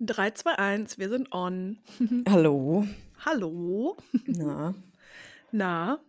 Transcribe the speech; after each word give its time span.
3, 0.00 0.30
2, 0.30 0.58
1, 0.58 0.98
wir 0.98 1.08
sind 1.10 1.32
on. 1.32 1.78
Hallo. 2.28 2.86
Hallo. 3.24 3.96
Na, 4.26 4.74
Na, 5.52 6.00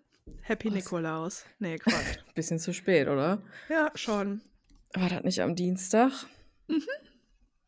Happy 0.44 0.70
Was? 0.70 0.74
Nikolaus. 0.76 1.46
Nee, 1.60 1.78
Quatsch. 1.78 2.20
bisschen 2.36 2.60
zu 2.60 2.74
spät, 2.74 3.08
oder? 3.10 3.42
ja, 3.70 3.92
schon. 3.96 4.42
War 4.94 5.10
das 5.10 5.24
nicht 5.24 5.42
am 5.42 5.56
Dienstag? 5.56 6.12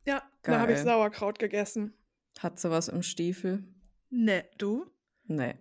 Ja, 0.06 0.24
da 0.44 0.60
habe 0.60 0.72
ich 0.72 0.78
Geil. 0.78 0.86
Sauerkraut 0.86 1.40
gegessen. 1.40 1.94
Hat 2.40 2.58
sie 2.60 2.72
was 2.72 2.88
im 2.88 3.04
Stiefel? 3.04 3.64
Ne, 4.10 4.46
du? 4.58 4.86
Nee. 5.26 5.56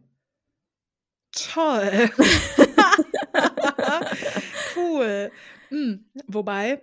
Toll. 1.33 2.11
cool. 4.77 5.31
Hm, 5.71 6.05
Wobei, 6.27 6.83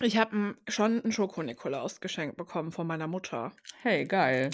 ich 0.00 0.16
habe 0.16 0.54
schon 0.68 1.02
ein 1.04 1.12
Schoko-Nikolaus 1.12 2.00
geschenkt 2.00 2.36
bekommen 2.36 2.72
von 2.72 2.86
meiner 2.86 3.06
Mutter. 3.06 3.52
Hey, 3.82 4.04
geil. 4.04 4.50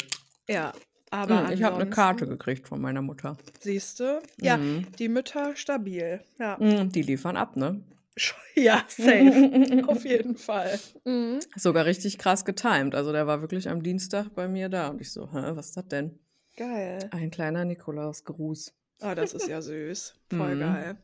Ja, 0.49 0.73
aber 1.11 1.47
Hm, 1.47 1.53
ich 1.55 1.63
habe 1.63 1.77
eine 1.77 1.91
Karte 1.91 2.27
gekriegt 2.27 2.69
von 2.69 2.81
meiner 2.81 3.03
Mutter. 3.03 3.37
Siehst 3.61 4.01
du? 4.01 4.23
Ja, 4.41 4.57
Mhm. 4.59 4.87
die 4.99 5.09
Mütter 5.09 5.57
stabil. 5.57 6.21
Ja, 6.39 6.59
Hm, 6.59 6.91
Die 6.91 7.03
liefern 7.03 7.37
ab, 7.37 7.57
ne? 7.57 7.83
ja 8.55 8.85
safe. 8.89 9.85
Auf 9.89 10.05
jeden 10.05 10.37
Fall. 10.37 10.79
Mhm. 11.05 11.41
Sogar 11.57 11.85
richtig 11.85 12.19
krass 12.19 12.45
getimed. 12.45 12.95
Also 12.95 13.13
der 13.13 13.27
war 13.27 13.41
wirklich 13.41 13.69
am 13.69 13.83
Dienstag 13.83 14.31
bei 14.35 14.49
mir 14.49 14.69
da. 14.69 14.89
Und 14.89 15.01
ich 15.01 15.13
so, 15.13 15.31
hä, 15.33 15.53
was 15.55 15.67
ist 15.67 15.77
das 15.77 15.89
denn? 15.89 16.19
Geil. 16.57 17.09
Ein 17.13 17.31
kleiner 17.31 17.65
Nikolausgruß. 17.67 18.73
Ah, 19.01 19.15
das 19.15 19.35
ist 19.35 19.47
ja 19.47 19.61
süß. 19.61 20.15
Voll 20.31 20.57
Mhm. 20.57 20.61
geil. 20.61 20.97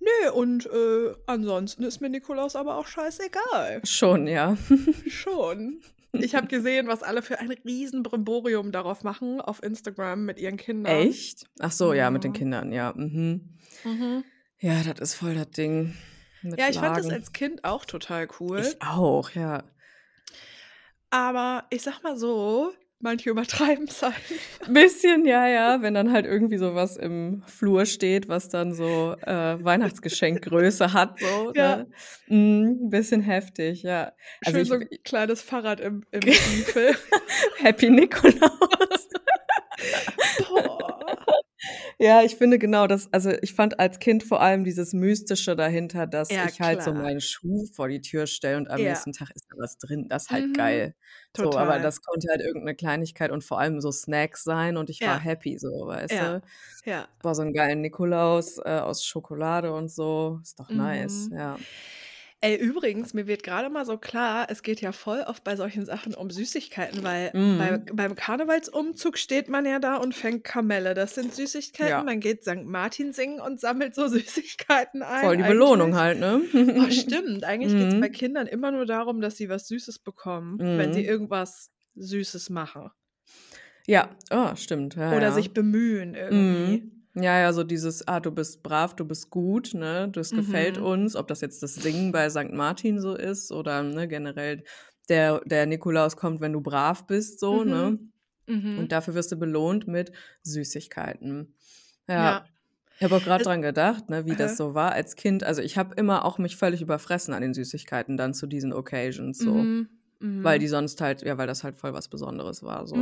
Nö, 0.00 0.30
und 0.32 0.66
äh, 0.66 1.14
ansonsten 1.26 1.82
ist 1.82 2.00
mir 2.00 2.08
Nikolaus 2.10 2.54
aber 2.56 2.76
auch 2.76 2.86
scheißegal. 2.86 3.80
Schon, 3.84 4.26
ja. 4.26 4.56
Schon. 5.08 5.80
Ich 6.12 6.34
habe 6.34 6.46
gesehen, 6.46 6.86
was 6.86 7.02
alle 7.02 7.22
für 7.22 7.38
ein 7.38 7.50
riesen 7.50 8.02
Brimborium 8.02 8.72
darauf 8.72 9.02
machen 9.02 9.40
auf 9.40 9.62
Instagram 9.62 10.24
mit 10.24 10.38
ihren 10.38 10.56
Kindern. 10.56 10.94
Echt? 10.94 11.44
Ach 11.58 11.72
so, 11.72 11.92
ja, 11.92 12.10
mit 12.10 12.24
den. 12.24 12.32
Kindern, 12.32 12.72
ja. 12.72 12.92
Mhm. 12.94 13.56
Mhm. 13.84 14.24
Ja, 14.60 14.82
das 14.82 15.00
ist 15.00 15.14
voll 15.14 15.34
das 15.34 15.50
Ding. 15.50 15.94
Mit 16.42 16.58
Ja, 16.58 16.68
ich 16.68 16.78
fand 16.78 16.96
das 16.96 17.06
Lagen. 17.06 17.16
als 17.18 17.32
Kind 17.32 17.64
auch 17.64 17.84
total 17.84 18.28
cool. 18.40 18.60
Ich 18.60 18.80
auch, 18.80 19.30
ja. 19.30 19.64
aber 21.10 21.64
ich 21.70 21.82
sag 21.82 22.02
mal 22.02 22.16
so, 22.16 22.72
manche 23.06 23.30
übertreiben 23.30 23.86
es 23.88 24.02
halt. 24.02 24.14
Bisschen, 24.68 25.24
ja, 25.24 25.46
ja, 25.46 25.80
wenn 25.80 25.94
dann 25.94 26.12
halt 26.12 26.26
irgendwie 26.26 26.58
sowas 26.58 26.96
im 26.96 27.42
Flur 27.46 27.86
steht, 27.86 28.28
was 28.28 28.48
dann 28.48 28.74
so 28.74 29.14
äh, 29.22 29.64
Weihnachtsgeschenkgröße 29.64 30.92
hat, 30.92 31.18
so. 31.20 31.26
Ja. 31.54 31.86
Ne? 32.26 32.66
Mm, 32.66 32.90
bisschen 32.90 33.22
heftig, 33.22 33.82
ja. 33.84 34.12
Also 34.44 34.58
Schön 34.58 34.62
ich, 34.62 34.68
so 34.68 34.74
ein 34.74 34.88
kleines 35.04 35.40
Fahrrad 35.40 35.80
im, 35.80 36.04
im 36.10 36.20
Stiefel. 36.32 36.96
Happy 37.58 37.88
Nikolaus. 37.90 39.08
Ja, 42.00 42.22
ich 42.22 42.36
finde 42.36 42.58
genau 42.58 42.86
das, 42.86 43.10
also 43.14 43.30
ich 43.40 43.54
fand 43.54 43.80
als 43.80 43.98
Kind 44.00 44.22
vor 44.22 44.42
allem 44.42 44.64
dieses 44.64 44.92
Mystische 44.92 45.56
dahinter, 45.56 46.06
dass 46.06 46.36
Ja, 46.36 46.50
ich 46.50 46.60
halt 46.60 46.82
so 46.82 46.92
klar. 46.92 46.92
meinen 46.92 47.22
Schuh 47.22 47.64
vor 47.72 47.88
die 47.88 48.02
Tür 48.02 48.26
stelle 48.26 48.58
und 48.58 48.68
am 48.68 48.82
Ja. 48.82 48.82
nächsten 48.82 49.12
Tag 49.12 49.30
ist 49.34 49.46
da 49.48 49.56
was 49.58 49.78
drin. 49.78 50.06
Das 50.10 50.24
ist 50.24 50.30
halt 50.30 50.52
Mhm. 50.52 50.52
geil. 50.52 50.94
So, 51.32 51.56
Total. 51.56 51.56
aber 51.56 51.78
das 51.78 52.02
konnte 52.02 52.28
halt 52.30 52.42
irgendeine 52.42 52.74
Kleinigkeit 52.76 53.30
und 53.30 53.44
vor 53.44 53.58
allem 53.60 53.80
so 53.80 53.90
Snacks 53.92 54.44
sein 54.44 54.76
und 54.76 54.90
ich 54.90 55.06
war 55.06 55.16
Ja. 55.16 55.18
happy, 55.18 55.56
so, 55.58 55.68
weißt 55.86 56.20
du? 56.20 56.42
ja. 56.84 57.08
War 57.22 57.34
so 57.34 57.42
ein 57.42 57.54
geilen 57.54 57.80
Nikolaus 57.80 58.58
äh, 58.58 58.78
aus 58.80 59.04
Schokolade 59.04 59.72
und 59.72 59.90
so. 59.90 60.40
Ist 60.42 60.60
doch 60.60 60.74
nice, 60.74 61.28
Mhm. 61.28 61.32
ja. 61.32 61.60
Ey, 62.42 62.56
übrigens, 62.56 63.14
mir 63.14 63.26
wird 63.26 63.42
gerade 63.42 63.70
mal 63.70 63.86
so 63.86 63.96
klar, 63.96 64.46
es 64.50 64.62
geht 64.62 64.82
ja 64.82 64.92
voll 64.92 65.24
oft 65.26 65.42
bei 65.42 65.56
solchen 65.56 65.86
Sachen 65.86 66.14
um 66.14 66.28
Süßigkeiten, 66.30 67.02
weil 67.02 67.30
bei, 67.32 67.38
Mhm. 67.78 67.86
beim 67.96 68.14
Karnevalsumzug 68.14 69.16
steht 69.16 69.48
man 69.48 69.64
ja 69.64 69.78
da 69.78 69.96
und 69.96 70.14
fängt 70.14 70.44
Kamelle. 70.44 70.92
Das 70.92 71.14
sind 71.14 71.34
Süßigkeiten. 71.34 71.90
Ja. 71.90 72.02
Man 72.04 72.20
geht 72.20 72.42
St. 72.44 72.64
Martin 72.64 73.14
singen 73.14 73.40
und 73.40 73.58
sammelt 73.58 73.94
so 73.94 74.06
Süßigkeiten 74.08 75.02
ein. 75.02 75.24
Voll 75.24 75.38
die 75.38 75.44
Belohnung 75.44 75.94
eigentlich. 75.96 76.22
halt, 76.22 76.54
ne? 76.74 76.84
Oh, 76.86 76.90
stimmt. 76.90 77.42
Eigentlich 77.44 77.72
geht 77.72 77.88
es 77.94 78.00
bei 78.00 78.08
Mhm. 78.08 78.12
Kindern 78.12 78.46
immer 78.46 78.70
nur 78.70 78.84
darum, 78.84 79.22
dass 79.22 79.38
sie 79.38 79.48
was 79.48 79.66
Süßes 79.68 80.00
bekommen, 80.00 80.58
wenn 80.58 80.92
sie 80.92 81.02
Mhm. 81.02 81.08
irgendwas 81.08 81.70
Süßes 81.94 82.50
machen. 82.50 82.90
Ja, 83.86 84.10
oh, 84.30 84.54
stimmt. 84.56 84.96
Ja, 84.96 85.12
Oder 85.12 85.28
ja. 85.28 85.32
sich 85.32 85.54
bemühen 85.54 86.14
irgendwie. 86.14 86.90
Mhm. 87.16 87.22
Ja, 87.22 87.40
ja, 87.40 87.52
so 87.52 87.64
dieses, 87.64 88.06
ah, 88.06 88.20
du 88.20 88.30
bist 88.30 88.62
brav, 88.62 88.94
du 88.94 89.04
bist 89.04 89.30
gut, 89.30 89.74
ne? 89.74 90.08
Das 90.12 90.30
gefällt 90.30 90.78
Mhm. 90.78 90.84
uns, 90.86 91.16
ob 91.16 91.26
das 91.28 91.40
jetzt 91.40 91.62
das 91.62 91.74
Singen 91.74 92.12
bei 92.12 92.28
St. 92.30 92.52
Martin 92.52 93.00
so 93.00 93.14
ist 93.14 93.50
oder 93.52 93.82
ne, 93.82 94.06
generell 94.06 94.62
der, 95.08 95.40
der 95.44 95.66
Nikolaus 95.66 96.16
kommt, 96.16 96.40
wenn 96.40 96.52
du 96.52 96.60
brav 96.60 97.06
bist, 97.06 97.40
so, 97.40 97.64
ne? 97.64 97.98
Mhm. 98.46 98.78
Und 98.78 98.92
dafür 98.92 99.14
wirst 99.14 99.32
du 99.32 99.36
belohnt 99.36 99.88
mit 99.88 100.12
Süßigkeiten. 100.42 101.54
Ja. 102.08 102.14
Ja. 102.14 102.44
Ich 102.98 103.04
habe 103.04 103.16
auch 103.16 103.22
gerade 103.22 103.44
dran 103.44 103.60
gedacht, 103.60 104.08
ne, 104.08 104.24
wie 104.24 104.36
das 104.36 104.56
so 104.56 104.74
war 104.74 104.92
als 104.92 105.16
Kind. 105.16 105.44
Also 105.44 105.60
ich 105.60 105.76
habe 105.76 105.94
immer 105.96 106.24
auch 106.24 106.38
mich 106.38 106.56
völlig 106.56 106.80
überfressen 106.80 107.34
an 107.34 107.42
den 107.42 107.52
Süßigkeiten 107.52 108.16
dann 108.16 108.32
zu 108.32 108.46
diesen 108.46 108.72
Occasions 108.72 109.38
so. 109.38 109.52
Mhm. 109.52 109.88
Mhm. 110.20 110.42
Weil 110.44 110.58
die 110.58 110.66
sonst 110.68 111.00
halt, 111.02 111.22
ja, 111.22 111.36
weil 111.36 111.46
das 111.46 111.62
halt 111.62 111.76
voll 111.76 111.92
was 111.92 112.08
Besonderes 112.08 112.62
war. 112.62 112.86
So. 112.86 112.96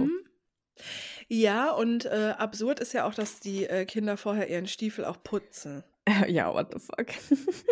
Mhm. 0.77 0.83
Ja, 1.29 1.71
und 1.71 2.05
äh, 2.05 2.35
absurd 2.37 2.81
ist 2.81 2.93
ja 2.93 3.07
auch, 3.07 3.15
dass 3.15 3.41
die 3.41 3.67
äh, 3.67 3.85
Kinder 3.87 4.17
vorher 4.17 4.49
ihren 4.51 4.67
Stiefel 4.67 5.05
auch 5.05 5.23
putzen. 5.23 5.85
ja, 6.29 6.53
what 6.53 6.73
the 6.73 6.79
fuck. 6.79 7.07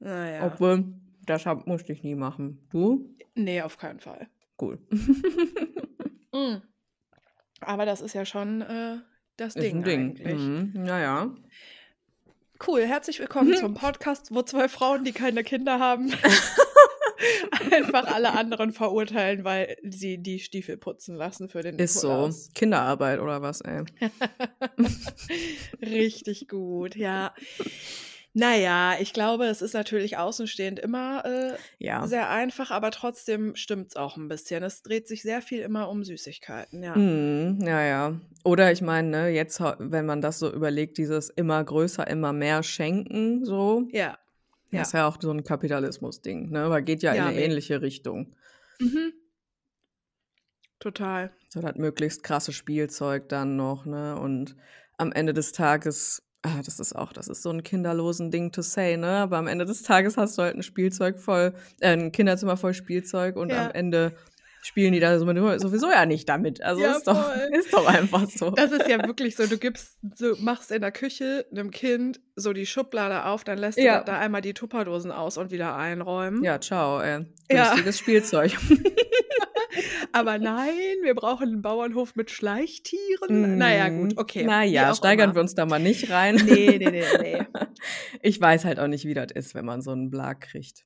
Naja. 0.00 0.46
Obwohl, 0.46 0.84
das 1.26 1.44
hab, 1.44 1.66
musste 1.66 1.92
ich 1.92 2.04
nie 2.04 2.14
machen. 2.14 2.64
Du? 2.70 3.14
Nee, 3.34 3.62
auf 3.62 3.78
keinen 3.78 4.00
Fall. 4.00 4.28
Cool. 4.60 4.78
Mhm. 6.30 6.60
Aber 7.60 7.86
das 7.86 8.02
ist 8.02 8.12
ja 8.12 8.26
schon 8.26 8.60
äh, 8.60 8.98
das 9.38 9.56
Ist 9.56 9.62
Ding, 9.62 9.78
ein 9.78 9.82
Ding. 9.82 10.00
eigentlich. 10.10 10.38
Mhm. 10.38 10.72
Naja. 10.74 11.34
Cool, 12.66 12.82
herzlich 12.82 13.18
willkommen 13.18 13.56
zum 13.56 13.72
Podcast, 13.72 14.34
wo 14.34 14.42
zwei 14.42 14.68
Frauen, 14.68 15.04
die 15.04 15.12
keine 15.12 15.42
Kinder 15.42 15.80
haben, 15.80 16.12
einfach 17.72 18.06
alle 18.14 18.32
anderen 18.32 18.72
verurteilen, 18.72 19.44
weil 19.44 19.76
sie 19.82 20.18
die 20.18 20.38
Stiefel 20.40 20.76
putzen 20.76 21.14
lassen 21.16 21.48
für 21.48 21.62
den 21.62 21.78
Ist 21.78 21.94
so. 22.00 22.08
Nikolaus. 22.08 22.50
Kinderarbeit 22.54 23.20
oder 23.20 23.42
was, 23.42 23.60
ey. 23.60 23.82
Richtig 25.82 26.48
gut, 26.48 26.96
ja. 26.96 27.34
Naja, 28.34 28.94
ich 29.00 29.12
glaube, 29.12 29.46
es 29.46 29.62
ist 29.62 29.72
natürlich 29.74 30.16
außenstehend 30.16 30.78
immer 30.78 31.24
äh, 31.24 31.56
Ja. 31.78 32.06
sehr 32.06 32.28
einfach, 32.30 32.70
aber 32.70 32.90
trotzdem 32.90 33.56
stimmt 33.56 33.88
es 33.88 33.96
auch 33.96 34.16
ein 34.16 34.28
bisschen. 34.28 34.62
Es 34.62 34.82
dreht 34.82 35.08
sich 35.08 35.22
sehr 35.22 35.42
viel 35.42 35.60
immer 35.60 35.88
um 35.88 36.04
Süßigkeiten, 36.04 36.82
ja. 36.82 36.94
Mhm, 36.96 37.58
ja, 37.66 37.82
ja. 37.84 38.20
Oder 38.44 38.70
ich 38.70 38.80
meine, 38.82 39.08
ne, 39.08 39.28
jetzt, 39.30 39.60
wenn 39.78 40.06
man 40.06 40.20
das 40.20 40.38
so 40.38 40.52
überlegt, 40.52 40.98
dieses 40.98 41.30
immer 41.30 41.62
größer, 41.64 42.06
immer 42.06 42.32
mehr 42.32 42.62
schenken, 42.62 43.44
so, 43.44 43.88
Ja. 43.92 44.16
Ja. 44.76 44.82
ist 44.82 44.92
ja 44.92 45.06
auch 45.08 45.16
so 45.20 45.30
ein 45.30 45.44
Kapitalismus-Ding, 45.44 46.50
ne? 46.50 46.60
Aber 46.64 46.82
geht 46.82 47.02
ja, 47.02 47.14
Ja, 47.14 47.22
in 47.28 47.28
eine 47.36 47.42
ähnliche 47.44 47.80
Richtung. 47.80 48.34
Mhm. 48.80 49.12
Total. 50.80 51.32
So 51.48 51.60
das 51.60 51.76
möglichst 51.76 52.22
krasse 52.22 52.52
Spielzeug 52.52 53.28
dann 53.28 53.56
noch, 53.56 53.84
ne? 53.84 54.16
Und 54.18 54.54
am 54.96 55.12
Ende 55.12 55.32
des 55.32 55.52
Tages, 55.52 56.22
ah, 56.42 56.62
das 56.64 56.78
ist 56.78 56.94
auch, 56.94 57.12
das 57.12 57.28
ist 57.28 57.42
so 57.42 57.50
ein 57.50 57.62
kinderlosen 57.62 58.30
Ding 58.30 58.52
to 58.52 58.62
say, 58.62 58.96
ne? 58.96 59.08
Aber 59.18 59.38
am 59.38 59.46
Ende 59.48 59.64
des 59.64 59.82
Tages 59.82 60.16
hast 60.16 60.38
du 60.38 60.42
halt 60.42 60.54
ein 60.54 60.62
Spielzeug 60.62 61.18
voll, 61.18 61.54
äh, 61.80 61.92
ein 61.92 62.12
Kinderzimmer 62.12 62.56
voll 62.56 62.74
Spielzeug 62.74 63.36
und 63.36 63.50
Ja. 63.50 63.66
am 63.66 63.70
Ende 63.72 64.14
spielen 64.62 64.92
die 64.92 65.00
da 65.00 65.18
so- 65.18 65.26
sowieso 65.58 65.90
ja 65.90 66.04
nicht 66.06 66.28
damit. 66.28 66.62
Also 66.62 66.82
Ja, 66.82 66.92
ist, 66.96 67.06
doch, 67.06 67.30
ist 67.52 67.72
doch 67.72 67.86
einfach 67.86 68.26
so. 68.28 68.50
Das 68.50 68.72
ist 68.72 68.88
ja 68.88 69.04
wirklich 69.06 69.36
so, 69.36 69.46
du 69.46 69.58
gibst, 69.58 69.98
so 70.14 70.34
machst 70.40 70.70
in 70.70 70.80
der 70.82 70.92
Küche 70.92 71.46
einem 71.50 71.70
Kind 71.70 72.20
so 72.36 72.52
die 72.52 72.66
Schublade 72.66 73.24
auf, 73.24 73.44
dann 73.44 73.58
lässt 73.58 73.78
Ja. 73.78 74.00
du 74.00 74.04
da 74.06 74.18
einmal 74.18 74.40
die 74.42 74.54
Tupperdosen 74.54 75.10
aus 75.12 75.38
und 75.38 75.50
wieder 75.50 75.76
einräumen. 75.76 76.42
Ja, 76.44 76.60
ciao, 76.60 77.00
ey. 77.00 77.26
Ja. 77.50 77.64
Günstiges 77.70 77.98
Spielzeug. 77.98 78.56
Aber 80.12 80.38
nein, 80.38 80.74
wir 81.02 81.14
brauchen 81.14 81.48
einen 81.48 81.62
Bauernhof 81.62 82.16
mit 82.16 82.30
Schleichtieren. 82.30 83.58
Naja, 83.58 83.88
gut, 83.90 84.14
okay. 84.16 84.44
Naja, 84.44 84.94
steigern 84.94 85.26
immer. 85.30 85.36
wir 85.36 85.40
uns 85.42 85.54
da 85.54 85.66
mal 85.66 85.78
nicht 85.78 86.10
rein. 86.10 86.36
Nee, 86.36 86.78
nee, 86.78 86.90
nee, 86.90 87.04
nee. 87.20 87.46
Ich 88.22 88.40
weiß 88.40 88.64
halt 88.64 88.80
auch 88.80 88.88
nicht, 88.88 89.04
wie 89.04 89.14
das 89.14 89.30
ist, 89.32 89.54
wenn 89.54 89.64
man 89.64 89.82
so 89.82 89.92
einen 89.92 90.10
Blag 90.10 90.40
kriegt. 90.40 90.84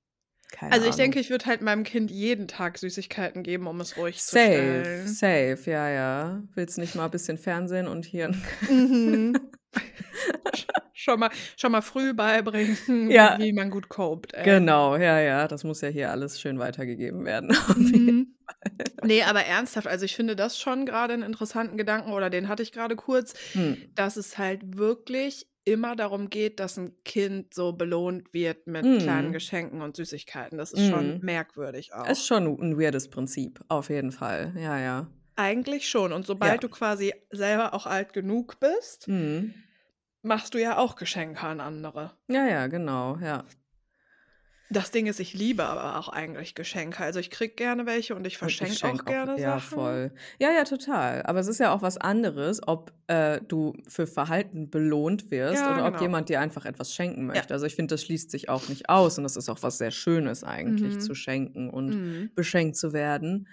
Keine 0.53 0.73
Also 0.73 0.85
ich 0.87 0.93
Ahnung. 0.93 0.99
denke, 1.05 1.21
ich 1.21 1.31
würde 1.31 1.47
halt 1.47 1.63
meinem 1.63 1.83
Kind 1.83 2.11
jeden 2.11 2.47
Tag 2.47 2.79
Süßigkeiten 2.79 3.43
geben, 3.43 3.67
um 3.67 3.81
es 3.81 3.97
ruhig 3.97 4.21
zu 4.23 4.37
Safe, 4.37 4.45
stellen. 4.45 5.09
safe, 5.09 5.71
ja, 5.71 5.89
ja. 5.89 6.43
Willst 6.55 6.79
nicht 6.79 6.95
mal 6.95 7.07
ein 7.07 7.11
bisschen 7.11 7.39
Fernsehen 7.39 7.89
und 7.89 8.05
hier 8.05 8.31
Mhm. 8.71 9.35
schon, 10.93 11.19
mal, 11.21 11.31
schon 11.57 11.73
mal 11.73 11.81
früh 11.81 12.13
beibringen, 12.15 12.77
Ja. 13.11 13.37
wie 13.39 13.53
man 13.53 13.71
gut 13.71 13.89
copt. 13.89 14.35
Ey. 14.35 14.45
Genau, 14.45 14.97
ja, 14.97 15.19
ja. 15.21 15.49
Das 15.49 15.65
muss 15.65 15.81
ja 15.81 15.89
hier 15.89 16.11
alles 16.11 16.41
schön 16.41 16.59
weitergegeben 16.59 17.25
werden. 17.25 17.57
Mhm. 17.77 18.35
Nee, 19.03 19.23
aber 19.23 19.45
ernsthaft, 19.45 19.87
also 19.89 20.05
ich 20.05 20.15
finde 20.15 20.37
das 20.37 20.59
schon 20.59 20.87
gerade 20.87 21.15
einen 21.15 21.23
interessanten 21.25 21.77
Gedanken, 21.77 22.13
oder 22.13 22.31
den 22.31 22.49
hatte 22.49 22.63
ich 22.63 22.71
gerade 22.71 22.95
kurz, 22.97 23.35
Hm. 23.55 23.77
dass 23.95 24.17
es 24.17 24.39
halt 24.39 24.77
wirklich 24.77 25.47
immer 25.65 25.97
darum 25.97 26.31
geht, 26.31 26.61
dass 26.61 26.77
ein 26.79 27.03
Kind 27.05 27.55
so 27.55 27.73
belohnt 27.73 28.33
wird 28.35 28.67
mit 28.67 28.99
kleinen 28.99 29.33
Mhm. 29.33 29.33
Geschenken 29.33 29.83
und 29.83 29.97
Süßigkeiten. 29.97 30.59
Das 30.59 30.73
ist 30.73 30.85
schon 30.87 31.17
Mhm. 31.17 31.21
merkwürdig 31.21 31.95
auch. 31.95 32.13
Ist 32.13 32.27
schon 32.27 32.47
ein 32.61 32.79
weirdes 32.79 33.09
Prinzip, 33.11 33.61
auf 33.69 33.91
jeden 33.91 34.13
Fall. 34.13 34.55
Ja, 34.57 34.79
ja. 34.79 35.09
Eigentlich 35.37 35.91
schon. 35.91 36.11
Und 36.13 36.25
Ja. 36.43 36.55
sobald 36.55 36.63
du 36.63 36.71
quasi 36.71 37.13
selber 37.31 37.75
auch 37.75 37.85
alt 37.87 38.13
genug 38.15 38.59
bist, 38.61 39.09
Mhm. 39.09 39.63
machst 40.23 40.55
du 40.55 40.59
ja 40.61 40.79
auch 40.79 40.97
Geschenke 40.97 41.43
an 41.47 41.61
andere. 41.61 42.19
Ja, 42.29 42.47
ja, 42.47 42.67
genau, 42.69 43.17
ja. 43.19 43.45
Das 44.69 44.91
Ding 44.91 45.07
ist, 45.07 45.21
ich 45.21 45.35
liebe 45.35 45.65
aber 45.65 45.99
auch 45.99 46.09
eigentlich 46.09 46.55
Geschenke. 46.57 47.03
Also 47.05 47.21
ich 47.21 47.31
krieg 47.31 47.57
gerne 47.57 47.87
welche 47.87 48.15
und 48.17 48.27
ich 48.27 48.39
Und 48.41 48.61
ich 48.61 48.73
verschenke 48.73 48.89
auch 48.91 49.05
schenke 49.05 49.07
auch 49.07 49.21
gerne 49.21 49.39
ja, 49.39 49.61
Sachen. 49.61 49.61
voll. 49.61 50.13
Ja, 50.41 50.51
ja, 50.51 50.65
total. 50.65 51.23
Aber 51.23 51.39
es 51.39 51.47
ist 51.47 51.61
ja 51.61 51.73
auch 51.73 51.81
was 51.81 51.97
anderes, 51.97 52.61
ob 52.67 52.93
äh, 53.07 53.41
du 53.41 53.73
für 53.87 54.09
Verhalten 54.09 54.69
belohnt 54.69 55.31
wirst 55.31 55.69
Ja, 55.69 55.69
oder 55.69 55.87
ob 55.87 56.01
genau. 56.01 56.01
jemand 56.01 56.29
dir 56.29 56.41
einfach 56.41 56.65
etwas 56.67 56.93
schenken 56.93 57.25
Ja. 57.33 57.43
möchte. 57.43 57.55
Also 57.55 57.67
ich 57.67 57.77
finde, 57.77 57.95
das 57.95 58.03
schließt 58.03 58.33
sich 58.33 58.49
auch 58.49 58.67
nicht 58.67 58.89
aus 58.89 59.17
und 59.17 59.23
das 59.23 59.37
ist 59.37 59.49
auch 59.49 59.63
was 59.63 59.79
sehr 59.79 59.93
Schönes 59.93 60.43
eigentlich, 60.43 60.99
Mhm. 60.99 61.01
zu 61.01 61.15
schenken 61.15 61.71
und 61.71 61.99
Mhm. 61.99 62.31
beschenkt 62.35 62.77
zu 62.77 62.93
werden. 62.93 63.47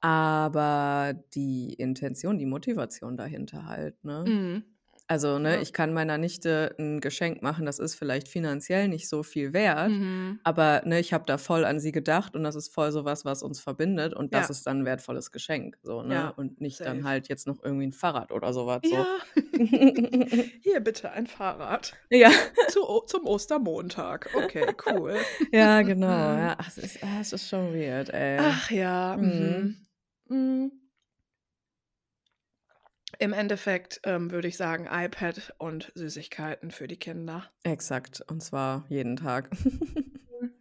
Aber 0.00 1.14
die 1.34 1.72
Intention, 1.74 2.38
die 2.38 2.46
Motivation 2.46 3.16
dahinter 3.16 3.66
halt, 3.66 4.04
ne? 4.04 4.34
Mhm. 4.34 4.77
Also, 5.10 5.38
ne, 5.38 5.56
Ja. 5.56 5.60
ich 5.60 5.72
kann 5.72 5.94
meiner 5.94 6.18
Nichte 6.18 6.74
ein 6.78 7.00
Geschenk 7.00 7.40
machen, 7.42 7.64
das 7.64 7.78
ist 7.78 7.94
vielleicht 7.94 8.28
finanziell 8.28 8.88
nicht 8.88 9.08
so 9.08 9.22
viel 9.22 9.54
wert, 9.54 9.96
Mhm. 9.96 10.40
aber, 10.42 10.82
ne, 10.84 11.00
ich 11.00 11.14
habe 11.14 11.24
da 11.26 11.38
voll 11.38 11.64
an 11.64 11.80
sie 11.80 11.92
gedacht 11.92 12.36
und 12.36 12.44
das 12.44 12.54
ist 12.56 12.68
voll 12.74 12.92
so 12.92 13.06
was, 13.06 13.24
was 13.24 13.42
uns 13.42 13.58
verbindet 13.58 14.12
und 14.12 14.34
das 14.34 14.50
Ja. 14.50 14.50
ist 14.50 14.66
dann 14.66 14.80
'n 14.82 14.84
wertvolles 14.84 15.30
Geschenk, 15.32 15.78
so, 15.82 16.02
ne? 16.02 16.30
Ja, 16.30 16.36
Und 16.36 16.60
nicht 16.60 16.84
dann 16.84 17.04
safe. 17.04 17.06
halt 17.06 17.28
jetzt 17.28 17.46
noch 17.46 17.62
irgendwie 17.64 17.86
ein 17.86 17.92
Fahrrad 17.92 18.32
oder 18.32 18.52
so 18.52 18.66
was, 18.66 18.86
so. 18.86 19.06
Ja. 19.06 19.18
Hier 20.62 20.80
bitte 20.80 21.10
ein 21.12 21.26
Fahrrad. 21.26 21.98
Ja. 22.10 22.30
Zu, 22.66 22.80
zum 23.06 23.26
Ostermontag. 23.26 24.30
Okay, 24.34 24.76
cool. 24.86 25.26
Ja, 25.52 25.82
genau, 25.82 26.06
Mhm. 26.06 26.36
ja. 26.36 26.56
Ach, 26.58 26.68
es 26.68 26.78
ist 26.78 27.02
ah, 27.02 27.20
es 27.20 27.32
ist 27.32 27.48
schon 27.48 27.72
weird, 27.72 28.10
ey. 28.10 28.52
Ach 28.52 28.70
ja. 28.70 29.16
Mhm. 29.16 29.86
Mhm. 30.28 30.87
Im 33.18 33.32
Endeffekt 33.32 34.00
ähm, 34.04 34.30
würde 34.30 34.48
ich 34.48 34.56
sagen, 34.56 34.86
iPad 34.90 35.54
und 35.58 35.92
Süßigkeiten 35.94 36.70
für 36.70 36.88
die 36.88 36.98
Kinder. 36.98 37.50
Exakt, 37.64 38.20
und 38.28 38.42
zwar 38.42 38.84
jeden 38.88 39.16
Tag. 39.16 39.50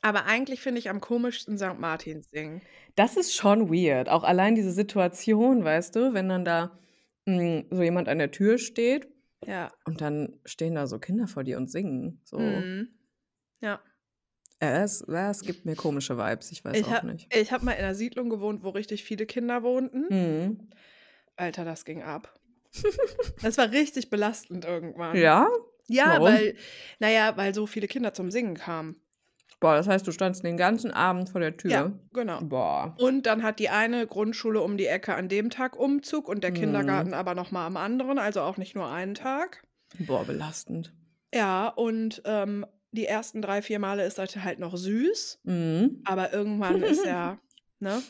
Aber 0.00 0.26
eigentlich 0.26 0.60
finde 0.60 0.78
ich 0.80 0.90
am 0.90 1.00
komischsten 1.00 1.56
St. 1.58 1.78
Martins 1.78 2.28
Ding. 2.30 2.62
Das 2.96 3.16
ist 3.16 3.34
schon 3.34 3.70
weird. 3.70 4.08
Auch 4.08 4.22
allein 4.24 4.54
diese 4.54 4.70
Situation, 4.72 5.64
weißt 5.64 5.96
du, 5.96 6.12
wenn 6.14 6.28
dann 6.28 6.44
da, 6.44 6.78
hm, 7.26 7.66
so 7.70 7.82
jemand 7.82 8.08
an 8.08 8.18
der 8.18 8.30
Tür 8.30 8.58
steht 8.58 9.08
Ja. 9.46 9.72
und 9.84 10.00
dann 10.00 10.40
stehen 10.44 10.74
da 10.74 10.86
so 10.86 10.98
Kinder 10.98 11.28
vor 11.28 11.44
dir 11.44 11.56
und 11.58 11.70
singen, 11.70 12.20
so. 12.24 12.38
Mhm. 12.38 12.98
Ja. 13.60 13.82
Es 14.60 15.02
es 15.02 15.44
gibt 15.44 15.66
mir 15.66 15.76
komische 15.76 16.16
Vibes, 16.16 16.52
ich 16.52 16.64
weiß 16.64 16.80
Ich 16.80 16.84
auch 16.84 16.90
habe 16.96 17.06
nicht. 17.06 17.30
ich 17.32 17.52
hab 17.52 17.62
mal 17.62 17.72
in 17.72 17.78
einer 17.84 17.94
Siedlung 17.94 18.30
gewohnt, 18.30 18.62
wo 18.64 18.70
richtig 18.70 19.04
viele 19.04 19.26
Kinder 19.26 19.62
wohnten. 19.62 20.06
Mhm. 20.08 20.70
Alter, 21.36 21.64
das 21.64 21.84
ging 21.84 22.02
ab. 22.02 22.38
Das 23.42 23.58
war 23.58 23.70
richtig 23.72 24.08
belastend 24.10 24.64
irgendwann. 24.64 25.16
Ja? 25.16 25.48
Ja, 25.88 26.10
Warum? 26.12 26.26
weil, 26.26 26.56
naja, 27.00 27.36
weil 27.36 27.54
so 27.54 27.66
viele 27.66 27.88
Kinder 27.88 28.14
zum 28.14 28.30
Singen 28.30 28.54
kamen. 28.54 28.96
Boah, 29.60 29.74
das 29.74 29.88
heißt, 29.88 30.06
du 30.06 30.12
standst 30.12 30.44
den 30.44 30.56
ganzen 30.56 30.90
Abend 30.92 31.28
vor 31.28 31.40
der 31.40 31.50
Ja, 31.50 31.56
Tür? 31.56 31.98
genau. 32.12 32.40
Boah. 32.40 32.94
Und 32.98 33.26
dann 33.26 33.42
hat 33.42 33.58
die 33.58 33.68
eine 33.68 34.06
Grundschule 34.06 34.60
um 34.60 34.76
die 34.76 34.86
Ecke 34.86 35.14
an 35.14 35.28
dem 35.28 35.50
Tag 35.50 35.76
Umzug 35.76 36.28
und 36.28 36.42
der 36.44 36.50
Mhm. 36.50 36.54
Kindergarten 36.56 37.14
aber 37.14 37.34
nochmal 37.34 37.66
am 37.66 37.76
anderen, 37.76 38.18
also 38.18 38.40
auch 38.42 38.56
nicht 38.56 38.74
nur 38.76 38.88
einen 38.90 39.14
Tag. 39.14 39.64
Boah, 39.98 40.24
belastend. 40.24 40.92
Ja, 41.34 41.68
und 41.68 42.22
ähm, 42.24 42.64
die 42.92 43.06
ersten 43.06 43.42
drei, 43.42 43.60
vier 43.62 43.78
Male 43.78 44.04
ist 44.06 44.18
das 44.18 44.36
halt 44.36 44.58
noch 44.60 44.76
süß, 44.76 45.40
Mhm. 45.44 46.02
aber 46.04 46.32
irgendwann 46.32 46.82
ist 46.82 47.04
ja, 47.04 47.38
ne? 47.80 48.02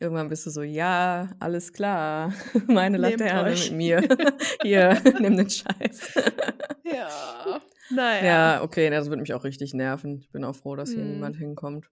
Irgendwann 0.00 0.30
bist 0.30 0.46
du 0.46 0.50
so: 0.50 0.62
„Ja, 0.62 1.28
alles 1.40 1.72
klar, 1.74 2.32
meine 2.66 2.96
Laterne 2.96 3.50
mit 3.50 3.72
mir. 3.72 4.00
Hier, 4.62 4.98
nimm 5.20 5.36
den 5.36 5.50
Scheiß.“ 5.50 6.14
Ja. 6.84 7.60
Naja. 7.92 8.24
Ja, 8.24 8.62
okay, 8.62 8.88
das 8.88 9.08
würde 9.08 9.20
mich 9.20 9.34
auch 9.34 9.44
richtig 9.44 9.74
nerven. 9.74 10.20
Ich 10.20 10.30
bin 10.30 10.44
auch 10.44 10.54
froh, 10.54 10.76
dass 10.76 10.90
hier 10.90 11.02
Mhm. 11.04 11.10
niemand 11.12 11.36
hinkommt. 11.36 11.86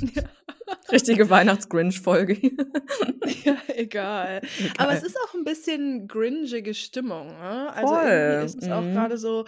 Ja. 0.00 0.22
Richtige 0.90 1.28
Weihnachts-Grinch-Folge 1.28 2.32
hier. 2.32 2.56
Ja, 3.44 3.56
egal. 3.74 4.40
Aber 4.78 4.92
es 4.92 4.98
Egal. 5.00 5.06
ist 5.06 5.18
auch 5.20 5.34
ein 5.34 5.44
bisschen 5.44 6.08
gringige 6.08 6.72
Stimmung, 6.74 7.28
ne? 7.28 7.72
Also 7.74 7.94
Voll, 7.94 8.42
ist 8.46 8.62
es 8.62 8.70
auch 8.70 8.80
mhm. 8.82 8.94
gerade 8.94 9.18
so, 9.18 9.44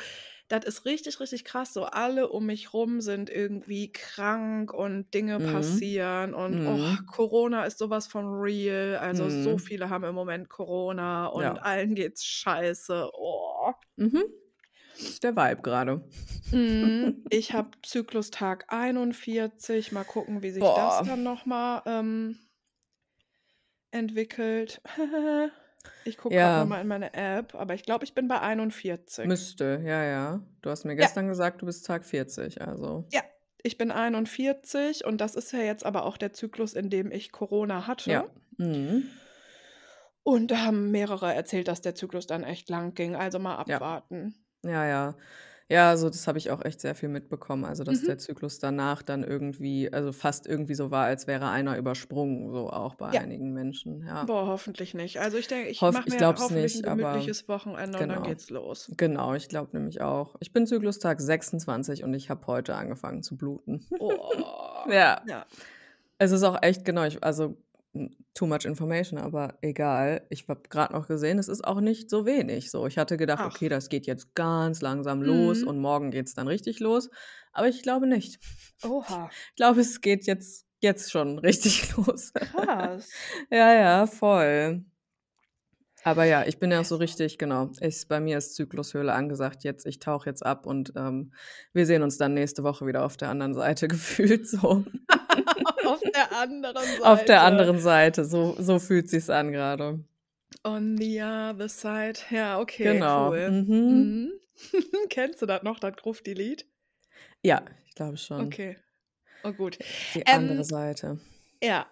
das 0.49 0.65
ist 0.65 0.85
richtig, 0.85 1.21
richtig 1.21 1.45
krass. 1.45 1.73
So 1.75 1.85
alle 1.85 2.29
um 2.29 2.47
mich 2.47 2.73
rum 2.73 3.01
sind 3.01 3.31
irgendwie 3.31 3.91
krank 3.93 4.73
und 4.73 5.13
Dinge 5.15 5.39
Mhm. 5.39 5.41
passieren 5.41 6.35
und 6.35 6.61
oh, 6.65 6.79
Mhm. 6.79 7.07
Corona 7.07 7.65
ist 7.65 7.79
sowas 7.79 8.07
von 8.07 8.27
real. 8.27 8.97
Also 8.99 9.29
so 9.29 9.59
Mhm. 9.59 9.59
viele 9.59 9.91
haben 9.91 10.05
im 10.05 10.15
Moment 10.15 10.49
Corona 10.49 11.27
und 11.27 11.63
Ja. 11.63 11.63
allen 11.63 11.95
geht's 11.95 12.25
scheiße. 12.25 13.11
Oh. 13.15 13.73
Mhm. 13.97 14.25
Das 14.99 15.09
ist 15.11 15.23
der 15.25 15.37
Vibe 15.37 15.63
grade. 15.63 16.05
Mhm. 16.51 17.25
Ich 17.29 17.53
habe 17.53 17.71
Zyklustag 17.83 18.65
41. 18.73 19.93
Mal 19.93 20.05
gucken, 20.05 20.43
wie 20.43 20.51
sich 20.51 20.73
Boah. 20.73 20.75
das 20.75 21.03
dann 21.03 21.23
noch 21.23 21.45
mal, 21.47 21.83
ähm, 21.87 22.39
entwickelt. 23.91 24.81
Ich 26.05 26.17
gucke 26.17 26.35
Ja. 26.35 26.61
noch 26.61 26.67
mal 26.69 26.81
in 26.81 26.87
meine 26.89 27.13
App, 27.15 27.55
aber 27.55 27.75
ich 27.75 27.83
glaube, 27.83 28.05
ich 28.05 28.15
bin 28.15 28.29
bei 28.29 28.41
41. 28.41 29.27
Müsste, 29.27 29.81
ja, 29.85 30.05
ja. 30.05 30.41
Du 30.63 30.71
hast 30.71 30.85
mir 30.85 30.93
Ja. 30.93 30.99
gestern 30.99 31.29
gesagt, 31.29 31.63
du 31.63 31.67
bist 31.67 31.85
Tag 31.87 32.05
40, 32.05 32.63
also 32.63 33.05
Ja, 33.13 33.23
ich 33.63 33.77
bin 33.79 33.91
41 33.91 35.05
und 35.05 35.21
das 35.21 35.35
ist 35.35 35.53
ja 35.53 35.61
jetzt 35.61 35.85
aber 35.85 36.05
auch 36.05 36.17
der 36.17 36.33
Zyklus, 36.33 36.75
in 36.75 36.91
dem 36.91 37.11
ich 37.11 37.33
Corona 37.33 37.87
hatte. 37.87 38.11
Ja. 38.11 38.25
Mhm. 38.59 39.05
Und 40.23 40.51
da 40.51 40.59
haben 40.65 40.91
mehrere 40.91 41.33
erzählt, 41.35 41.69
dass 41.69 41.81
der 41.81 41.95
Zyklus 41.95 42.27
dann 42.27 42.43
echt 42.43 42.69
lang 42.69 42.95
ging. 42.95 43.15
Also 43.15 43.39
mal 43.39 43.63
Ja. 43.69 43.77
abwarten. 43.77 44.35
Ja, 44.65 44.85
ja. 44.85 44.87
Ja, 44.87 45.15
also 45.71 46.09
das 46.09 46.29
habe 46.29 46.39
ich 46.39 46.51
auch 46.53 46.65
echt 46.65 46.81
sehr 46.81 46.95
viel 46.95 47.09
mitbekommen. 47.09 47.65
Also, 47.65 47.83
dass 47.83 48.03
Mhm. 48.03 48.07
der 48.07 48.19
Zyklus 48.19 48.59
danach 48.61 49.03
dann 49.03 49.25
irgendwie 49.25 49.93
also 49.93 50.13
fast 50.13 50.47
irgendwie 50.47 50.75
so 50.77 50.91
war, 50.93 51.07
als 51.07 51.27
wäre 51.27 51.49
einer 51.49 51.77
übersprungen, 51.77 52.53
so 52.53 52.71
auch 52.71 52.95
bei 52.95 53.13
Ja. 53.13 53.21
einigen 53.21 53.53
Menschen, 53.53 54.05
ja. 54.07 54.25
Boah, 54.25 54.47
hoffentlich 54.47 54.95
nicht. 54.95 55.19
Also 55.21 55.39
ich 55.39 55.49
denke, 55.49 55.69
ich 55.69 55.81
Hoff 55.81 55.93
mache 55.95 56.05
ich 56.07 56.15
mir 56.15 56.19
glaube 56.19 56.37
es 56.37 56.45
hoffentlich 56.45 56.75
nicht, 56.77 56.85
ein 56.87 56.93
aber 56.93 57.11
gemütliches 57.13 57.49
Wochenende 57.49 57.99
und 57.99 58.09
dann 58.09 58.19
genau. 58.19 58.23
geht's 58.23 58.49
los. 58.51 58.93
Genau, 58.97 59.35
ich 59.35 59.49
glaube 59.49 59.77
nämlich 59.77 60.01
auch. 60.01 60.37
Ich 60.41 60.53
bin 60.53 60.67
Zyklustag 60.67 61.21
26 61.21 62.05
und 62.05 62.15
ich 62.15 62.31
habe 62.31 62.47
heute 62.47 62.77
angefangen 62.77 63.23
zu 63.25 63.37
bluten. 63.37 63.85
Oh. 63.99 64.31
Ja. 64.89 65.21
Ja. 65.27 65.47
Es 66.19 66.31
ist 66.31 66.45
auch 66.45 66.63
echt 66.63 66.85
genau, 66.85 67.05
ich 67.05 67.23
also 67.25 67.57
too 68.35 68.47
much 68.47 68.65
information, 68.65 69.19
aber 69.19 69.59
egal. 69.63 70.27
Ich 70.31 70.49
habe 70.49 70.63
grad 70.69 70.93
noch 70.93 71.07
gesehen, 71.09 71.39
es 71.39 71.49
ist 71.49 71.65
auch 71.67 71.81
nicht 71.81 72.11
so 72.11 72.27
wenig 72.27 72.71
so. 72.71 72.87
Ich 72.87 72.99
hatte 72.99 73.17
gedacht: 73.17 73.41
Ach. 73.43 73.47
„Okay, 73.47 73.69
das 73.69 73.89
geht 73.89 74.07
jetzt 74.07 74.35
ganz 74.35 74.81
langsam 74.83 75.23
los 75.23 75.63
Mhm. 75.63 75.69
und 75.69 75.79
morgen 75.81 76.11
geht's 76.11 76.35
dann 76.35 76.49
richtig 76.49 76.81
los.“ 76.81 77.11
Aber 77.53 77.69
ich 77.69 77.83
glaube 77.83 78.07
nicht. 78.07 78.39
Oha. 78.83 79.29
Ich 79.51 79.57
glaube, 79.57 79.81
es 79.81 80.01
geht 80.01 80.27
jetzt 80.27 80.67
jetzt 80.81 81.11
schon 81.11 81.39
richtig 81.47 81.97
los. 81.97 82.33
Krass. 82.35 83.09
Ja, 83.51 83.73
ja, 83.75 84.07
voll. 84.07 84.85
Aber 86.07 86.25
ja, 86.25 86.47
ich 86.47 86.59
bin 86.59 86.71
ja 86.71 86.85
so 86.85 86.97
richtig 86.97 87.37
genau. 87.37 87.71
Ich 87.81 88.07
bei 88.07 88.21
mir 88.21 88.39
ist 88.39 88.55
Zyklushöhle 88.55 89.13
angesagt 89.13 89.65
jetzt. 89.65 89.87
Ich 89.87 89.99
tauche 89.99 90.31
jetzt 90.31 90.47
ab 90.47 90.65
und, 90.65 90.93
ähm, 90.97 91.33
wir 91.73 91.85
sehen 91.85 92.03
uns 92.03 92.17
dann 92.17 92.33
nächste 92.35 92.63
Woche 92.63 92.87
wieder 92.87 93.05
auf 93.05 93.17
der 93.17 93.29
anderen 93.29 93.55
Seite 93.55 93.89
gefühlt 93.89 94.47
so. 94.49 94.85
Auf 95.85 96.01
der 96.15 96.33
anderen 96.33 96.77
Seite. 96.87 97.05
Auf 97.05 97.25
der 97.25 97.43
anderen 97.43 97.79
Seite, 97.81 98.25
so 98.25 98.55
so 98.59 98.79
fühlt 98.79 99.11
sich's 99.11 99.29
an 99.31 99.53
grade. 99.53 100.05
On 100.65 100.97
the 100.97 101.21
other 101.23 101.69
side. 101.69 102.21
Ja, 102.31 102.61
okay, 102.61 102.85
Genau. 102.85 103.31
cool. 103.31 103.51
Mhm. 103.51 103.67
Mhm. 103.69 104.33
Kennst 105.11 105.43
du 105.43 105.47
das 105.47 105.65
noch, 105.65 105.81
das 105.81 105.97
Grufti-Lied? 105.97 106.67
Ja, 107.43 107.63
ich 107.87 107.95
glaube 107.97 108.17
schon. 108.17 108.47
Okay. 108.47 108.77
Oh 109.45 109.53
gut. 109.53 109.79
Die 110.15 110.27
andere 110.27 110.59
Ähm, 110.59 110.65
Seite. 110.65 111.21
ja, 111.63 111.87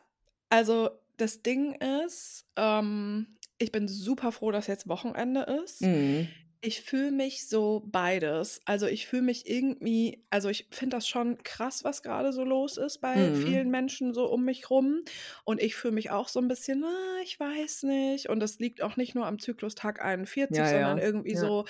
also 0.51 0.91
das 1.17 1.43
Ding 1.43 1.75
ist, 2.05 2.47
ähm, 2.57 3.27
ich 3.59 3.73
bin 3.73 3.89
super 3.89 4.33
froh, 4.33 4.51
dass 4.51 4.67
jetzt 4.67 4.89
Wochenende 4.89 5.43
ist. 5.65 5.81
Mhm. 5.81 6.35
Ich 6.67 6.81
fühle 6.81 7.13
mich 7.13 7.47
so 7.49 7.83
beides. 7.87 8.63
Also 8.65 8.87
ich 8.87 9.07
fühle 9.07 9.21
mich 9.23 9.49
irgendwie, 9.51 10.25
also 10.31 10.49
ich 10.49 10.69
finde 10.73 10.97
das 10.97 11.07
schon 11.07 11.43
krass, 11.43 11.85
was 11.85 12.03
gerade 12.03 12.33
so 12.33 12.43
los 12.43 12.79
ist 12.79 13.01
bei 13.03 13.31
Mhm. 13.33 13.35
vielen 13.35 13.71
Menschen 13.71 14.15
so 14.15 14.31
um 14.33 14.45
mich 14.47 14.71
rum. 14.71 15.03
Und 15.45 15.61
ich 15.61 15.75
fühle 15.77 15.93
mich 15.95 16.11
auch 16.11 16.27
so 16.29 16.41
ein 16.41 16.49
bisschen, 16.49 16.83
ah, 16.85 17.21
ich 17.23 17.39
weiß 17.39 17.83
nicht. 17.85 18.31
Und 18.31 18.41
das 18.41 18.59
liegt 18.61 18.81
auch 18.83 18.97
nicht 18.97 19.15
nur 19.15 19.27
am 19.27 19.39
Zyklustag 19.39 20.03
41, 20.03 20.49
Ja, 20.49 20.71
sondern 20.71 20.97
ja. 20.97 20.99
irgendwie 20.99 21.33
Ja. 21.33 21.37
so, 21.37 21.67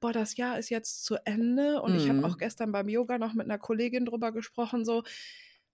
boah, 0.00 0.12
das 0.12 0.36
Jahr 0.36 0.58
ist 0.58 0.70
jetzt 0.70 1.04
zu 1.04 1.16
Ende. 1.26 1.82
Und 1.82 1.94
ich 1.96 2.08
habe 2.08 2.22
auch 2.24 2.34
Mhm. 2.34 2.38
gestern 2.38 2.70
beim 2.72 2.88
Yoga 2.88 3.18
noch 3.18 3.34
mit 3.34 3.46
einer 3.46 3.58
Kollegin 3.58 4.04
drüber 4.06 4.30
gesprochen, 4.32 4.84
so, 4.84 5.02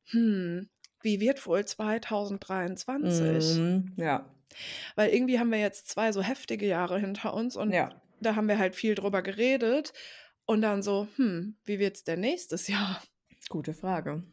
hm, 0.07 0.69
wie 1.03 1.21
wird 1.21 1.47
wohl 1.47 1.65
2023? 1.65 3.01
Mhm. 3.01 3.95
Ja. 3.99 4.35
Weil 4.97 5.11
irgendwie 5.15 5.39
haben 5.39 5.51
wir 5.51 5.59
jetzt 5.59 5.89
zwei 5.89 6.13
so 6.13 6.23
heftige 6.23 6.67
Jahre 6.67 6.99
hinter 6.99 7.35
uns 7.35 7.57
und 7.57 7.73
Ja. 7.73 8.01
da 8.21 8.37
haben 8.37 8.49
wir 8.49 8.59
halt 8.59 8.75
viel 8.75 8.95
drüber 8.95 9.23
geredet. 9.23 9.93
Und 10.45 10.63
dann 10.63 10.83
so, 10.83 11.07
hm, 11.17 11.57
wie 11.65 11.79
wird's 11.79 12.03
denn 12.05 12.21
nächstes 12.21 12.67
Jahr? 12.67 13.01
Gute 13.49 13.75
Frage. 13.75 14.25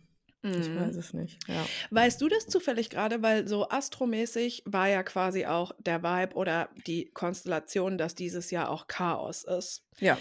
Ich 0.41 0.69
Mhm. 0.69 0.75
weiß 0.79 0.95
es 0.95 1.13
nicht. 1.13 1.37
Ja. 1.47 1.65
Weißt 1.91 2.19
du 2.21 2.29
das 2.29 2.47
zufällig 2.47 2.89
gerade, 2.89 3.21
weil 3.21 3.47
so 3.47 3.69
astromäßig 3.69 4.63
war 4.65 4.87
ja 4.87 5.03
quasi 5.03 5.45
auch 5.45 5.73
der 5.79 6.01
Vibe 6.01 6.35
oder 6.35 6.69
die 6.87 7.11
Konstellation, 7.11 7.97
dass 7.97 8.15
dieses 8.15 8.49
Jahr 8.49 8.69
auch 8.69 8.87
Chaos 8.87 9.43
ist. 9.43 9.83
Ja. 9.99 10.17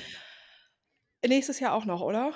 Nächstes 1.26 1.60
Jahr 1.60 1.72
auch 1.72 1.84
noch, 1.84 2.00
oder? 2.00 2.32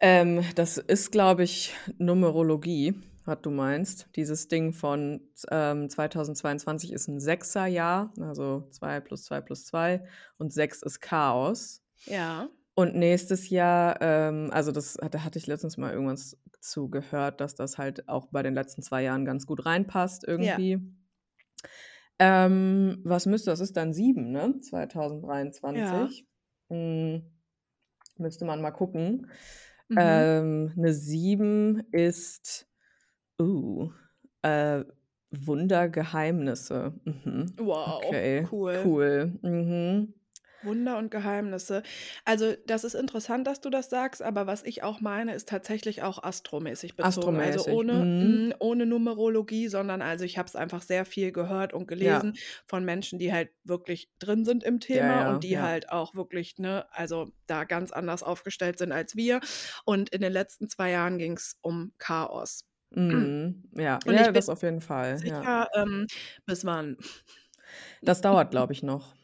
Ähm, 0.00 0.44
das 0.54 0.78
ist, 0.78 1.10
glaube 1.12 1.42
ich, 1.44 1.74
Numerologie, 1.98 2.94
was 3.26 3.38
du 3.42 3.50
meinst. 3.50 4.08
Dieses 4.16 4.48
Ding 4.48 4.72
von 4.72 5.20
ähm, 5.50 5.88
2022 5.90 6.92
ist 6.92 7.08
ein 7.08 7.20
Sechserjahr, 7.20 8.12
also 8.20 8.68
2 8.70 9.00
plus 9.00 9.24
2 9.24 9.40
plus 9.40 9.66
2 9.66 10.04
und 10.38 10.52
6 10.52 10.82
ist 10.82 11.00
Chaos. 11.00 11.82
Ja. 12.04 12.48
Und 12.74 12.94
nächstes 12.94 13.48
Jahr, 13.48 14.00
ähm, 14.00 14.50
also 14.52 14.70
das 14.70 14.94
da 14.94 15.24
hatte 15.24 15.38
ich 15.38 15.46
letztens 15.46 15.76
mal 15.76 15.92
irgendwas 15.92 16.36
zu 16.60 16.88
gehört, 16.90 17.40
dass 17.40 17.54
das 17.54 17.78
halt 17.78 18.08
auch 18.08 18.26
bei 18.26 18.42
den 18.42 18.54
letzten 18.54 18.82
zwei 18.82 19.02
Jahren 19.02 19.24
ganz 19.24 19.46
gut 19.46 19.64
reinpasst 19.66 20.24
Ja. 20.24 20.28
irgendwie. 20.28 20.80
Ähm, 22.18 23.00
was 23.04 23.26
müsste 23.26 23.50
das? 23.50 23.60
Ist 23.60 23.76
dann 23.76 23.92
sieben, 23.92 24.30
ne? 24.30 24.58
2023. 24.60 26.26
Hm, 26.70 27.22
müsste 28.16 28.44
man 28.44 28.60
mal 28.62 28.70
gucken. 28.70 29.28
Mhm. 29.88 29.96
Ähm, 29.98 30.72
eine 30.76 30.92
7 30.92 31.82
ist, 31.92 32.66
uh, 33.40 33.90
äh, 34.42 34.84
Wundergeheimnisse. 35.30 36.94
Mhm. 37.04 37.46
Wow, 37.58 38.14
Okay, 38.14 38.48
cool. 38.50 38.76
cool. 38.84 39.38
Mhm. 39.42 40.14
Wunder 40.62 40.96
und 40.98 41.10
Geheimnisse. 41.12 41.82
Also, 42.24 42.54
das 42.66 42.82
ist 42.82 42.94
interessant, 42.94 43.46
dass 43.46 43.60
du 43.60 43.70
das 43.70 43.88
sagst, 43.90 44.20
aber 44.22 44.46
was 44.48 44.64
ich 44.64 44.82
auch 44.82 45.00
meine, 45.00 45.34
ist 45.34 45.48
tatsächlich 45.48 46.02
auch 46.02 46.20
astromäßig 46.24 46.96
bezogen. 46.96 47.38
Also 47.38 47.64
Astromäßig. 47.66 47.68
ohne, 47.68 48.08
Mhm. 48.20 48.48
mm, 48.50 48.54
ohne 48.58 48.86
Numerologie, 48.86 49.68
sondern 49.68 50.02
also 50.02 50.24
ich 50.24 50.38
habe 50.38 50.48
es 50.48 50.56
einfach 50.56 50.82
sehr 50.82 51.04
viel 51.04 51.30
gehört 51.30 51.72
und 51.72 51.86
Ja. 51.98 52.26
gelesen 52.26 52.38
von 52.66 52.84
Menschen, 52.84 53.18
die 53.20 53.32
halt 53.32 53.50
wirklich 53.64 54.10
drin 54.18 54.44
sind 54.44 54.64
im 54.64 54.80
Ja, 54.92 55.12
Thema 55.12 55.20
ja, 55.20 55.28
und 55.28 55.44
die 55.44 55.58
ja. 55.58 55.60
halt 55.60 55.90
auch 55.90 56.14
wirklich, 56.16 56.58
ne, 56.58 56.86
also 56.90 57.30
da 57.46 57.62
ganz 57.64 57.92
anders 57.92 58.22
aufgestellt 58.24 58.78
sind 58.78 58.90
als 58.92 59.14
wir. 59.14 59.40
Und 59.84 60.08
in 60.08 60.20
den 60.22 60.32
letzten 60.32 60.68
zwei 60.68 60.90
Jahren 60.90 61.18
ging 61.18 61.34
es 61.36 61.58
um 61.60 61.92
Chaos. 61.98 62.64
Mhm. 62.92 63.64
Ja, 63.72 64.02
Und 64.04 64.18
ja, 64.18 64.30
ich 64.32 64.32
das 64.32 64.48
auf 64.48 64.62
jeden 64.62 64.80
Fall. 64.80 65.22
Ja. 65.26 65.46
sicher, 65.46 65.68
ähm, 65.76 66.06
bis 66.46 66.64
wann? 66.66 66.96
Das 68.04 68.20
dauert, 68.22 68.50
glaube 68.50 68.72
ich, 68.72 68.82
noch. 68.82 69.14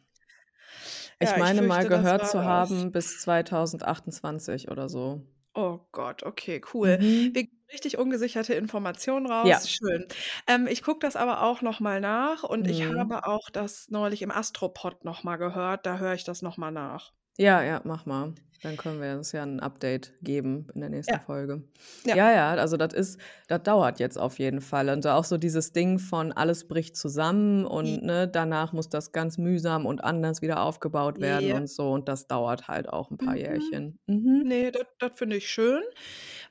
Ich 1.20 1.34
Ja, 1.34 1.38
ich 1.40 1.54
meine 1.54 1.62
mal 1.62 1.86
fürchte, 1.86 1.88
das 1.90 2.12
gehört 2.12 2.26
zu 2.26 2.44
haben 2.44 2.92
bis 2.92 3.18
2028 3.18 4.70
oder 4.70 4.88
so. 4.90 5.22
Oh 5.54 5.80
Gott, 5.92 6.22
okay, 6.22 6.62
cool. 6.72 6.98
Mhm. 6.98 7.34
Wir 7.34 7.44
geben 7.44 7.58
richtig 7.72 7.98
ungesicherte 7.98 8.54
Informationen 8.54 9.26
Ja. 9.42 9.62
raus. 9.66 9.68
Schön. 9.68 10.06
Ähm, 10.46 10.66
ich 10.66 10.82
gucke 10.82 11.00
das 11.00 11.14
aber 11.16 11.42
auch 11.42 11.60
noch 11.62 11.78
mal 11.80 12.00
nach 12.00 12.42
und 12.42 12.68
ich 12.68 12.80
Mhm. 12.80 12.92
habe 12.98 13.26
auch 13.26 13.48
das 13.50 13.88
neulich 13.90 14.22
im 14.22 14.30
Astropod 14.30 15.04
noch 15.04 15.22
mal 15.24 15.36
gehört. 15.36 15.84
Da 15.86 15.98
höre 15.98 16.14
ich 16.14 16.24
das 16.24 16.40
noch 16.42 16.56
mal 16.58 16.70
nach. 16.70 17.12
Ja, 17.38 17.62
ja, 17.62 17.80
mach 17.84 18.04
mal. 18.04 18.34
Dann 18.60 18.76
können 18.76 19.00
wir 19.00 19.16
uns 19.16 19.32
ja 19.32 19.42
ein 19.42 19.58
Update 19.58 20.12
geben 20.22 20.68
in 20.74 20.80
der 20.82 20.90
nächsten 20.90 21.18
Ja. 21.18 21.20
Folge. 21.20 21.64
Ja. 22.06 22.16
Ja, 22.16 22.30
ja, 22.30 22.50
also 22.54 22.76
das 22.76 22.92
ist 22.92 23.18
das 23.48 23.62
dauert 23.62 23.98
jetzt 24.00 24.18
auf 24.18 24.38
jeden 24.38 24.60
Fall. 24.60 24.88
Und 24.90 25.06
auch 25.06 25.24
so 25.24 25.38
dieses 25.38 25.72
Ding 25.72 25.98
von 25.98 26.30
alles 26.32 26.68
bricht 26.68 26.94
zusammen 26.96 27.64
und, 27.64 28.02
ne, 28.02 28.28
danach 28.28 28.72
muss 28.74 28.88
das 28.90 29.12
ganz 29.12 29.38
mühsam 29.38 29.86
und 29.86 30.04
anders 30.04 30.42
wieder 30.42 30.62
aufgebaut 30.62 31.20
werden 31.20 31.50
Ja. 31.50 31.52
und 31.52 31.68
so 31.70 31.90
und 31.92 32.06
das 32.08 32.26
dauert 32.28 32.68
halt 32.68 32.88
auch 32.88 33.10
'n 33.10 33.16
paar 33.18 33.36
Mhm. 33.36 33.36
Jährchen. 33.36 33.98
Mhm. 34.06 34.42
Ne, 34.44 34.72
das 34.72 35.12
finde 35.16 35.36
ich 35.36 35.48
schön, 35.50 35.82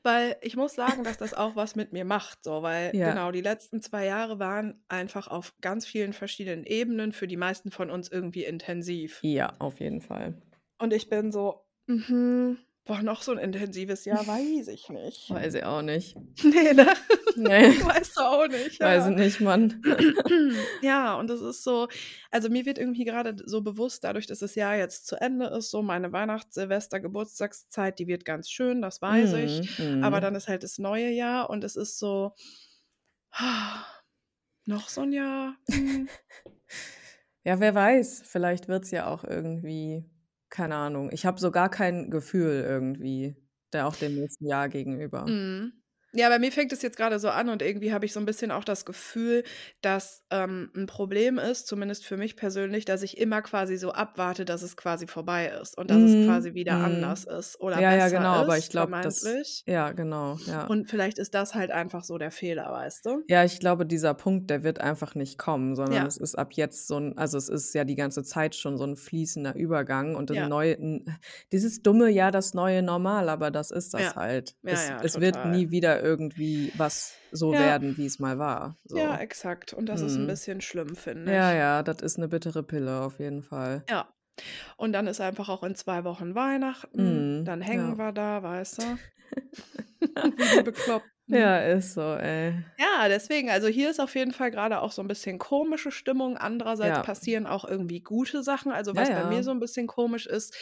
weil 0.04 0.38
ich 0.42 0.56
muss 0.56 0.76
sagen, 0.76 1.04
dass 1.04 1.18
das 1.18 1.34
auch 1.34 1.56
was 1.56 1.76
mit 1.76 1.92
mir 1.94 2.06
macht 2.06 2.44
so, 2.44 2.62
weil 2.64 2.94
Ja. 2.98 3.18
genau, 3.18 3.32
die 3.32 3.42
letzten 3.42 3.82
2 3.82 4.06
Jahre 4.06 4.40
waren 4.40 4.84
einfach 4.88 5.28
auf 5.28 5.54
ganz 5.62 5.86
vielen 5.86 6.14
verschiedenen 6.14 6.64
Ebenen 6.66 7.12
für 7.14 7.28
die 7.28 7.38
meisten 7.38 7.72
von 7.72 7.90
uns 7.92 8.10
irgendwie 8.10 8.46
intensiv. 8.46 9.24
Ja, 9.24 9.54
auf 9.60 9.80
jeden 9.80 10.02
Fall. 10.02 10.42
Und 10.82 10.94
ich 10.94 11.10
bin 11.10 11.32
so, 11.32 11.64
mhm, 11.86 12.58
boah, 12.86 13.04
noch 13.04 13.22
so 13.22 13.32
'n 13.34 13.38
intensives 13.38 14.04
Jahr, 14.06 14.26
weiß 14.26 14.68
ich 14.70 14.90
nicht. 14.90 15.30
Weiß 15.30 15.54
ich 15.56 15.64
auch 15.64 15.82
nicht. 15.82 16.18
Ne, 16.44 16.74
ne? 16.74 16.88
Ne. 17.36 17.74
Weißt 17.86 18.18
du 18.18 18.22
auch 18.22 18.48
nicht, 18.48 18.80
Weiß 18.80 19.06
ich 19.08 19.12
ja. 19.12 19.16
nicht, 19.16 19.42
Mann. 19.42 19.84
Ja, 20.82 21.16
und 21.20 21.30
das 21.30 21.42
ist 21.42 21.64
so 21.64 21.88
also 22.32 22.50
mir 22.50 22.66
wird 22.66 22.78
irgendwie 22.80 23.06
grade 23.06 23.36
so 23.46 23.62
bewusst, 23.62 24.04
dadurch, 24.04 24.28
dass 24.28 24.40
das 24.40 24.56
Jahr 24.56 24.76
jetzt 24.78 25.08
zu 25.08 25.16
Ende 25.22 25.48
ist, 25.48 25.72
so 25.72 25.82
meine 25.84 26.12
Weihnachts-, 26.14 26.56
Silvester-, 26.56 27.00
Geburtstagszeit, 27.02 28.00
die 28.00 28.08
wird 28.08 28.26
ganz 28.26 28.50
schön, 28.52 28.82
das 28.82 29.02
weiß 29.02 29.34
ich. 29.34 29.62
Mhm, 29.62 29.76
Aber 30.02 30.22
mhm. 30.22 30.22
dann 30.22 30.36
ist 30.36 30.48
halt 30.50 30.64
das 30.64 30.80
neue 30.80 31.10
Jahr 31.12 31.50
und 31.52 31.64
es 31.64 31.76
ist 31.78 32.00
so 32.00 32.34
noch 34.68 34.90
so 34.90 35.02
'n 35.04 35.14
Jahr, 35.14 35.58
hm. 35.70 36.10
Ja, 37.46 37.60
wer 37.60 37.74
weiß, 37.74 38.22
vielleicht 38.26 38.68
wird's 38.68 38.92
ja 38.92 39.08
auch 39.08 39.24
irgendwie 39.24 40.06
keine 40.52 40.76
Ahnung. 40.76 41.10
Ich 41.12 41.26
habe 41.26 41.40
so 41.40 41.52
gar 41.52 41.70
kein 41.70 42.12
Gefühl 42.12 42.64
irgendwie, 42.68 43.36
da 43.72 43.88
auch 43.88 43.96
dem 43.96 44.16
nächsten 44.16 44.48
Jahr 44.48 44.70
gegenüber. 44.70 45.26
Mhm. 45.26 45.81
Ja, 46.14 46.28
bei 46.28 46.40
mir 46.40 46.52
fängt 46.52 46.74
es 46.74 46.82
jetzt 46.82 46.98
grade 46.98 47.20
so 47.20 47.30
an 47.30 47.48
und 47.48 47.62
irgendwie 47.62 47.94
habe 47.94 48.06
ich 48.06 48.12
so 48.12 48.20
'n 48.20 48.26
bisschen 48.26 48.52
auch 48.52 48.66
das 48.66 48.84
Gefühl, 48.86 49.46
dass, 49.82 50.26
ähm, 50.30 50.70
'n 50.76 50.86
Problem 50.86 51.38
ist, 51.40 51.68
zumindest 51.68 52.06
für 52.06 52.18
mich 52.18 52.36
persönlich, 52.36 52.84
dass 52.84 53.02
ich 53.02 53.18
immer 53.18 53.42
quasi 53.42 53.78
so 53.78 53.94
abwarte, 53.94 54.44
dass 54.44 54.62
es 54.62 54.76
quasi 54.76 55.08
vorbei 55.08 55.48
ist 55.62 55.78
und 55.78 55.90
dass 55.90 56.04
es 56.04 56.18
Mhm, 56.18 56.18
quasi 56.18 56.54
wieder 56.54 56.82
mhm. 56.84 56.84
anders 56.84 57.24
ist 57.24 57.58
oder 57.62 57.82
Ja, 57.82 57.94
ja, 57.94 58.10
besser 58.10 58.10
genau, 58.10 58.42
aber 58.42 58.58
ich 58.58 58.70
ist, 58.70 58.70
glaube, 58.70 58.94
das 59.02 59.40
ja, 59.66 59.92
genau, 59.94 60.40
ja. 60.46 60.70
Und 60.70 60.90
vielleicht 60.90 61.18
ist 61.18 61.34
das 61.34 61.56
halt 61.56 61.72
einfach 61.72 62.04
so 62.04 62.18
der 62.18 62.32
Fehler, 62.32 62.72
weißt 62.72 63.06
du? 63.06 63.24
Ja, 63.30 63.44
ich 63.46 63.60
glaube, 63.60 63.86
dieser 63.86 64.14
Punkt, 64.14 64.50
der 64.50 64.64
wird 64.64 64.80
einfach 64.82 65.16
nicht 65.16 65.38
kommen, 65.38 65.76
sondern 65.76 66.06
Ja. 66.06 66.08
es 66.08 66.18
ist 66.18 66.36
ab 66.36 66.54
jetzt 66.54 66.88
so 66.88 66.98
'n 66.98 67.18
also, 67.18 67.38
es 67.38 67.50
ist 67.50 67.74
ja 67.74 67.84
die 67.86 67.96
ganze 67.96 68.24
Zeit 68.24 68.56
schon 68.56 68.78
so 68.78 68.84
'n 68.84 68.96
fließender 68.98 69.56
Übergang 69.56 70.16
und 70.16 70.32
'n 70.32 70.48
Ja. 70.48 70.48
neu 70.48 70.72
'n 70.74 71.06
dieses 71.52 71.82
dumme 71.84 72.10
Jahr, 72.10 72.32
das 72.32 72.54
neue 72.54 72.82
Normal, 72.82 73.30
aber 73.30 73.52
das 73.52 73.72
ist 73.72 73.94
das 73.94 74.16
Ja. 74.16 74.16
halt. 74.16 74.56
Ja, 74.64 74.70
Es 74.70 74.90
ja, 74.90 75.02
es 75.02 75.20
wird 75.20 75.44
nie 75.46 75.70
wieder 75.70 76.01
irgendwie 76.02 76.72
was 76.76 77.22
so 77.32 77.58
Ja. 77.58 77.60
werden, 77.60 77.98
wie's 77.98 78.20
mal 78.20 78.40
war, 78.40 78.80
Ja, 78.94 79.16
so. 79.16 79.20
exakt. 79.20 79.74
Und 79.74 79.86
das 79.88 80.02
ist 80.02 80.18
'n 80.20 80.26
Mhm. 80.26 80.28
bisschen 80.28 80.60
schlimm, 80.62 80.96
finde 80.98 81.36
Ja, 81.36 81.36
ich. 81.38 81.54
ja, 81.54 81.84
das 81.84 82.02
ist 82.02 82.18
'ne 82.20 82.28
bittere 82.30 82.64
Pille 82.64 83.02
auf 83.04 83.20
jeden 83.20 83.44
Fall. 83.44 83.88
Ja. 83.90 84.14
Und 84.78 84.94
dann 84.94 85.08
ist 85.08 85.22
einfach 85.22 85.50
auch 85.50 85.64
in 85.64 85.76
2 85.76 86.04
Wochen 86.04 86.36
Weihnachten, 86.36 87.32
Mhm, 87.38 87.46
dann 87.46 87.62
hängen 87.62 87.98
ja. 87.98 87.98
wir 87.98 88.12
da, 88.14 88.44
weißt 88.44 88.80
du? 88.80 89.00
Wie 90.38 90.50
die 90.50 90.62
Bekloppten. 90.62 91.12
Ja, 91.28 91.60
ist 91.60 91.94
so, 91.94 92.02
ey. 92.16 92.64
Ja, 92.80 93.08
deswegen, 93.10 93.50
also 93.50 93.68
hier 93.68 93.90
ist 93.90 94.00
auf 94.00 94.16
jeden 94.16 94.32
Fall 94.32 94.50
grade 94.52 94.82
auch 94.82 94.92
so 94.92 95.02
'n 95.02 95.08
bisschen 95.08 95.38
komische 95.40 95.92
Stimmung. 95.92 96.38
Andererseits 96.38 97.00
Ja. 97.00 97.02
passieren 97.02 97.46
auch 97.46 97.66
irgendwie 97.66 98.02
gute 98.02 98.44
Sachen. 98.44 98.72
Also, 98.72 98.96
Ja, 98.96 99.02
was 99.02 99.12
bei 99.12 99.24
mir 99.24 99.44
ja. 99.44 99.44
so 99.44 99.52
'n 99.52 99.60
bisschen 99.60 99.88
komisch 99.88 100.26
ist, 100.26 100.56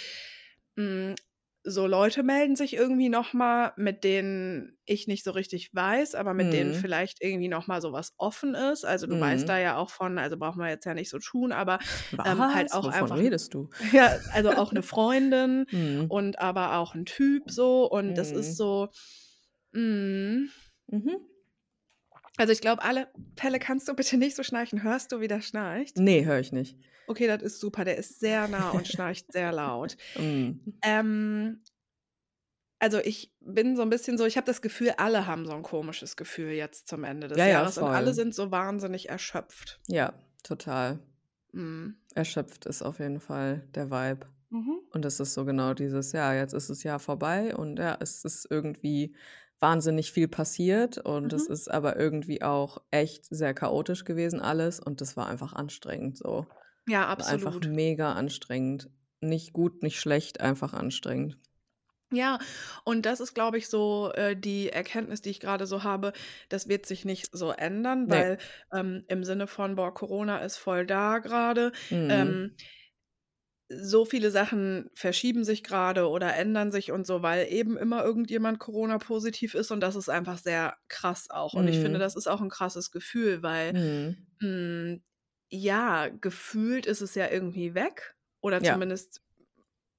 hm, 0.76 1.16
so 1.64 1.88
Leute 1.88 2.24
melden 2.24 2.56
sich 2.56 2.74
irgendwie 2.76 3.10
noch 3.10 3.34
mal, 3.34 3.74
mit 3.78 4.04
denen 4.04 4.78
ich 4.86 5.08
nicht 5.08 5.24
so 5.26 5.32
richtig 5.32 5.74
weiß, 5.74 6.16
aber 6.16 6.34
mit 6.34 6.54
denen 6.54 6.74
Mhm. 6.74 6.74
vielleicht 6.74 7.22
irgendwie 7.22 7.50
noch 7.50 7.68
mal 7.68 7.82
so 7.82 7.92
was 7.94 8.14
offen 8.18 8.56
ist. 8.56 8.86
Also, 8.86 9.08
du 9.08 9.20
weißt 9.20 9.48
da 9.50 9.58
Mhm. 9.58 9.60
ja 9.60 9.78
auch 9.78 9.90
von 9.92 10.18
also 10.20 10.38
brauchen 10.38 10.60
wir 10.62 10.70
jetzt 10.70 10.86
ja 10.86 10.94
nicht 10.94 11.10
so 11.10 11.20
tun, 11.20 11.52
aber, 11.52 11.80
ähm, 12.26 12.48
halt 12.54 12.72
auch 12.72 12.88
Wovon 12.88 12.90
einfach 12.90 13.24
redest 13.24 13.54
du? 13.54 13.70
ja, 13.94 14.20
also 14.30 14.54
auch 14.54 14.74
'ne 14.74 14.84
Freundin 14.84 15.66
Mhm. 15.72 16.10
und 16.10 16.40
aber 16.40 16.78
auch 16.78 16.96
'n 16.96 17.06
Typ 17.06 17.52
so 17.52 17.90
und 17.90 18.18
das 18.18 18.32
ist 18.32 18.56
Mhm. 18.56 18.58
so 18.58 18.90
mhm. 19.74 20.52
Mhm. 20.92 21.30
Also, 22.38 22.54
ich 22.54 22.62
glaube, 22.62 22.84
alle 22.84 23.10
Pelle, 23.36 23.60
kannst 23.60 23.88
du 23.88 23.94
bitte 23.94 24.18
nicht 24.18 24.36
so 24.36 24.44
schnarchen? 24.44 24.84
Hörst 24.84 25.12
du, 25.12 25.20
wie 25.22 25.28
der 25.28 25.42
schnarcht? 25.42 25.98
Ne, 25.98 26.26
höre 26.26 26.40
ich 26.40 26.52
nicht. 26.52 26.78
Okay, 27.10 27.26
das 27.26 27.42
ist 27.42 27.60
super. 27.60 27.86
Der 27.86 27.98
ist 27.98 28.20
sehr 28.20 28.48
nah 28.48 28.70
und 28.70 28.88
schnarcht 28.88 29.32
sehr 29.34 29.52
laut. 29.52 29.98
Mhm. 30.18 30.82
Ähm 30.84 31.64
also, 32.82 32.98
ich 33.00 33.34
bin 33.42 33.76
so 33.76 33.82
'n 33.84 33.90
bisschen 33.90 34.18
so 34.18 34.26
ich 34.26 34.38
habe 34.38 34.46
das 34.48 34.62
Gefühl, 34.62 34.92
alle 34.98 35.28
haben 35.28 35.46
so 35.46 35.52
'n 35.54 35.64
komisches 35.64 36.16
Gefühl 36.16 36.52
jetzt 36.52 36.88
zum 36.88 37.04
Ende 37.04 37.28
des 37.28 37.44
Ja, 37.44 37.48
ja, 37.48 37.62
Jahres 37.62 37.78
und 37.78 37.90
alle 37.90 38.14
sind 38.14 38.34
so 38.34 38.52
wahnsinnig 38.52 39.10
erschöpft. 39.10 39.82
Ja, 39.88 40.14
total. 40.44 41.00
Mhm. 41.54 42.00
Erschöpft 42.16 42.66
ist 42.66 42.82
auf 42.82 43.00
jeden 43.00 43.20
Fall 43.20 43.68
der 43.76 43.92
Vibe. 43.92 44.28
Mhm. 44.52 44.90
Und 44.92 45.06
das 45.06 45.20
ist 45.20 45.34
so 45.36 45.46
genau 45.46 45.74
dieses: 45.74 46.12
„Ja, 46.14 46.34
jetzt 46.34 46.54
ist 46.54 46.70
das 46.70 46.84
Jahr 46.84 47.00
vorbei 47.00 47.56
und 47.56 47.78
ja, 47.80 47.98
es 48.00 48.26
ist 48.26 48.48
irgendwie 48.50 49.16
wahnsinnig 49.60 50.12
viel 50.12 50.28
passiert 50.28 50.98
und 51.00 51.34
es 51.34 51.48
Mhm. 51.48 51.50
ist 51.50 51.70
aber 51.70 51.98
irgendwie 51.98 52.42
auch 52.44 52.80
echt 52.92 53.26
sehr 53.26 53.54
chaotisch 53.54 54.06
gewesen 54.06 54.40
alles 54.42 54.80
und 54.80 55.02
das 55.02 55.18
war 55.18 55.28
einfach 55.28 55.54
anstrengend 55.54 56.18
so.“ 56.18 56.48
Ja, 56.90 57.08
War 57.16 57.28
einfach 57.28 57.62
absolut. 57.62 57.62
mega 57.62 58.14
anstrengend. 58.14 58.90
Nicht 59.22 59.54
gut, 59.54 59.84
nicht 59.84 60.00
schlecht, 60.00 60.42
einfach 60.42 60.74
anstrengend. 60.74 61.38
Ja, 62.12 62.40
und 62.86 63.06
das 63.06 63.20
ist, 63.20 63.36
glaube 63.36 63.60
ich, 63.60 63.68
so, 63.68 64.12
äh, 64.16 64.36
die 64.36 64.70
Erkenntnis, 64.70 65.22
die 65.22 65.30
ich 65.30 65.40
grade 65.40 65.68
so 65.68 65.84
habe, 65.84 66.12
das 66.50 66.68
wird 66.68 66.88
sich 66.88 67.06
nicht 67.06 67.30
so 67.38 67.52
ändern, 67.52 68.10
Ne. 68.10 68.24
weil, 68.26 68.40
ähm, 68.74 69.04
im 69.08 69.24
Sinne 69.24 69.46
von: 69.46 69.76
„Boah, 69.76 69.94
Corona 69.94 70.40
ist 70.40 70.58
voll 70.58 70.88
da 70.88 71.20
grade.“ 71.20 71.72
Mhm. 71.92 72.40
Ähm 72.48 72.56
so 73.72 74.04
viele 74.06 74.32
Sachen 74.32 74.90
verschieben 74.96 75.44
sich 75.44 75.64
gerade 75.64 76.10
oder 76.10 76.36
ändern 76.36 76.72
sich 76.72 76.92
und 76.92 77.06
so, 77.06 77.22
weil 77.22 77.52
eben 77.52 77.78
immer 77.78 78.04
irgendjemand 78.04 78.58
Corona-positiv 78.60 79.54
ist 79.54 79.70
und 79.72 79.80
das 79.82 79.96
ist 79.96 80.10
einfach 80.10 80.40
sehr 80.40 80.78
krass 80.88 81.30
auch. 81.30 81.56
Und 81.56 81.68
ich 81.68 81.80
finde, 81.80 82.00
Mhm. 82.00 82.00
das 82.00 82.16
ist 82.16 82.28
auch 82.28 82.42
ein 82.42 82.50
krasses 82.50 82.90
Gefühl, 82.92 83.44
weil 83.44 83.74
Mhm. 83.74 84.30
hm, 84.42 85.04
ja, 85.52 86.10
gefühlt 86.10 86.86
ist 86.86 87.02
es 87.02 87.16
ja 87.16 87.30
irgendwie 87.30 87.74
weg 87.76 88.16
oder 88.42 88.62
Ja. 88.62 88.80
zumindest 88.80 89.22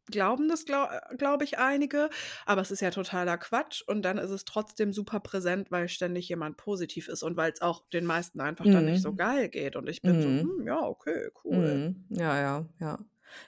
glauben 0.06 0.48
das, 0.48 0.64
glaube 0.66 1.00
glaub 1.18 1.42
ich, 1.42 1.58
einige, 1.58 2.10
aber 2.46 2.62
es 2.62 2.70
ist 2.72 2.80
ja 2.82 2.90
totaler 2.90 3.38
Quatsch 3.38 3.82
und 3.86 4.02
dann 4.02 4.18
ist 4.18 4.30
es 4.30 4.44
trotzdem 4.44 4.92
super 4.92 5.20
präsent, 5.20 5.70
weil 5.70 5.88
ständig 5.88 6.28
jemand 6.28 6.56
positiv 6.58 7.08
ist 7.08 7.22
und 7.22 7.36
weil 7.36 7.52
es 7.52 7.62
auch 7.62 7.88
den 7.92 8.06
meisten 8.06 8.40
einfach 8.40 8.68
dann 8.68 8.86
nicht 8.86 9.02
so 9.02 9.12
Mhm. 9.12 9.16
geil 9.16 9.48
geht 9.50 9.76
und 9.76 9.88
ich 9.88 10.04
bin 10.04 10.20
so: 10.20 10.30
Mhm. 10.30 10.58
„Hm, 10.60 10.66
ja, 10.66 10.80
okay, 10.82 11.30
cool.“ 11.44 11.80
Mhm. 11.80 12.06
Ja, 12.10 12.36
ja, 12.40 12.66
ja. 12.80 12.98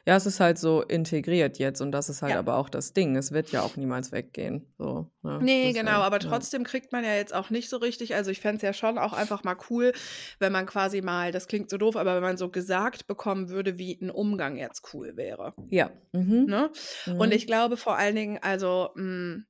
Ja, 0.06 0.16
es 0.16 0.26
ist 0.26 0.40
halt 0.40 0.58
so 0.58 0.82
integriert 0.82 1.58
jetzt 1.58 1.80
und 1.80 1.92
das 1.92 2.08
ist 2.08 2.22
halt 2.22 2.34
Ja. 2.34 2.36
aber 2.36 2.56
auch 2.56 2.68
das 2.68 2.92
Ding. 2.92 3.16
Es 3.16 3.32
wird 3.32 3.52
ja 3.52 3.62
auch 3.62 3.76
niemals 3.76 4.12
weggehen, 4.12 4.74
so, 4.78 5.12
ne? 5.22 5.44
Ne, 5.44 5.72
ist 5.72 5.72
genau, 5.72 6.02
ja 6.02 6.02
aber 6.02 6.20
ja. 6.20 6.40
trotzdem 6.40 6.62
kriegt 6.62 6.92
man 6.92 7.04
ja 7.04 7.14
jetzt 7.14 7.34
auch 7.34 7.50
nicht 7.50 7.68
so 7.68 7.76
richtig 7.78 8.14
also, 8.14 8.30
ich 8.30 8.40
fände 8.40 8.56
es 8.58 8.62
ja 8.62 8.72
schon 8.72 8.98
auch 8.98 9.12
einfach 9.12 9.42
mal 9.44 9.56
cool, 9.70 9.92
wenn 10.38 10.52
man 10.52 10.66
quasi 10.66 11.00
mal 11.00 11.32
das 11.32 11.48
klingt 11.48 11.68
so 11.70 11.78
doof, 11.78 11.96
aber 11.96 12.14
wenn 12.14 12.22
man 12.22 12.36
so 12.36 12.48
gesagt 12.48 13.06
bekommen 13.08 13.48
würde, 13.48 13.78
wie 13.78 13.98
'n 14.00 14.10
Umgang 14.10 14.56
jetzt 14.56 14.92
cool 14.94 15.16
wäre, 15.16 15.54
Ja. 15.70 15.90
Mhm. 16.12 16.46
ne? 16.46 16.72
Und 17.18 17.32
ich 17.34 17.46
Mhm. 17.46 17.48
glaube 17.48 17.76
vor 17.78 17.96
allen 17.98 18.16
Dingen 18.16 18.38
also, 18.42 18.90
hm, 18.96 19.46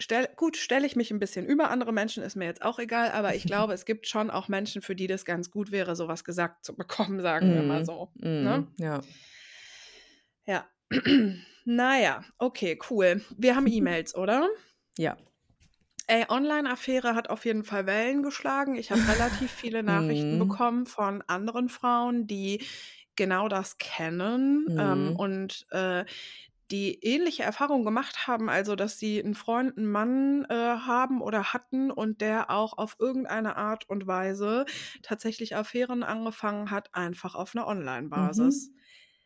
stell 0.00 0.28
gut, 0.36 0.56
stelle 0.58 0.86
ich 0.86 0.96
mich 0.96 1.10
'n 1.12 1.20
bisschen 1.20 1.46
über 1.46 1.70
andere 1.70 1.92
Menschen, 1.92 2.22
ist 2.24 2.36
mir 2.36 2.46
jetzt 2.46 2.62
auch 2.62 2.78
egal, 2.80 3.12
aber 3.12 3.34
ich 3.36 3.46
glaube, 3.46 3.74
es 3.74 3.86
gibt 3.86 4.08
schon 4.08 4.30
auch 4.30 4.48
Menschen, 4.48 4.82
für 4.82 4.96
die 4.96 5.08
das 5.08 5.24
ganz 5.26 5.50
gut 5.50 5.72
wäre, 5.72 5.96
so 5.96 6.08
was 6.08 6.24
gesagt 6.24 6.64
zu 6.64 6.76
bekommen, 6.76 7.20
sagen 7.22 7.54
wir 7.54 7.64
mal 7.64 7.84
Mhm. 7.84 7.86
so, 7.86 8.14
ne? 8.40 8.62
Mhm. 8.62 8.74
Ja. 8.78 9.04
Ja. 10.46 10.68
Na 11.64 11.98
ja, 11.98 12.24
okay, 12.38 12.78
cool. 12.90 13.22
Wir 13.36 13.56
haben 13.56 13.66
E-Mails, 13.66 14.14
oder? 14.14 14.48
Ja. 14.98 15.18
Ey, 16.08 16.26
Online-Affäre 16.28 17.14
hat 17.14 17.30
auf 17.30 17.46
jeden 17.46 17.64
Fall 17.64 17.86
Wellen 17.86 18.22
geschlagen. 18.22 18.74
Ich 18.76 18.90
habe 18.90 19.06
relativ 19.08 19.54
viele 19.54 19.82
Nachrichten 19.82 20.38
Mhm. 20.38 20.38
bekommen 20.38 20.84
von 20.86 21.22
anderen 21.22 21.70
Frauen, 21.70 22.26
die 22.26 22.62
genau 23.16 23.48
das 23.48 23.78
kennen, 23.78 24.68
ähm, 24.76 25.12
Mhm. 25.12 25.16
und, 25.16 25.66
äh, 25.70 26.04
die 26.70 26.98
ähnliche 27.04 27.42
Erfahrungen 27.42 27.84
gemacht 27.84 28.26
haben, 28.26 28.48
also, 28.50 28.74
dass 28.76 28.98
sie 28.98 29.18
'n 29.20 29.34
Freund 29.34 29.76
'n 29.78 29.86
Mann, 29.86 30.44
äh, 30.48 30.54
haben 30.54 31.20
oder 31.22 31.52
hatten 31.52 31.90
und 31.90 32.20
der 32.22 32.50
auch 32.50 32.76
auf 32.78 32.96
irgendeine 32.98 33.56
Art 33.56 33.88
und 33.88 34.06
Weise 34.06 34.64
tatsächlich 35.02 35.56
Affären 35.56 36.02
angefangen 36.02 36.70
hat, 36.70 36.94
einfach 36.94 37.34
auf 37.34 37.54
'ner 37.54 37.66
Online-Basis. 37.66 38.72
Mhm. 38.72 38.83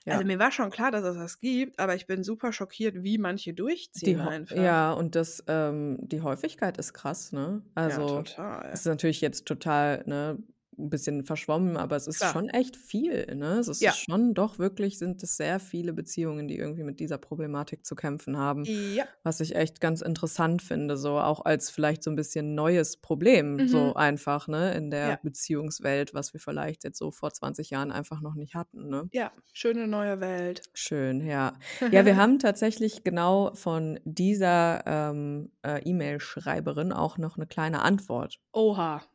Also, 0.08 0.24
Ja. 0.24 0.24
mir 0.24 0.38
war 0.38 0.50
schon 0.52 0.70
klar, 0.70 0.90
dass 0.90 1.04
es 1.04 1.16
das 1.16 1.40
gibt, 1.40 1.78
aber 1.78 1.94
ich 1.94 2.06
bin 2.06 2.22
super 2.24 2.52
schockiert, 2.52 3.02
wie 3.02 3.18
manche 3.18 3.54
durchziehen 3.54 4.20
einfach. 4.22 4.56
ja, 4.56 4.92
und 4.92 5.14
das 5.14 5.42
ähm, 5.48 5.98
die 6.02 6.20
Häufigkeit 6.22 6.78
ist 6.78 6.92
krass, 6.94 7.32
ne? 7.32 7.62
Ja, 7.82 8.04
Also, 8.04 8.06
total. 8.06 8.72
es 8.72 8.80
ist 8.80 8.86
natürlich 8.86 9.20
jetzt 9.20 9.46
total, 9.46 10.04
ne, 10.06 10.38
'n 10.78 10.90
bisschen 10.90 11.24
verschwommen, 11.24 11.76
aber 11.76 11.96
es 11.96 12.06
ist 12.06 12.20
Klar. 12.20 12.28
schon 12.28 12.48
echt 12.48 12.76
viel, 12.76 13.34
ne? 13.36 13.58
Es 13.58 13.68
ist 13.68 13.82
Ja. 13.82 13.98
schon 13.98 14.34
doch 14.34 14.58
wirklich 14.58 14.98
sind 14.98 15.22
es 15.22 15.36
sehr 15.36 15.60
viele 15.60 15.92
Beziehungen, 15.92 16.48
die 16.48 16.56
irgendwie 16.58 16.84
mit 16.84 17.00
dieser 17.00 17.18
Problematik 17.18 17.84
zu 17.86 17.94
kämpfen 17.96 18.36
haben, 18.38 18.66
Ja. 18.66 19.08
was 19.24 19.40
ich 19.40 19.56
echt 19.56 19.80
ganz 19.80 20.02
interessant 20.02 20.62
finde, 20.62 20.96
so 20.96 21.18
auch 21.18 21.44
als 21.44 21.70
vielleicht 21.70 22.02
so 22.04 22.10
'n 22.10 22.16
bisschen 22.16 22.54
neues 22.54 22.96
Problem 22.98 23.62
so 23.66 23.92
Mhm. 23.92 23.94
einfach, 23.94 24.48
ne, 24.48 24.74
in 24.74 24.90
der 24.90 25.12
Ja. 25.12 25.20
Beziehungswelt, 25.22 26.14
was 26.14 26.32
wir 26.34 26.40
vielleicht 26.40 26.84
jetzt 26.84 26.98
so 26.98 27.10
vor 27.12 27.32
20 27.32 27.70
Jahren 27.70 27.92
einfach 27.92 28.20
noch 28.22 28.34
nicht 28.34 28.54
hatten, 28.54 28.88
ne? 28.88 29.10
Ja, 29.12 29.32
schöne 29.54 29.86
neue 29.88 30.20
Welt. 30.20 30.68
Schön, 30.74 31.26
ja. 31.26 31.58
Ja, 31.90 32.04
wir 32.04 32.16
haben 32.16 32.38
tatsächlich 32.38 33.02
genau 33.04 33.54
von 33.54 33.98
dieser, 34.04 34.82
ähm, 34.86 35.50
äh, 35.62 35.80
E-Mail-Schreiberin 35.88 36.92
auch 36.92 37.18
noch 37.18 37.36
'ne 37.36 37.46
kleine 37.46 37.82
Antwort. 37.82 38.38
Oha. 38.54 39.08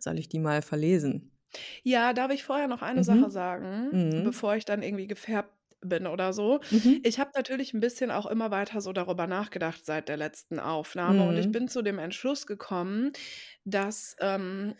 Soll 0.00 0.18
ich 0.18 0.28
die 0.28 0.38
mal 0.38 0.62
verlesen? 0.62 1.32
Ja, 1.84 2.12
darf 2.12 2.30
ich 2.32 2.44
vorher 2.44 2.68
noch 2.68 2.82
eine 2.82 3.04
Sache 3.04 3.30
Mhm. 3.30 3.30
sagen, 3.30 3.92
Mhm. 3.92 4.14
bevor 4.16 4.56
ich 4.56 4.64
dann 4.64 4.82
irgendwie 4.82 5.06
gefärbt 5.06 5.52
bin 5.80 6.06
oder 6.08 6.32
so? 6.32 6.60
Mhm. 6.70 7.02
Ich 7.02 7.20
habe 7.20 7.30
natürlich 7.36 7.72
'n 7.72 7.80
bisschen 7.80 8.10
auch 8.10 8.26
immer 8.26 8.50
weiter 8.50 8.80
so 8.80 8.92
darüber 8.92 9.26
nachgedacht 9.28 9.84
seit 9.84 10.08
der 10.08 10.16
letzten 10.16 10.58
Aufnahme 10.58 11.24
und 11.24 11.36
ich 11.38 11.50
Mhm. 11.50 11.52
bin 11.52 11.68
zu 11.68 11.82
dem 11.82 11.98
Entschluss 11.98 12.46
gekommen, 12.46 13.12
dass, 13.64 14.16
ähm 14.20 14.74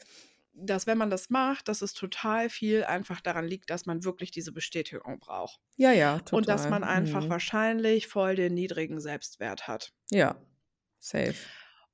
dass 0.61 0.89
wenn 0.89 0.99
man 0.99 1.09
das 1.11 1.31
macht, 1.31 1.69
dass 1.69 1.83
es 1.83 1.93
total 1.93 2.51
viel 2.51 2.83
einfach 2.85 3.21
daran 3.21 3.47
liegt, 3.47 3.71
dass 3.71 3.87
man 3.87 4.03
wirklich 4.05 4.33
diese 4.33 4.51
Bestätigung 4.53 5.21
braucht. 5.21 5.61
Ja, 5.79 5.93
ja, 5.93 6.19
Und 6.31 6.49
dass 6.49 6.69
total. 6.69 6.71
man 6.71 6.85
einfach 6.85 7.29
Mhm. 7.29 7.31
wahrscheinlich 7.31 8.09
voll 8.09 8.37
den 8.37 8.55
niedrigen 8.55 9.01
Selbstwert 9.01 9.69
hat. 9.69 9.93
Ja, 10.11 10.37
safe. 11.01 11.51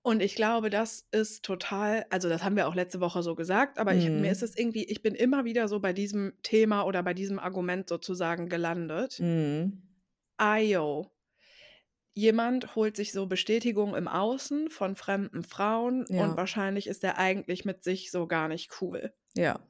Und 0.07 0.21
ich 0.21 0.35
glaube, 0.35 0.69
das 0.69 1.09
ist 1.12 1.47
total 1.47 2.05
also, 2.11 2.29
das 2.29 2.45
haben 2.45 2.57
wir 2.57 2.69
auch 2.69 2.75
letzte 2.75 3.01
Woche 3.01 3.23
so 3.23 3.35
gesagt, 3.35 3.79
aber 3.79 3.97
ich 3.97 4.12
mir 4.12 4.31
ist 4.31 4.43
Mhm. 4.43 4.45
es 4.45 4.55
irgendwie 4.55 4.85
ich 4.85 5.01
bin 5.03 5.14
immer 5.14 5.47
wieder 5.47 5.67
so 5.67 5.81
bei 5.81 5.95
diesem 5.95 6.35
Thema 6.43 6.83
oder 6.85 7.03
bei 7.03 7.14
diesem 7.14 7.38
Argument 7.38 7.88
sozusagen 7.88 8.51
gelandet. 8.51 9.19
Mhm. 9.19 9.83
Ah, 10.38 10.59
jo. 10.61 11.11
Jemand 12.17 12.75
holt 12.77 12.97
sich 12.97 13.12
so 13.12 13.27
Bestätigung 13.27 13.95
im 13.95 14.09
Außen 14.09 14.69
von 14.71 14.95
fremden 14.97 15.43
Frauen 15.45 16.07
und 16.07 16.37
Ja. 16.37 16.37
wahrscheinlich 16.37 16.87
ist 16.88 17.03
der 17.05 17.19
eigentlich 17.19 17.64
mit 17.64 17.83
sich 17.85 18.11
so 18.11 18.27
gar 18.27 18.49
nicht 18.49 18.81
cool. 18.81 19.12
Ja. 19.35 19.61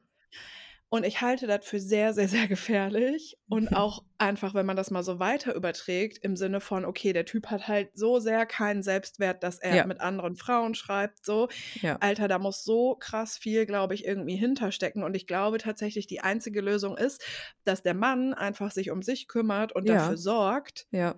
Und 0.95 1.05
ich 1.05 1.21
halte 1.21 1.49
das 1.49 1.65
für 1.67 1.81
sehr, 1.81 2.15
sehr, 2.15 2.29
sehr 2.29 2.47
gefährlich 2.47 3.37
und 3.49 3.73
auch 3.75 4.05
einfach, 4.17 4.55
wenn 4.55 4.65
man 4.65 4.77
das 4.77 4.93
mal 4.93 5.03
so 5.03 5.19
weiter 5.19 5.53
überträgt 5.57 6.19
im 6.19 6.37
Sinne 6.37 6.61
von: 6.61 6.85
„Okay, 6.85 7.13
der 7.13 7.25
Typ 7.25 7.49
hat 7.51 7.67
halt 7.67 7.91
so 7.95 8.21
sehr 8.21 8.47
keinen 8.47 8.85
Selbstwert, 8.85 9.43
dass 9.43 9.59
er 9.59 9.81
Ja. 9.81 9.85
mit 9.85 10.01
anderen 10.01 10.37
Frauen 10.37 10.77
schreibt“, 10.77 11.25
so. 11.25 11.49
Ja. 11.83 12.01
Alter, 12.01 12.29
da 12.29 12.39
muss 12.39 12.63
so 12.63 12.95
krass 12.97 13.37
viel, 13.39 13.67
glaube 13.67 13.95
ich, 13.95 14.05
irgendwie 14.05 14.37
hinterstecken 14.37 15.03
und 15.03 15.17
ich 15.17 15.27
glaube 15.27 15.59
tatsächlich, 15.59 16.07
die 16.07 16.21
einzige 16.21 16.61
Lösung 16.61 16.97
ist, 16.97 17.25
dass 17.65 17.83
der 17.83 17.95
Mann 17.95 18.33
einfach 18.35 18.71
sich 18.71 18.91
um 18.93 19.03
sich 19.03 19.27
kümmert 19.29 19.73
und 19.73 19.89
dafür 19.91 20.17
Ja. 20.17 20.19
sorgt 20.19 20.87
Ja. 20.93 21.17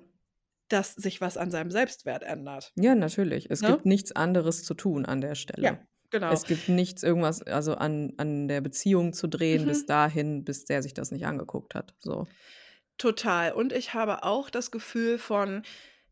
dass 0.71 0.95
sich 0.95 1.21
was 1.21 1.37
an 1.37 1.51
seinem 1.51 1.71
Selbstwert 1.71 2.23
ändert. 2.23 2.75
Ja, 2.79 2.95
natürlich. 2.95 3.51
Es 3.51 3.63
Ne? 3.63 3.65
gibt 3.65 3.85
nichts 3.87 4.13
anderes 4.13 4.63
zu 4.63 4.75
tun 4.75 5.05
an 5.07 5.21
der 5.23 5.35
Ja, 5.61 5.73
Stelle. 5.75 5.87
Genau. 6.11 6.43
Es 6.43 6.47
gibt 6.47 6.69
nichts 6.69 7.03
irgendwas 7.05 7.43
also, 7.43 7.75
an 7.77 8.15
an 8.19 8.49
der 8.49 8.61
Beziehung 8.61 9.13
zu 9.13 9.29
drehen 9.29 9.67
bis 9.67 9.85
Mhm. 9.85 9.87
dahin, 9.87 10.45
bis 10.45 10.65
der 10.67 10.83
sich 10.83 10.95
das 10.95 11.11
nicht 11.13 11.27
angeguckt 11.27 11.75
hat, 11.75 11.95
so. 12.01 12.29
Total. 13.01 13.53
Und 13.53 13.73
ich 13.73 13.93
habe 13.95 14.23
auch 14.25 14.49
das 14.49 14.71
Gefühl 14.71 15.19
von, 15.19 15.63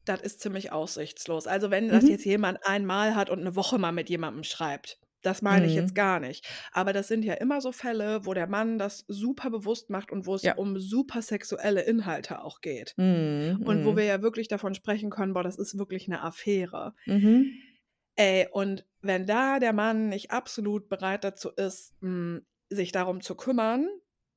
das 0.04 0.20
ist 0.20 0.40
ziemlich 0.40 0.72
aussichtslos. 0.72 1.46
Also, 1.46 1.70
wenn 1.70 1.88
das 1.88 2.08
jetzt 2.08 2.24
Mhm. 2.24 2.26
jemand 2.26 2.58
einmal 2.66 3.14
hat 3.14 3.30
und 3.30 3.42
'ne 3.42 3.56
Woche 3.56 3.78
mal 3.78 3.92
mit 3.92 4.10
jemandem 4.10 4.44
schreibt, 4.44 4.98
das 5.22 5.40
meine 5.40 5.66
ich 5.66 5.74
jetzt 5.74 5.94
Mhm. 5.94 5.96
gar 5.96 6.20
nicht. 6.20 6.46
Aber 6.72 6.92
das 6.92 7.08
sind 7.08 7.24
ja 7.24 7.34
immer 7.34 7.60
so 7.62 7.72
Fälle, 7.72 8.26
wo 8.26 8.34
der 8.34 8.46
Mann 8.48 8.78
das 8.78 9.04
super 9.08 9.48
bewusst 9.50 9.88
macht 9.90 10.12
und 10.12 10.26
wo 10.26 10.34
es 10.34 10.44
Ja. 10.44 10.54
um 10.54 10.78
super 10.78 11.22
sexuelle 11.22 11.82
Inhalte 11.82 12.42
auch 12.44 12.60
geht. 12.60 12.96
Mhm, 12.98 13.58
Und 13.64 13.84
wo 13.84 13.96
mhm. 13.96 13.98
wir 13.98 14.04
ja 14.04 14.22
wirklich 14.22 14.48
davon 14.48 14.74
sprechen 14.74 15.10
können: 15.10 15.34
„Boah, 15.34 15.42
das 15.44 15.56
ist 15.58 15.78
wirklich 15.78 16.08
'ne 16.08 16.22
Affäre.“ 16.22 16.94
Mhm. 17.06 17.63
Ey, 18.18 18.46
und 18.52 18.86
wenn 19.02 19.26
da 19.26 19.58
der 19.58 19.72
Mann 19.72 20.08
nicht 20.08 20.30
absolut 20.30 20.88
bereit 20.88 21.24
dazu 21.24 21.50
ist, 21.50 21.94
hm, 22.00 22.46
sich 22.70 22.92
darum 22.92 23.20
zu 23.20 23.34
kümmern, 23.34 23.88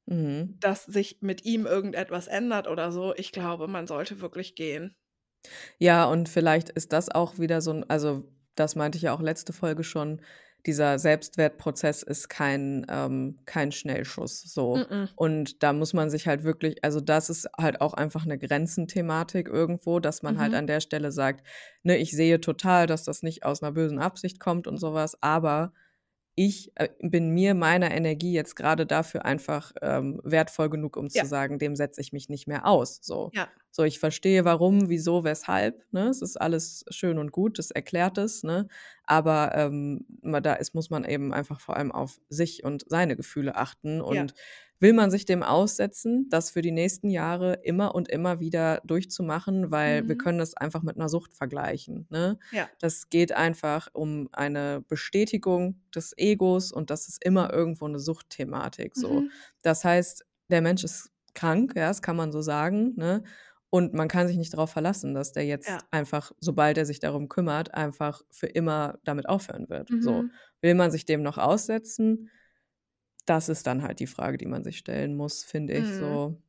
Mhm. 0.08 0.58
dass 0.62 0.86
sich 0.86 1.20
mit 1.22 1.46
ihm 1.46 1.66
irgendetwas 1.68 2.28
ändert 2.28 2.68
oder 2.68 2.92
so, 2.92 3.16
ich 3.16 3.32
glaube, 3.34 3.68
man 3.68 3.88
sollte 3.88 4.22
wirklich 4.22 4.56
gehen. 4.56 4.96
Ja, 5.82 6.06
und 6.06 6.28
vielleicht 6.28 6.70
ist 6.70 6.92
das 6.92 7.10
auch 7.10 7.38
wieder 7.38 7.62
so 7.62 7.70
'n 7.72 7.84
also, 7.88 8.24
das 8.56 8.76
meinte 8.76 8.98
ich 8.98 9.04
ja 9.04 9.13
auch 9.13 9.22
letzte 9.22 9.54
Folge 9.54 9.84
schon, 9.84 10.22
dieser 10.68 11.00
Selbstwertprozess 11.00 12.04
ist 12.04 12.30
kein 12.30 12.86
ähm, 12.90 13.40
kein 13.46 13.72
Schnellschuss 13.74 14.42
so. 14.44 14.86
Mm-mm. 14.86 15.18
Und 15.18 15.64
da 15.64 15.74
muss 15.74 15.94
man 15.94 16.12
sich 16.12 16.28
halt 16.28 16.44
wirklich 16.44 16.84
also, 16.84 17.02
das 17.02 17.30
ist 17.32 17.50
halt 17.60 17.82
auch 17.82 17.94
einfach 17.96 18.26
'ne 18.28 18.38
Grenzenthematik 18.40 19.48
irgendwo, 19.50 20.00
dass 20.00 20.24
man 20.24 20.40
halt 20.40 20.54
Mhm. 20.54 20.58
an 20.58 20.68
der 20.68 20.82
Stelle 20.82 21.12
sagt: 21.14 21.48
„Ne, 21.84 21.98
ich 21.98 22.12
sehe 22.12 22.42
total, 22.42 22.88
dass 22.88 23.04
das 23.06 23.24
nicht 23.24 23.46
aus 23.46 23.62
'ner 23.64 23.72
bösen 23.74 24.00
Absicht 24.00 24.40
kommt 24.40 24.68
und 24.68 24.78
so 24.78 24.94
was, 24.94 25.22
aber 25.24 25.74
ich, 26.36 26.72
äh, 26.76 26.90
bin 27.02 27.32
mir 27.32 27.56
meiner 27.56 27.92
Energie 27.92 28.34
jetzt 28.34 28.56
grade 28.58 28.86
dafür 28.88 29.26
einfach, 29.26 29.74
ähm, 29.82 30.22
wertvoll 30.24 30.70
genug, 30.70 30.98
um 30.98 31.10
Ja. 31.16 31.24
zu 31.24 31.26
sagen, 31.28 31.60
dem 31.60 31.76
setze 31.76 32.02
ich 32.02 32.14
mich 32.14 32.30
nicht 32.30 32.48
mehr 32.48 32.66
aus“, 32.68 33.00
so. 33.04 33.34
Ja. 33.34 33.50
So, 33.80 33.84
ich 33.84 34.00
verstehe 34.00 34.44
warum, 34.44 34.90
wieso, 34.90 35.24
weshalb, 35.24 35.86
ne? 35.92 36.08
Es 36.10 36.24
ist 36.24 36.36
alles 36.42 36.84
schön 36.90 37.20
und 37.20 37.32
gut, 37.32 37.60
das 37.60 37.70
erklärt 37.70 38.18
es, 38.18 38.42
ne? 38.42 38.68
Aber, 39.04 39.52
ähm, 39.54 40.04
da 40.42 40.54
ist 40.56 40.74
muss 40.74 40.90
man 40.90 41.04
eben 41.06 41.32
einfach 41.32 41.60
vor 41.62 41.78
allem 41.78 41.92
auf 41.92 42.20
sich 42.28 42.63
und 42.63 42.86
seine 42.88 43.16
Gefühle 43.16 43.56
achten. 43.56 44.02
Ja. 44.10 44.26
Und 44.26 44.34
will 44.80 44.94
man 44.94 45.12
sich 45.12 45.26
dem 45.26 45.44
aussetzen, 45.44 46.26
das 46.30 46.50
für 46.50 46.63
die 46.63 46.72
nächsten 46.72 47.12
Jahre 47.12 47.60
immer 47.62 47.94
und 47.94 48.10
immer 48.10 48.40
wieder 48.40 48.82
durchzumachen, 48.84 49.70
weil 49.70 50.08
wir 50.08 50.16
Mhm. 50.16 50.18
können 50.18 50.40
das 50.40 50.56
einfach 50.56 50.82
mit 50.82 50.98
'ner 50.98 51.08
Sucht 51.08 51.36
vergleichen, 51.36 52.08
ne? 52.10 52.40
Ja. 52.52 52.78
Das 52.80 53.10
geht 53.10 53.32
einfach 53.32 53.90
um 53.94 54.28
eine 54.32 54.82
Bestätigung 54.88 55.82
des 55.94 56.13
Egos 56.18 56.72
und 56.72 56.90
das 56.90 57.08
ist 57.08 57.24
immer 57.24 57.54
irgendwo 57.54 57.88
'ne 57.88 58.00
Suchtthematik 58.00 58.96
so. 58.96 59.24
Mhm. 59.24 59.38
Das 59.62 59.84
heißt, 59.86 60.26
der 60.50 60.62
Mensch 60.63 60.84
ist 60.84 61.12
krank, 61.36 61.74
ja, 61.76 61.88
das 61.90 62.02
kann 62.02 62.16
man 62.16 62.32
so 62.32 62.42
sagen, 62.42 62.94
ne? 62.96 63.22
Und 63.78 63.94
man 63.94 64.08
kann 64.08 64.28
sich 64.28 64.38
nicht 64.38 64.54
darauf 64.56 64.72
verlassen, 64.72 65.13
dass 65.13 65.34
der 65.34 65.46
jetzt 65.46 65.68
Ja. 65.70 65.78
einfach, 65.92 66.32
sobald 66.40 66.80
er 66.80 66.86
sich 66.88 67.00
darum 67.00 67.30
kümmert, 67.30 67.76
einfach 67.76 68.24
für 68.32 68.48
immer 68.48 68.98
damit 69.04 69.30
aufhören 69.30 69.70
wird. 69.70 69.92
So. 70.00 70.24
Mhm. 70.24 70.32
Will 70.62 70.74
man 70.74 70.90
sich 70.90 71.06
dem 71.06 71.22
noch 71.22 71.38
aussetzen? 71.38 72.32
Das 73.28 73.50
ist 73.50 73.68
dann 73.68 73.84
halt 73.84 74.00
die 74.00 74.08
Frage, 74.08 74.40
die 74.40 74.48
man 74.48 74.63
sich 74.63 74.80
stellen 74.80 75.16
muss, 75.16 75.44
finde 75.44 75.74
ich 75.74 75.86
Mhm. 75.90 75.94
so. 76.00 76.42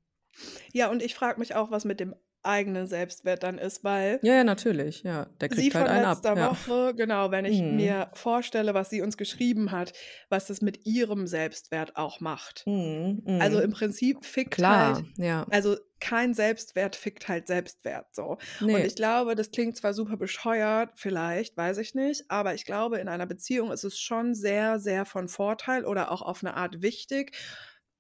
Ja, 0.73 0.89
und 0.91 1.03
ich 1.03 1.15
frage 1.15 1.39
mich 1.39 1.55
auch, 1.55 1.71
was 1.71 1.85
mit 1.85 2.01
dem 2.01 2.15
eigenen 2.49 2.87
Selbstwert 2.89 3.43
dann 3.45 3.59
ist, 3.59 3.85
weil 3.85 4.21
Ja, 4.23 4.35
ja, 4.35 4.45
natürlich, 4.45 5.03
ja. 5.05 5.27
Der 5.41 5.49
sie 5.51 5.71
kriegt 5.71 5.75
halt 5.75 5.87
von 5.87 5.89
einen 5.89 6.05
ab, 6.05 6.25
letzter 6.25 6.35
ja. 6.35 6.51
Woche, 6.51 6.95
genau, 6.95 7.31
wenn 7.31 7.45
ich 7.45 7.65
Mhm. 7.65 7.71
mir 7.71 8.11
vorstelle, 8.15 8.75
was 8.75 8.91
sie 8.91 9.01
uns 9.03 9.17
geschrieben 9.17 9.71
hat, 9.71 9.93
was 10.29 10.47
das 10.47 10.61
mit 10.61 10.85
ihrem 10.87 11.27
Selbstwert 11.27 11.97
auch 11.97 12.21
macht. 12.21 12.67
Mhm, 12.67 13.23
Also 13.39 13.61
mhm. 13.61 13.63
im 13.63 13.73
Prinzip 13.73 14.25
fickt 14.27 14.57
Klar, 14.57 14.69
halt, 14.69 15.05
ja. 15.17 15.47
also 15.51 15.77
kein 16.01 16.35
Selbstwert 16.35 16.97
fickt 16.97 17.29
halt 17.29 17.47
Selbstwert 17.49 18.15
so. 18.15 18.39
Und 18.73 18.85
Ne. 18.85 18.85
ich 18.85 18.97
glaube, 18.97 19.35
das 19.37 19.51
klingt 19.53 19.77
zwar 19.77 19.95
super 19.95 20.17
bescheuert, 20.17 20.93
vielleicht, 20.97 21.57
weiß 21.57 21.79
ich 21.79 21.95
nicht, 21.95 22.25
aber 22.31 22.55
ich 22.55 22.65
glaube, 22.67 22.99
in 22.99 23.09
einer 23.09 23.27
Beziehung 23.27 23.73
ist 23.73 23.85
es 23.85 23.99
schon 23.99 24.35
sehr, 24.35 24.79
sehr 24.81 25.05
von 25.07 25.29
Vorteil 25.29 25.85
oder 25.87 26.13
auch 26.13 26.23
auf 26.23 26.43
eine 26.45 26.55
Art 26.57 26.83
wichtig, 26.83 27.37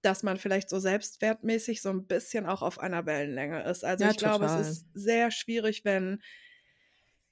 dass 0.02 0.22
man 0.22 0.36
vielleicht 0.36 0.70
so 0.70 0.78
selbstwertmäßig 0.78 1.82
so 1.82 1.90
ein 1.90 2.06
bisschen 2.06 2.46
auch 2.46 2.62
auf 2.62 2.78
einer 2.78 3.06
Wellenlänge 3.06 3.64
ist. 3.64 3.84
Also 3.84 4.04
Ja, 4.04 4.10
ich 4.10 4.16
glaube, 4.16 4.44
es 4.44 4.52
total. 4.52 4.70
ist 4.70 4.86
sehr 4.94 5.30
schwierig, 5.30 5.84
wenn 5.84 6.20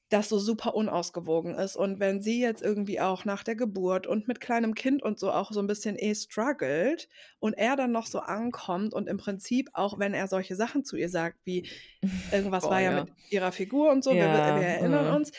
das 0.09 0.29
so 0.29 0.39
super 0.39 0.75
unausgewogen 0.75 1.55
ist. 1.55 1.77
Und 1.77 1.99
wenn 1.99 2.21
sie 2.21 2.41
jetzt 2.41 2.63
irgendwie 2.63 3.01
auch 3.01 3.25
nach 3.25 3.43
der 3.43 3.57
Geburt 3.57 4.07
und 4.07 4.29
mit 4.29 4.41
kleinem 4.41 4.75
Kind 4.75 5.03
und 5.03 5.19
so 5.19 5.33
auch 5.33 5.51
so 5.51 5.59
ein 5.59 5.67
bisschen 5.67 5.97
eh 5.99 6.15
struggelt 6.15 7.09
und 7.41 7.55
er 7.55 7.75
dann 7.75 7.91
noch 7.91 8.07
so 8.07 8.21
ankommt 8.21 8.95
und 8.95 9.09
im 9.09 9.17
Prinzip 9.17 9.69
auch, 9.73 9.99
wenn 9.99 10.15
er 10.15 10.29
solche 10.29 10.55
Sachen 10.55 10.85
zu 10.85 10.97
ihr 10.97 11.09
sagt, 11.09 11.39
wie 11.45 11.69
irgendwas 12.33 12.65
Boah, 12.65 12.71
war 12.71 12.81
ja 12.81 12.93
ja. 12.93 13.05
mit 13.05 13.13
ihrer 13.31 13.51
Figur 13.51 13.91
und 13.91 14.05
so, 14.05 14.13
wir, 14.13 14.19
Ja, 14.19 14.61
wir 14.61 14.67
erinnern 14.67 15.07
äh. 15.07 15.17
uns. 15.17 15.33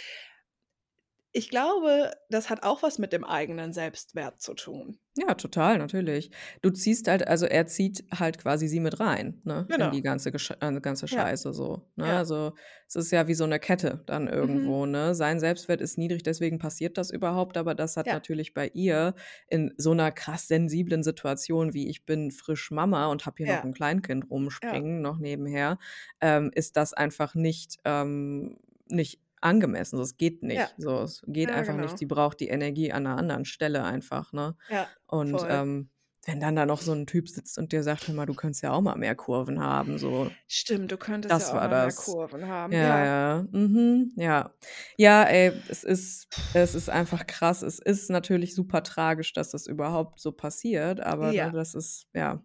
Ich 1.34 1.50
glaube, 1.50 2.12
das 2.30 2.50
hat 2.50 2.64
auch 2.64 2.84
was 2.84 3.00
mit 3.00 3.14
dem 3.14 3.24
eigenen 3.24 3.74
Selbstwert 3.74 4.42
zu 4.42 4.54
tun. 4.56 5.00
Ja, 5.20 5.34
total, 5.34 5.80
natürlich. 5.80 6.30
Du 6.62 6.70
ziehst 6.70 7.08
halt, 7.08 7.28
also 7.28 7.48
er 7.48 7.66
zieht 7.66 8.04
halt 8.14 8.38
quasi 8.38 8.68
sie 8.68 8.80
mit 8.80 9.00
rein, 9.00 9.42
ne, 9.46 9.72
in 9.76 9.90
Genau. 9.90 9.90
die 9.90 10.04
ganze, 10.04 10.32
Gesch 10.32 10.52
äh, 10.52 10.80
ganze 10.80 11.08
Ja. 11.10 11.32
Scheiße 11.32 11.54
so. 11.54 11.90
Ne? 11.96 12.06
Ja. 12.06 12.18
Also 12.18 12.54
es 12.88 12.96
ist 12.96 13.12
ja 13.12 13.28
wie 13.28 13.34
so 13.34 13.44
eine 13.44 13.60
Kette 13.60 14.04
dann 14.06 14.28
Mhm. 14.28 14.28
irgendwo, 14.28 14.86
ne? 14.86 15.16
Sein 15.16 15.40
Selbstwert 15.40 15.82
ist 15.82 15.98
niedrig, 15.98 16.22
deswegen 16.22 16.60
passiert 16.60 17.00
das 17.00 17.10
überhaupt, 17.10 17.58
aber 17.58 17.74
das 17.74 17.98
hat 17.98 18.06
Ja. 18.06 18.12
natürlich 18.12 18.54
bei 18.54 18.68
ihr 18.76 19.16
in 19.48 19.74
so 19.78 19.90
einer 19.92 20.12
krass 20.12 20.48
sensiblen 20.48 21.02
Situation 21.04 21.74
wie 21.74 21.90
ich 21.90 22.06
bin 22.06 22.30
frisch 22.30 22.70
Mama 22.70 23.08
und 23.08 23.26
habe 23.26 23.38
hier 23.38 23.48
noch 23.48 23.64
Ja. 23.64 23.64
ein 23.64 23.74
Kleinkind 23.74 24.30
rumspringen, 24.30 25.02
noch 25.02 25.18
nebenher, 25.18 25.80
ähm, 26.22 26.52
ist 26.54 26.78
das 26.78 26.94
einfach 26.94 27.34
nicht, 27.34 27.78
ähm, 27.86 28.58
nicht 28.88 29.20
angemessen. 29.42 29.98
So, 29.98 30.04
es 30.04 30.18
geht 30.18 30.44
Ja. 30.54 30.68
nicht. 30.68 30.76
So, 30.78 31.02
es 31.04 31.22
geht 31.28 31.52
Ja, 31.52 31.54
einfach 31.54 31.78
genau. 31.78 31.78
nicht. 31.78 31.98
Sie 31.98 32.06
braucht 32.06 32.40
die 32.40 32.50
Energie 32.50 32.92
an 32.92 33.08
einer 33.08 33.18
anderen 33.18 33.46
Stelle 33.46 33.84
einfach, 33.84 34.34
ne? 34.34 34.56
Ja, 34.68 34.96
Und 35.08 35.46
ähm, 35.50 35.92
wenn 36.26 36.40
dann 36.42 36.56
da 36.56 36.66
noch 36.66 36.82
so 36.82 36.92
ein 36.94 37.08
Typ 37.08 37.30
sitzt 37.30 37.58
und 37.58 37.72
dir 37.72 37.84
sagt, 37.84 38.08
hör 38.08 38.16
mal, 38.16 38.26
du 38.26 38.36
könntest 38.36 38.64
ja 38.64 38.72
auch 38.74 38.82
mal 38.82 38.96
mehr 38.98 39.16
Kurven 39.16 39.60
haben, 39.62 39.98
so. 39.98 40.38
Stimmt, 40.48 40.92
du 40.92 40.98
könntest 40.98 41.40
Das 41.40 41.52
ja 41.52 41.56
auch 41.56 41.62
mal 41.62 41.74
mehr 41.74 41.94
das. 41.94 41.94
Kurven 41.94 42.48
haben. 42.48 42.82
Ja, 42.82 42.82
Ja. 42.82 43.14
ja, 43.40 43.48
mhm, 43.52 44.14
ja. 44.18 44.54
Ja, 44.98 45.24
ey, 45.26 45.64
es 45.70 45.84
ist, 45.86 46.28
es 46.54 46.76
ist 46.76 46.90
einfach 46.90 47.28
krass. 47.28 47.62
Es 47.64 47.80
ist 47.80 48.10
natürlich 48.10 48.56
super 48.56 48.84
tragisch, 48.84 49.34
dass 49.34 49.52
das 49.52 49.68
überhaupt 49.68 50.20
so 50.22 50.34
passiert, 50.34 51.00
aber 51.02 51.34
ne, 51.34 51.52
Ja. 51.52 51.54
das 51.54 51.76
ist, 51.76 52.08
ja, 52.16 52.44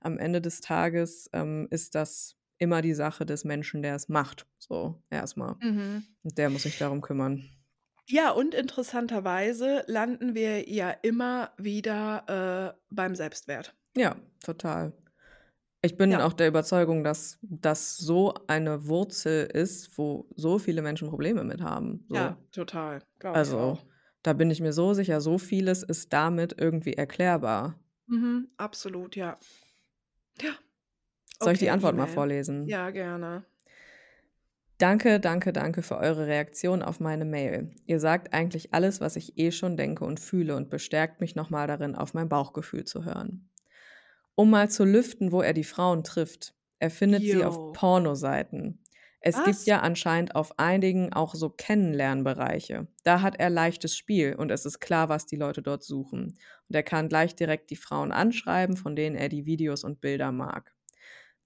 am 0.00 0.18
Ende 0.18 0.40
des 0.42 0.60
Tages 0.62 1.28
ähm, 1.34 1.68
ist 1.70 1.94
das 1.96 2.36
immer 2.58 2.82
die 2.82 2.94
Sache 2.94 3.24
des 3.26 3.44
Menschen, 3.44 3.82
der 3.82 3.94
es 3.94 4.08
macht. 4.08 4.46
So, 4.58 5.02
erstmal. 5.10 5.56
Mhm. 5.60 6.04
Und 6.22 6.38
der 6.38 6.50
muss 6.50 6.62
sich 6.64 6.78
darum 6.78 7.00
kümmern. 7.00 7.44
Ja, 8.06 8.30
und 8.30 8.54
interessanterweise 8.54 9.84
landen 9.86 10.34
wir 10.34 10.68
ja 10.68 10.90
immer 10.90 11.52
wieder 11.58 12.74
äh, 12.74 12.80
beim 12.90 13.14
Selbstwert. 13.14 13.76
Ja, 13.96 14.16
total. 14.42 14.92
Ich 15.82 15.96
bin 15.96 16.10
Ja. 16.10 16.26
auch 16.26 16.32
der 16.32 16.48
Überzeugung, 16.48 17.04
dass 17.04 17.38
das 17.42 17.96
so 17.96 18.34
eine 18.48 18.86
Wurzel 18.86 19.46
ist, 19.46 19.96
wo 19.96 20.28
so 20.34 20.58
viele 20.58 20.82
Menschen 20.82 21.08
Probleme 21.08 21.44
mit 21.44 21.60
haben. 21.60 22.04
So. 22.08 22.14
Ja, 22.16 22.36
total. 22.50 23.02
Glaube 23.18 23.34
ich 23.34 23.38
Also, 23.38 23.78
da 24.22 24.32
bin 24.32 24.50
ich 24.50 24.60
mir 24.60 24.72
so 24.72 24.92
sicher, 24.94 25.20
so 25.20 25.38
vieles 25.38 25.82
ist 25.82 26.12
damit 26.12 26.54
irgendwie 26.58 26.94
erklärbar. 26.94 27.78
Mhm, 28.06 28.48
absolut, 28.56 29.16
ja. 29.16 29.38
Ja. 30.40 30.52
Soll 31.38 31.54
ich 31.54 31.58
die 31.58 31.70
Antwort 31.70 31.96
mal 31.96 32.06
vorlesen? 32.06 32.66
Ja, 32.66 32.90
gerne. 32.90 33.44
Danke, 34.78 35.18
danke, 35.18 35.52
danke 35.52 35.82
für 35.82 35.96
eure 35.98 36.26
Reaktion 36.28 36.82
auf 36.82 37.00
meine 37.00 37.24
Mail. 37.24 37.72
Ihr 37.86 37.98
sagt 37.98 38.32
eigentlich 38.32 38.72
alles, 38.74 39.00
was 39.00 39.16
ich 39.16 39.36
eh 39.36 39.50
schon 39.50 39.76
denke 39.76 40.04
und 40.04 40.20
fühle 40.20 40.54
und 40.54 40.70
bestärkt 40.70 41.20
mich 41.20 41.34
nochmal 41.34 41.66
darin, 41.66 41.96
auf 41.96 42.14
mein 42.14 42.28
Bauchgefühl 42.28 42.84
zu 42.84 43.04
hören. 43.04 43.50
Um 44.36 44.50
mal 44.50 44.70
zu 44.70 44.84
lüften, 44.84 45.32
wo 45.32 45.42
er 45.42 45.52
die 45.52 45.64
Frauen 45.64 46.04
trifft. 46.04 46.54
Er 46.78 46.90
findet 46.90 47.22
sie 47.22 47.44
auf. 47.44 47.72
Pornoseiten. 47.72 48.84
Es 49.20 49.34
gibt 49.34 49.48
Was? 49.48 49.66
ja 49.66 49.80
anscheinend 49.80 50.36
auf 50.36 50.60
einigen 50.60 51.12
auch 51.12 51.34
so 51.34 51.50
Kennenlernbereiche. 51.50 52.86
Da 53.02 53.20
hat 53.20 53.40
er 53.40 53.50
leichtes 53.50 53.96
Spiel 53.96 54.36
und 54.36 54.52
es 54.52 54.64
ist 54.64 54.78
klar, 54.78 55.08
was 55.08 55.26
die 55.26 55.34
Leute 55.36 55.60
dort 55.60 55.82
suchen. 55.82 56.38
Und 56.68 56.74
er 56.74 56.84
kann 56.84 57.08
gleich 57.08 57.34
direkt 57.34 57.70
die 57.70 57.76
Frauen 57.76 58.12
anschreiben, 58.12 58.76
von 58.76 58.94
denen 58.94 59.16
er 59.16 59.28
die 59.28 59.44
Videos 59.44 59.82
und 59.82 60.00
Bilder 60.00 60.30
mag. 60.30 60.72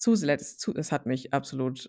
Zusätzlich, 0.02 0.58
zu, 0.58 0.74
es 0.74 0.90
hat 0.90 1.06
mich 1.06 1.32
absolut 1.32 1.88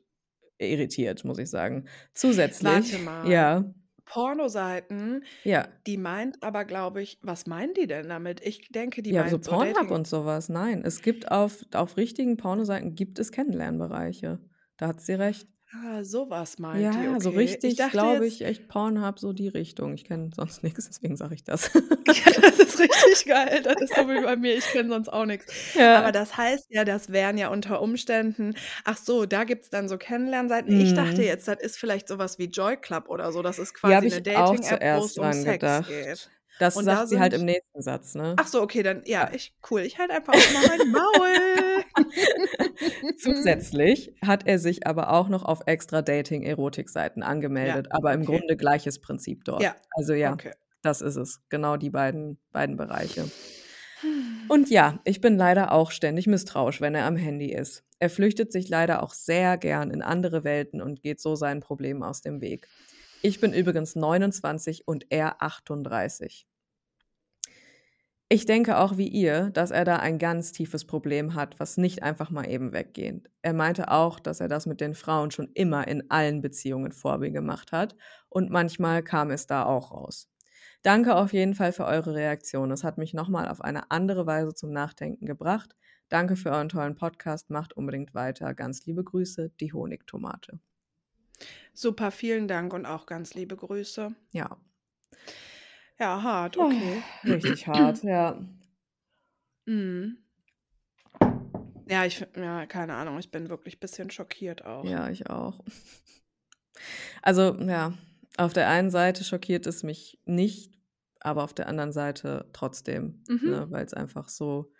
irritiert, 0.59 1.25
muss 1.25 1.39
ich 1.39 1.49
sagen. 1.49 1.85
Zusätzlich, 2.13 2.93
Warte 2.93 2.97
mal. 3.03 3.27
ja, 3.27 3.73
Pornoseiten, 4.05 5.23
ja, 5.43 5.67
die 5.87 5.97
meint 5.97 6.43
aber, 6.43 6.63
glaube 6.65 7.01
ich, 7.01 7.17
was 7.23 7.47
meinen 7.47 7.73
die 7.73 7.87
denn 7.87 8.09
damit? 8.09 8.39
Ich 8.41 8.69
denke, 8.69 9.01
die 9.01 9.09
ja, 9.09 9.27
so 9.27 9.37
meint 9.37 9.45
so 9.45 9.51
Pornhub 9.51 9.75
Dating. 9.75 9.91
und 9.95 10.07
sowas. 10.07 10.47
Nein, 10.47 10.83
es 10.85 11.01
gibt 11.01 11.31
auf, 11.31 11.65
auf 11.73 11.97
richtigen 11.97 12.37
Pornoseiten 12.37 12.93
gibt 12.93 13.17
es 13.17 13.31
Kennenlernbereiche. 13.31 14.39
Da 14.77 14.87
hat 14.89 15.01
sie 15.01 15.13
recht. 15.13 15.47
Ah, 15.75 16.03
sowas 16.03 16.59
meint 16.59 16.93
die, 16.93 17.05
Ja, 17.05 17.19
so 17.19 17.31
okay. 17.31 17.39
Ich 17.63 17.63
richtig, 17.63 17.75
dachte 17.77 17.91
glaube 17.91 18.25
jetzt, 18.25 18.27
ich, 18.27 18.41
echt 18.41 18.67
Pornhub, 18.67 19.17
so 19.19 19.33
die 19.33 19.47
Richtung. 19.47 19.93
Ich 19.95 20.05
kenne 20.05 20.29
sonst 20.35 20.61
nichts, 20.63 20.85
deswegen 20.87 21.15
sage 21.17 21.33
ich 21.33 21.43
das. 21.43 21.71
ja, 22.07 22.31
das 22.41 22.59
ist 22.59 22.79
richtig 22.79 23.25
geil. 23.25 23.61
Das 23.63 23.81
ist 23.81 23.95
so 23.95 24.07
wie 24.07 24.21
bei 24.21 24.35
mir. 24.35 24.55
Ich 24.55 24.69
kenne 24.71 24.89
sonst 24.89 25.09
auch 25.09 25.25
nichts. 25.25 25.47
Aber 25.91 26.11
ja. 26.11 26.11
das 26.11 26.37
heißt 26.37 26.67
ja, 26.69 26.85
das 26.85 27.11
wären 27.11 27.37
ja 27.37 27.47
unter 27.49 27.81
Umständen, 27.81 28.53
ach 28.83 28.97
so, 28.97 29.25
da 29.25 29.45
gibt 29.45 29.63
es 29.63 29.69
dann 29.71 29.89
so 29.89 29.97
Kennenlernseiten. 29.97 30.73
Ich 30.75 30.93
dachte 30.93 31.21
Mhm. 31.21 31.27
jetzt, 31.27 31.47
das 31.47 31.59
ist 31.59 31.77
vielleicht 31.77 32.07
sowas 32.07 32.37
wie 32.37 32.45
Joy 32.45 32.77
Club 32.77 33.09
oder 33.09 33.31
so. 33.31 33.41
Das 33.41 33.57
ist 33.57 33.73
habe 33.85 34.01
quasi 34.01 34.05
eine 34.07 34.21
ich 34.21 34.23
auch 34.33 34.59
Dating-App, 34.59 34.87
wo 34.89 35.05
zuerst 35.05 35.05
es 35.05 35.17
um 35.17 35.31
dran 35.31 35.31
Sex 35.31 35.83
gedacht. 35.83 36.29
Das 36.59 36.75
Und 36.75 36.85
da 36.85 36.97
sagt 36.97 37.09
sie 37.09 37.19
halt 37.19 37.33
im 37.33 37.45
nächsten 37.45 37.81
Satz, 37.81 38.15
ne? 38.15 38.35
Ach 38.37 38.47
so, 38.47 38.61
okay, 38.61 38.83
dann, 38.83 39.01
ja, 39.05 39.23
Ja. 39.23 39.31
ich, 39.33 39.53
cool. 39.71 39.81
Ich 39.81 39.97
halte 39.97 40.13
einfach 40.13 40.33
auch 40.33 40.53
mal 40.53 40.77
mein 40.77 40.91
Maul. 40.91 41.83
Zusätzlich 43.17 44.13
hat 44.23 44.45
er 44.47 44.59
sich 44.59 44.85
aber 44.85 45.11
auch 45.11 45.29
noch 45.29 45.43
auf 45.43 45.61
extra 45.65 46.01
Dating-Erotik-Seiten 46.01 47.21
ja, 47.21 47.27
angemeldet, 47.27 47.87
aber 47.91 48.13
im 48.13 48.21
okay. 48.21 48.37
Grunde 48.37 48.57
gleiches 48.57 48.99
Prinzip 48.99 49.43
dort. 49.45 49.63
Ja, 49.63 49.75
Also 49.91 50.13
ja, 50.13 50.33
okay. 50.33 50.51
das 50.81 51.01
ist 51.01 51.15
es. 51.15 51.41
Genau 51.49 51.77
die 51.77 51.89
beiden, 51.89 52.37
beiden 52.51 52.77
Bereiche. 52.77 53.25
Und 54.49 54.69
ja, 54.69 54.99
ich 55.05 55.21
bin 55.21 55.37
leider 55.37 55.71
auch 55.71 55.91
ständig 55.91 56.27
misstrauisch, 56.27 56.81
wenn 56.81 56.93
er 56.95 57.05
am 57.05 57.15
Handy 57.15 57.51
ist. 57.51 57.83
Er 57.99 58.09
flüchtet 58.09 58.51
sich 58.51 58.69
leider 58.69 59.01
auch 59.01 59.13
sehr 59.13 59.57
gern 59.57 59.89
in 59.89 60.01
andere 60.01 60.43
Welten 60.43 60.81
und 60.81 61.01
geht 61.01 61.21
so 61.21 61.35
seinen 61.35 61.61
Problemen 61.61 62.03
aus 62.03 62.19
dem 62.21 62.41
Weg. 62.41 62.67
Ich 63.25 63.39
bin 63.39 63.53
übrigens 63.53 63.95
29 63.95 64.85
und 64.85 65.05
er 65.09 65.41
38. 65.41 66.45
Ich 68.27 68.45
denke 68.45 68.77
auch 68.79 68.97
wie 68.97 69.07
ihr, 69.07 69.49
dass 69.51 69.71
er 69.71 69.85
da 69.85 69.95
ein 69.95 70.19
ganz 70.19 70.51
tiefes 70.51 70.83
Problem 70.83 71.33
hat, 71.33 71.57
was 71.57 71.77
nicht 71.77 72.03
einfach 72.03 72.31
mal 72.31 72.49
eben 72.49 72.73
weggeht. 72.73 73.29
Er 73.41 73.53
meinte 73.53 73.91
auch, 73.91 74.19
dass 74.19 74.41
er 74.41 74.49
das 74.49 74.65
mit 74.65 74.81
den 74.81 74.93
Frauen 74.93 75.31
schon 75.31 75.49
immer 75.53 75.87
in 75.87 76.11
allen 76.11 76.41
Beziehungen 76.41 76.91
Vorbild 76.91 77.33
gemacht 77.33 77.71
hat 77.71 77.95
und 78.27 78.49
manchmal 78.49 79.01
kam 79.03 79.31
es 79.31 79.47
da 79.47 79.63
auch 79.63 79.91
raus. 79.91 80.29
Danke 80.81 81.15
auf 81.15 81.31
jeden 81.31 81.53
Fall 81.53 81.71
für 81.71 81.85
eure 81.85 82.15
Reaktion. 82.15 82.71
Es 82.71 82.83
hat 82.83 82.97
mich 82.97 83.13
nochmal 83.13 83.47
auf 83.47 83.61
eine 83.61 83.89
andere 83.89 84.25
Weise 84.25 84.53
zum 84.53 84.73
Nachdenken 84.73 85.27
gebracht. 85.27 85.77
Danke 86.09 86.35
für 86.35 86.51
euren 86.51 86.67
tollen 86.67 86.95
Podcast. 86.95 87.49
Macht 87.49 87.71
unbedingt 87.71 88.13
weiter. 88.13 88.53
Ganz 88.53 88.85
liebe 88.85 89.05
Grüße, 89.05 89.51
die 89.61 89.71
Honigtomate. 89.71 90.59
Super, 91.73 92.11
vielen 92.11 92.47
Dank 92.47 92.73
und 92.73 92.85
auch 92.85 93.05
ganz 93.05 93.33
liebe 93.33 93.55
Grüße. 93.55 94.13
Ja. 94.31 94.57
Ja, 95.99 96.21
hart, 96.23 96.57
Oh, 96.57 96.63
okay. 96.65 97.03
richtig 97.23 97.67
hart, 97.67 98.03
ja. 98.03 98.43
Mhm. 99.65 100.17
Ja, 101.87 102.05
ich, 102.05 102.25
ja, 102.35 102.65
keine 102.65 102.95
Ahnung, 102.95 103.19
ich 103.19 103.29
bin 103.31 103.49
wirklich 103.49 103.77
ein 103.77 103.79
bisschen 103.79 104.09
schockiert 104.09 104.65
auch. 104.65 104.85
Ja, 104.85 105.09
ich 105.09 105.29
auch. 105.29 105.59
Also, 107.21 107.55
ja, 107.61 107.93
auf 108.37 108.53
der 108.53 108.69
einen 108.69 108.89
Seite 108.89 109.23
schockiert 109.23 109.67
es 109.67 109.83
mich 109.83 110.19
nicht, 110.25 110.73
aber 111.19 111.43
auf 111.43 111.53
der 111.53 111.67
anderen 111.67 111.91
Seite 111.93 112.49
trotzdem, 112.53 113.23
Mhm. 113.27 113.49
ne, 113.49 113.67
weil 113.69 113.85
es 113.85 113.93
einfach 113.93 114.29
so, 114.29 114.71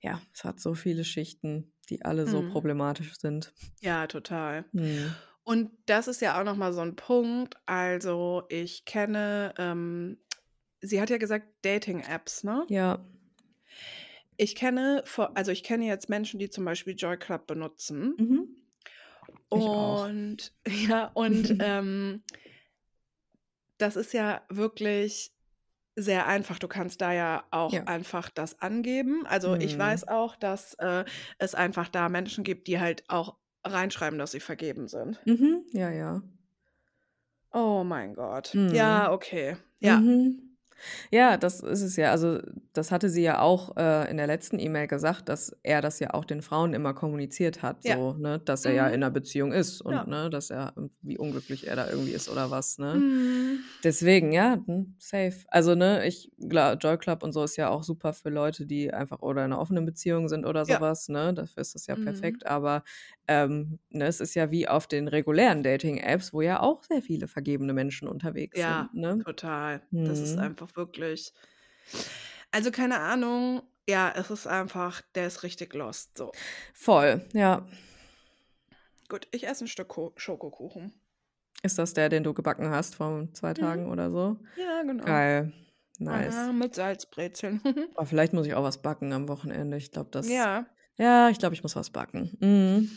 ja, 0.00 0.20
es 0.34 0.44
hat 0.44 0.60
so 0.60 0.74
viele 0.74 1.04
Schichten. 1.04 1.72
die 1.88 2.04
alle 2.04 2.26
so 2.26 2.42
Mhm. 2.42 2.50
problematisch 2.50 3.16
sind. 3.18 3.54
Ja, 3.80 4.06
total. 4.06 4.66
Mhm. 4.72 5.14
Und 5.48 5.70
das 5.86 6.08
ist 6.08 6.20
ja 6.20 6.38
auch 6.38 6.44
noch 6.44 6.56
mal 6.56 6.74
so 6.74 6.82
'n 6.82 6.94
Punkt. 6.94 7.56
Also, 7.64 8.42
ich 8.50 8.84
kenne, 8.84 9.54
ähm 9.56 10.18
sie 10.82 11.00
hat 11.00 11.08
ja 11.10 11.16
gesagt 11.16 11.48
Dating-Apps, 11.64 12.44
ne? 12.44 12.68
Ja. 12.68 13.00
Ich 14.40 14.54
kenne 14.54 15.02
also, 15.34 15.50
ich 15.50 15.64
kenne 15.64 15.84
jetzt 15.84 16.08
Menschen, 16.08 16.38
die 16.38 16.48
zum 16.48 16.64
Beispiel 16.64 16.94
Joy 16.96 17.16
Club 17.18 17.48
benutzen. 17.48 18.18
Mhm. 18.18 18.56
Ich 19.52 19.72
auch. 19.74 20.10
Und 20.12 20.52
ja, 20.68 21.06
und, 21.14 21.54
ähm 21.60 22.22
das 23.80 23.96
ist 23.96 24.12
ja 24.12 24.42
wirklich 24.48 25.32
sehr 25.96 26.26
einfach. 26.26 26.58
Du 26.58 26.68
kannst 26.68 27.00
da 27.02 27.12
ja 27.12 27.46
auch 27.52 27.78
Ja. 27.78 27.86
einfach 27.86 28.30
das 28.30 28.60
angeben. 28.60 29.26
Also, 29.26 29.56
ich 29.60 29.76
Mhm. 29.76 29.78
weiß 29.78 30.08
auch, 30.08 30.36
dass, 30.36 30.74
äh, 30.74 31.04
es 31.38 31.54
einfach 31.54 31.88
da 31.88 32.08
Menschen 32.08 32.44
gibt, 32.44 32.68
die 32.68 32.80
halt 32.80 33.04
auch 33.08 33.38
reinschreiben, 33.64 34.18
dass 34.18 34.32
sie 34.32 34.40
vergeben 34.40 34.88
sind. 34.88 35.20
Mhm. 35.26 35.64
Ja, 35.72 35.90
ja. 35.90 36.22
Oh 37.52 37.82
mein 37.84 38.14
Gott. 38.14 38.54
Mhm. 38.54 38.70
Ja, 38.70 39.10
okay. 39.12 39.56
Ja. 39.80 40.02
Mhm. 40.02 40.56
Ja, 41.12 41.36
das 41.38 41.60
ist 41.62 41.82
es 41.82 41.96
ja. 41.96 42.12
Also, 42.12 42.40
das 42.74 42.92
hatte 42.92 43.10
sie 43.10 43.22
ja 43.22 43.40
auch, 43.40 43.76
äh, 43.76 44.10
in 44.10 44.18
der 44.18 44.26
letzten 44.28 44.58
E-Mail 44.60 44.88
gesagt, 44.88 45.28
dass 45.28 45.56
er 45.62 45.82
das 45.82 46.00
ja 46.00 46.14
auch 46.14 46.24
den 46.26 46.42
Frauen 46.42 46.74
immer 46.74 46.94
kommuniziert 46.94 47.62
hat, 47.62 47.84
Ja. 47.84 47.94
so, 47.94 48.14
ne, 48.14 48.40
dass 48.40 48.64
er 48.66 48.72
ja 48.72 48.88
Mhm. 48.88 48.90
in 48.90 49.00
'ner 49.00 49.10
Beziehung 49.10 49.52
ist 49.52 49.80
und, 49.82 50.06
Ja. 50.06 50.08
ne, 50.08 50.30
dass 50.30 50.50
er 50.50 50.74
wie 51.02 51.18
unglücklich 51.18 51.66
er 51.68 51.76
da 51.76 51.88
irgendwie 51.90 52.12
ist 52.14 52.28
oder 52.28 52.50
was, 52.50 52.78
ne? 52.78 53.04
Mhm. 53.04 53.68
Deswegen, 53.84 54.32
ja, 54.32 54.54
hm, 54.66 54.96
safe. 54.98 55.44
Also, 55.48 55.74
ne, 55.76 56.06
ich 56.06 56.32
Joy 56.38 56.98
Club 56.98 57.22
und 57.24 57.32
so 57.32 57.44
ist 57.44 57.56
ja 57.56 57.70
auch 57.70 57.82
super 57.84 58.14
für 58.14 58.30
Leute, 58.30 58.66
die 58.66 58.92
einfach 58.94 59.20
oder 59.22 59.44
in 59.44 59.50
'ner 59.52 59.60
offenen 59.60 59.86
Beziehung 59.86 60.28
sind 60.28 60.46
oder 60.46 60.64
so 60.66 60.68
Ja. 60.68 60.88
ne? 61.08 61.34
Dafür 61.34 61.60
ist 61.62 61.74
das 61.76 61.86
ja 61.88 61.96
Mhm. 61.96 61.98
perfekt. 61.98 62.46
Aber, 62.46 62.84
ähm, 63.28 63.78
ne, 63.90 64.06
es 64.06 64.20
ist 64.20 64.34
ja 64.34 64.50
wie 64.50 64.68
auf 64.68 64.86
den 64.86 65.08
regulären 65.08 65.62
Dating-Apps, 65.62 66.32
wo 66.32 66.40
ja 66.42 66.60
auch 66.60 66.82
sehr 66.84 67.02
viele 67.02 67.28
vergebene 67.28 67.72
Menschen 67.74 68.08
unterwegs 68.08 68.62
Ja, 68.62 68.64
sind, 68.64 68.92
ne? 68.94 69.24
total. 69.24 69.82
Das 70.04 70.20
ist 70.20 70.38
Mhm. 70.38 70.38
einfach 70.38 70.74
wirklich 70.76 71.32
also, 72.54 72.70
keine 72.70 73.00
Ahnung. 73.00 73.62
Ja, 73.88 74.12
es 74.14 74.30
ist 74.30 74.46
einfach 74.46 75.00
der 75.14 75.26
ist 75.26 75.42
richtig 75.42 75.74
lost, 75.74 76.16
so. 76.18 76.32
Voll, 76.74 77.20
ja. 77.34 77.66
Gut, 79.08 79.26
ich 79.32 79.46
esse 79.46 79.64
'n 79.64 79.68
Stück 79.68 79.88
Ko 79.88 80.12
Schokokuchen. 80.16 81.00
Ist 81.62 81.78
das 81.78 81.94
der, 81.94 82.08
den 82.08 82.22
du 82.24 82.34
gebacken 82.34 82.70
hast 82.70 82.94
vor 82.96 83.28
2 83.32 83.52
Mhm. 83.56 83.78
Tagen 83.78 83.90
oder 83.90 84.10
so? 84.10 84.36
Ja, 84.56 84.82
genau. 84.84 85.22
Geil, 85.22 85.52
nice. 85.98 86.36
Ja, 86.36 86.52
mit 86.52 86.74
Salzbrezeln. 86.76 87.62
Oh, 87.96 88.04
vielleicht 88.04 88.32
muss 88.32 88.46
ich 88.46 88.54
auch 88.54 88.62
was 88.62 88.82
backen 88.82 89.12
am 89.12 89.28
Wochenende. 89.28 89.76
Ich 89.76 89.90
glaube, 89.90 90.10
das 90.10 90.34
Ja. 90.34 90.68
ja, 90.96 91.30
ich 91.30 91.38
glaube, 91.38 91.54
ich 91.54 91.62
muss 91.62 91.76
was 91.76 91.90
backen. 91.90 92.36
Mhm. 92.40 92.90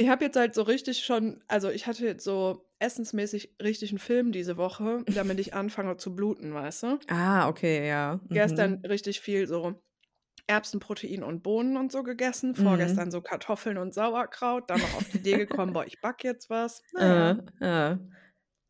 Ich 0.00 0.08
habe 0.08 0.24
jetzt 0.26 0.36
halt 0.36 0.54
so 0.54 0.62
richtig 0.62 1.04
schon 1.04 1.42
also, 1.48 1.70
ich 1.70 1.88
hatte 1.88 2.06
jetzt 2.06 2.22
so 2.22 2.70
essensmäßig 2.78 3.56
richtig 3.60 3.90
'n 3.92 3.98
Film 3.98 4.30
diese 4.30 4.56
Woche, 4.56 5.04
damit 5.08 5.40
ich 5.40 5.54
anfange 5.54 5.96
zu 5.96 6.14
bluten, 6.14 6.54
weißt 6.54 6.82
du? 6.84 6.98
Ah, 7.10 7.48
okay, 7.48 7.86
ja. 7.88 8.20
Gestern 8.34 8.74
Mhm. 8.74 8.84
richtig 8.86 9.20
viel 9.20 9.46
so 9.46 9.80
Erbsenprotein 10.48 11.22
und 11.24 11.42
Bohnen 11.42 11.76
und 11.76 11.92
so 11.92 12.02
gegessen, 12.04 12.54
Mhm. 12.56 12.56
vorgestern 12.56 13.10
so 13.10 13.22
Kartoffeln 13.22 13.78
und 13.78 13.94
Sauerkraut, 13.94 14.70
dann 14.70 14.82
noch 14.82 14.94
auf 14.94 15.08
die 15.08 15.18
Idee 15.18 15.36
gekommen: 15.38 15.72
„Boah, 15.74 15.86
ich 15.86 16.00
backe 16.00 16.28
jetzt 16.28 16.50
was.“ 16.50 16.82
Na 16.92 17.06
ja. 17.08 17.36
Äh, 17.60 17.64
äh. 17.64 17.96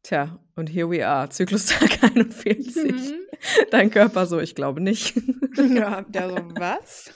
Tja, 0.02 0.38
und 0.56 0.68
here 0.70 0.90
we 0.90 1.06
are, 1.06 1.28
Zyklustag 1.30 2.02
41. 2.04 3.14
Mhm. 3.28 3.28
Dein 3.70 3.90
Körper 3.90 4.26
so: 4.26 4.40
„Ich 4.40 4.54
glaube 4.54 4.80
nicht.“ 4.80 5.14
Ja, 5.56 6.02
der 6.02 6.28
so: 6.30 6.58
„Was?“ 6.58 7.12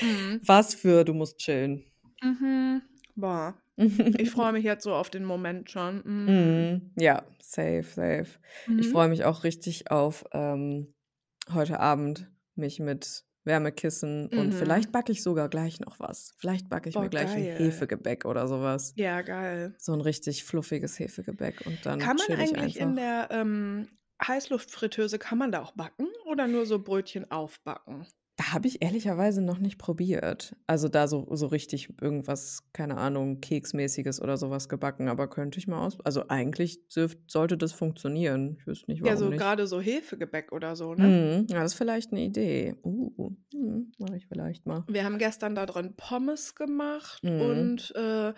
Mhm. 0.00 0.46
Was 0.46 0.74
für 0.74 1.04
du 1.04 1.14
musst 1.14 1.38
chillen. 1.38 1.84
Mhm. 2.22 2.82
Boah. 3.18 3.60
Ich 4.16 4.30
freue 4.30 4.52
mich 4.52 4.64
jetzt 4.64 4.84
so 4.84 4.94
auf 4.94 5.10
den 5.10 5.24
Moment 5.24 5.70
schon. 5.70 6.02
Mhm. 6.04 6.66
Mhm. 6.66 6.92
Ja, 6.96 7.26
safe, 7.40 7.82
safe. 7.84 8.38
Ich 8.76 8.88
Mhm. 8.88 8.88
freue 8.88 9.08
mich 9.08 9.24
auch 9.24 9.44
richtig 9.44 9.90
auf, 9.90 10.24
ähm, 10.32 10.94
heute 11.52 11.80
Abend 11.80 12.30
mich 12.54 12.80
mit 12.80 13.24
Wärmekissen 13.44 14.28
und 14.28 14.52
Mhm. 14.52 14.52
vielleicht 14.54 14.92
backe 14.92 15.12
ich 15.12 15.22
sogar 15.22 15.48
gleich 15.48 15.80
noch 15.80 15.98
was. 16.00 16.34
Vielleicht 16.38 16.68
backe 16.68 16.88
ich 16.90 16.98
mir 16.98 17.08
Boah, 17.08 17.10
gleich 17.10 17.34
'n 17.36 17.44
geil. 17.44 17.50
Hefegebäck 17.50 18.26
oder 18.26 18.46
so 18.48 18.60
was. 18.60 18.94
Ja, 18.96 19.22
geil. 19.22 19.78
So 19.78 19.92
'n 19.94 20.00
richtig 20.02 20.44
fluffiges 20.44 20.98
Hefegebäck 20.98 21.60
und 21.62 21.86
dann 21.86 22.00
Kann 22.00 22.16
man 22.16 22.32
ich 22.38 22.56
eigentlich 22.56 22.76
in 22.78 22.94
der, 22.96 23.28
ähm, 23.30 23.98
Heißluftfritteuse 24.24 25.18
kann 25.18 25.38
man 25.38 25.52
da 25.52 25.62
auch 25.62 25.72
backen 25.72 26.08
oder 26.24 26.46
nur 26.48 26.66
so 26.66 26.78
Brötchen 26.82 27.30
aufbacken? 27.30 28.06
Habe 28.52 28.68
ich 28.68 28.82
ehrlicherweise 28.82 29.42
noch 29.42 29.58
nicht 29.58 29.78
probiert. 29.78 30.54
Also, 30.68 30.88
da 30.88 31.08
so 31.08 31.26
so 31.34 31.46
richtig 31.48 31.88
irgendwas, 32.00 32.62
keine 32.72 32.96
Ahnung, 32.96 33.40
Keksmäßiges 33.40 34.20
oder 34.22 34.36
so 34.36 34.50
was 34.50 34.68
gebacken, 34.68 35.08
aber 35.08 35.28
könnte 35.28 35.58
ich 35.58 35.66
mal 35.66 35.84
aus 35.84 35.98
also, 36.04 36.28
eigentlich 36.28 36.80
sollte 37.26 37.58
das 37.58 37.72
funktionieren. 37.72 38.56
Ich 38.60 38.66
wüsste 38.66 38.90
nicht, 38.90 39.02
Ja, 39.04 39.16
warum 39.16 39.16
so 39.16 39.30
nicht. 39.30 39.38
grade 39.38 39.66
so 39.66 39.80
Hefegebäck 39.80 40.50
oder 40.52 40.74
so, 40.76 40.94
ne? 40.94 41.14
Mhm. 41.20 41.46
Ja, 41.48 41.60
das 41.62 41.72
ist 41.72 41.78
vielleicht 41.78 42.12
'ne 42.12 42.24
Idee. 42.24 42.74
Uh, 42.82 43.30
mhm, 43.52 43.92
mache 43.98 44.16
ich 44.16 44.26
vielleicht 44.26 44.66
mal. 44.66 44.88
Wir 44.90 45.04
haben 45.04 45.18
gestern 45.18 45.54
da 45.54 45.66
drin 45.66 45.94
Pommes 45.96 46.54
gemacht 46.54 47.22
Mhm. 47.22 47.32
und, 47.36 47.94
äh, 47.94 48.32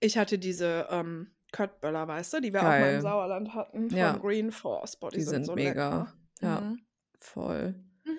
ich 0.00 0.18
hatte 0.18 0.38
diese, 0.38 0.86
ähm, 0.90 1.32
Köttböller, 1.52 2.06
weißt 2.06 2.34
du, 2.34 2.40
die 2.42 2.52
wir 2.52 2.66
auch 2.66 2.76
mal 2.76 2.90
im 2.90 3.00
Geil. 3.00 3.00
Sauerland 3.00 3.54
hatten 3.54 3.90
von 3.90 4.12
Ja. 4.12 4.20
Green 4.20 4.52
Force. 4.52 4.96
Boah, 5.00 5.10
die 5.10 5.20
Die 5.20 5.22
sind 5.22 5.44
sind 5.44 5.46
so 5.46 5.56
mega. 5.56 6.06
lecker. 6.06 6.12
Ja, 6.42 6.68
Mhm. 6.68 6.86
voll. 7.20 7.74
Mhm. 8.04 8.18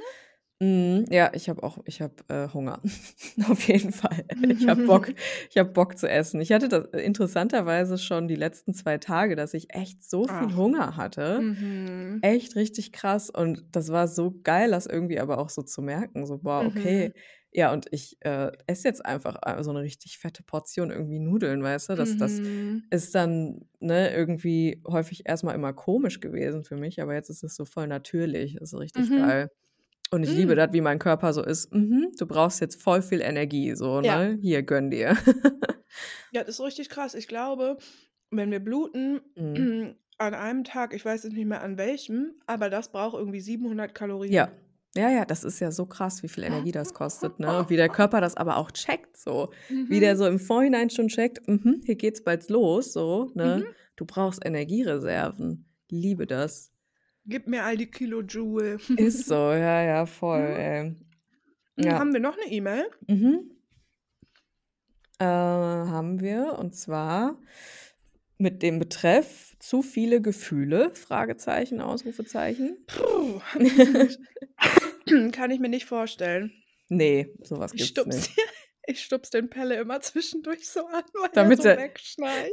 Mhm. 0.62 1.06
Ja, 1.12 1.32
ich 1.36 1.50
habe 1.50 1.62
auch 1.62 1.78
ich 1.86 2.02
habe, 2.02 2.15
äh, 2.30 2.48
Hunger. 2.52 2.82
Auf 3.50 3.62
jeden 3.67 3.91
Fall. 3.91 4.26
Ich 4.50 4.67
habe 4.67 4.82
Bock 4.84 5.13
ich 5.52 5.58
habe 5.58 5.70
Bock 5.72 5.98
zu 6.00 6.10
essen. 6.10 6.41
Ich 6.41 6.52
hatte 6.52 6.67
das 6.67 6.86
interessanterweise 6.93 7.98
schon 8.00 8.28
die 8.28 8.36
letzten 8.36 8.74
2 8.74 8.98
Tage, 8.98 9.36
dass 9.36 9.54
ich 9.54 9.74
echt 9.76 10.04
so 10.04 10.28
viel 10.28 10.56
Ach. 10.56 10.56
Hunger 10.56 10.96
hatte. 10.98 11.46
Mhm. 11.58 12.22
Echt 12.22 12.56
richtig 12.56 12.91
krass 12.93 13.30
und 13.30 13.65
das 13.76 13.91
war 13.91 14.08
so 14.08 14.34
geil, 14.43 14.72
das 14.72 14.88
irgendwie 14.88 15.20
aber 15.20 15.38
auch 15.38 15.50
so 15.52 15.62
zu 15.63 15.82
merken, 15.84 16.26
so: 16.26 16.39
„Boah, 16.39 16.65
okay.“ 16.65 17.12
Mhm. 17.12 17.13
Ja, 17.52 17.72
und 17.74 17.88
ich, 17.91 18.17
äh, 18.22 18.52
esse 18.67 18.88
jetzt 18.88 19.06
einfach, 19.06 19.38
äh, 19.46 19.63
so 19.63 19.72
'ne 19.74 19.82
richtig 19.82 20.17
fette 20.20 20.43
Portion 20.43 20.89
irgendwie 20.91 21.20
Nudeln, 21.20 21.62
weißt 21.63 21.89
du? 21.89 21.96
Das 21.96 22.17
das 22.17 22.41
Mhm. 22.41 22.91
ist 22.91 23.13
dann, 23.15 23.70
ne, 23.80 24.12
irgendwie 24.15 24.82
häufig 24.88 25.24
erst 25.28 25.43
mal 25.43 25.54
immer 25.54 25.74
komisch 25.74 26.20
gewesen 26.22 26.63
für 26.63 26.78
mich, 26.78 27.02
aber 27.02 27.13
jetzt 27.13 27.30
ist 27.30 27.43
es 27.43 27.56
so 27.56 27.65
voll 27.65 27.88
natürlich. 27.88 28.56
Das 28.60 28.74
ist 28.74 28.80
richtig 28.80 29.13
Mhm. 29.13 29.13
geil. 29.13 29.50
Und 30.12 30.24
ich 30.24 30.32
liebe 30.32 30.54
Mhm. 30.54 30.56
das, 30.56 30.74
wie 30.74 30.82
mein 30.82 31.00
Körper 31.00 31.34
so 31.34 31.43
ist: 31.43 31.74
„Mhm, 31.74 32.12
du 32.17 32.26
brauchst 32.28 32.62
jetzt 32.62 32.82
voll 32.82 33.02
viel 33.02 33.22
Energie, 33.22 33.76
so, 33.76 34.02
Ja. 34.02 34.17
ne? 34.17 34.38
Hier, 34.41 34.63
gönn 34.63 34.89
dir.“ 34.91 35.15
Ja, 36.32 36.43
das 36.43 36.56
ist 36.60 36.62
richtig 36.65 36.89
krass. 36.89 37.13
Ich 37.15 37.28
glaube, 37.28 37.78
wenn 38.32 38.52
wir 38.52 38.60
bluten, 38.60 39.22
Mhm. 39.36 39.56
an 40.20 40.34
einem 40.34 40.63
Tag, 40.63 40.93
ich 40.93 41.06
weiß 41.06 41.24
jetzt 41.24 41.34
nicht 41.34 41.46
mehr 41.46 41.62
an 41.62 41.78
welchem, 41.78 42.41
aber 42.48 42.70
das 42.70 42.91
braucht 42.91 43.17
irgendwie 43.17 43.39
700 43.41 43.93
Ja. 44.30 44.48
Kalorien. 44.48 44.52
Ja, 44.96 45.10
ja, 45.12 45.26
das 45.26 45.43
ist 45.43 45.60
ja 45.60 45.72
so 45.72 45.86
krass, 45.86 46.24
wie 46.24 46.28
viel 46.28 46.43
Energie 46.43 46.72
das 46.72 46.93
kostet, 46.93 47.39
ne? 47.39 47.56
Und 47.56 47.70
wie 47.70 47.76
der 47.76 47.89
Körper 47.89 48.20
das 48.20 48.36
aber 48.36 48.58
auch 48.58 48.72
checkt 48.72 49.15
so. 49.17 49.52
Wie 49.88 50.00
der 50.00 50.15
Mhm. 50.15 50.17
so 50.17 50.26
im 50.26 50.39
Vorhinein 50.39 50.89
schon 50.89 51.08
checkt: 51.08 51.48
„Mhm, 51.48 51.82
hier 51.86 51.96
geht's 51.96 52.24
bald 52.24 52.50
los, 52.50 52.93
so, 52.93 53.32
ne? 53.36 53.67
Mhm. 53.67 53.76
Du 53.96 54.06
brauchst 54.06 54.43
Energiereserven.“ 54.46 55.65
Liebe 55.89 56.26
das. 56.28 56.72
Gib 57.29 57.45
mir 57.47 57.63
all 57.65 57.75
die 57.75 57.87
Kilojoule. 57.91 58.77
Ist 58.97 59.27
so, 59.27 59.35
ja, 59.51 59.83
ja, 59.83 60.05
voll, 60.05 60.39
ey. 60.41 60.95
Hm, 61.77 61.85
Ja. 61.85 61.99
haben 61.99 62.13
wir 62.13 62.19
noch 62.21 62.35
'ne 62.37 62.51
E-Mail? 62.51 62.89
Mhm. 63.07 63.51
Äh, 65.19 65.25
haben 65.25 66.21
wir 66.21 66.57
und 66.59 66.75
zwar 66.75 67.37
mit 68.37 68.61
dem 68.63 68.79
Betreff 68.79 69.55
„Zu 69.59 69.81
viele 69.81 70.21
Gefühle?“ 70.21 70.91
Fragezeichen, 70.95 71.81
Ausrufezeichen. 71.81 72.77
Puh. 72.87 73.41
Kann 75.31 75.51
ich 75.51 75.59
mir 75.59 75.69
nicht 75.69 75.85
vorstellen. 75.85 76.51
Ne, 76.89 77.29
so 77.43 77.59
was 77.59 77.73
Ich 77.73 77.79
gibt's 77.79 77.91
stupse 77.91 78.19
nicht. 78.19 78.31
ich 78.87 79.03
stupse 79.03 79.31
den 79.31 79.49
Pelle 79.49 79.75
immer 79.75 79.99
zwischendurch 79.99 80.69
so 80.69 80.85
an, 80.87 81.03
weil 81.13 81.23
er 81.25 81.33
Damit 81.33 81.61
so 81.61 81.67
er 81.69 81.89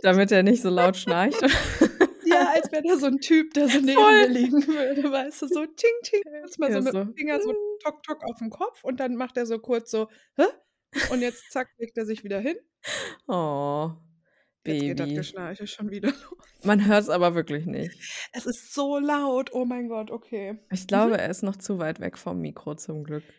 damit 0.03 0.33
er 0.33 0.43
nicht 0.43 0.63
so 0.63 0.71
laut 0.71 0.97
schnarcht. 0.97 1.41
Ja, 2.35 2.49
als 2.55 2.71
wäre 2.73 2.83
der 2.83 2.99
so 2.99 3.07
'n 3.07 3.21
Typ, 3.21 3.55
der 3.55 3.69
so 3.69 3.81
neben 3.81 4.17
Voll. 4.17 4.17
mir 4.17 4.29
liegen 4.29 4.67
würde, 4.67 5.11
weißt 5.11 5.43
du, 5.43 5.49
so 5.49 5.67
ting 5.67 5.91
ting, 6.03 6.23
kurz 6.41 6.59
mal 6.59 6.71
Ja, 6.71 6.73
so 6.73 6.79
so. 6.83 7.07
mit'm 7.07 7.17
Finger 7.17 7.41
so 7.41 7.55
tok 7.83 8.03
tok 8.03 8.23
aufm 8.25 8.51
Kopf 8.51 8.85
und 8.85 9.01
dann 9.01 9.17
macht 9.17 9.37
er 9.37 9.47
so 9.47 9.59
kurz 9.59 9.91
so: 9.91 10.09
„Hä?“ 10.37 10.45
Und 11.07 11.23
jetzt 11.23 11.51
zack, 11.53 11.69
legt 11.79 11.97
er 11.99 12.07
sich 12.07 12.25
wieder 12.25 12.41
hin. 12.41 12.57
Oh, 13.29 13.97
Jetzt 14.67 14.85
geht 14.85 14.99
das 15.01 15.13
Baby. 15.13 15.15
Geschnarche 15.15 15.67
schon 15.67 15.91
wieder 15.91 16.09
los. 16.31 16.49
Man 16.65 16.85
hört's 16.87 17.09
aber 17.11 17.37
wirklich 17.37 17.65
nicht. 17.65 18.09
Es 18.33 18.45
ist 18.47 18.75
so 18.75 18.99
laut. 18.99 19.51
Oh 19.53 19.65
mein 19.65 19.89
Gott, 19.89 20.11
okay. 20.11 20.59
Ich 20.71 20.87
Mhm. 20.89 20.89
glaube, 20.89 21.17
er 21.17 21.31
ist 21.31 21.43
noch 21.43 21.57
zu 21.57 21.79
weit 21.79 22.01
weg 22.01 22.19
vom 22.19 22.39
Mikro 22.43 22.75
zum 22.75 23.03
Glück. 23.05 23.33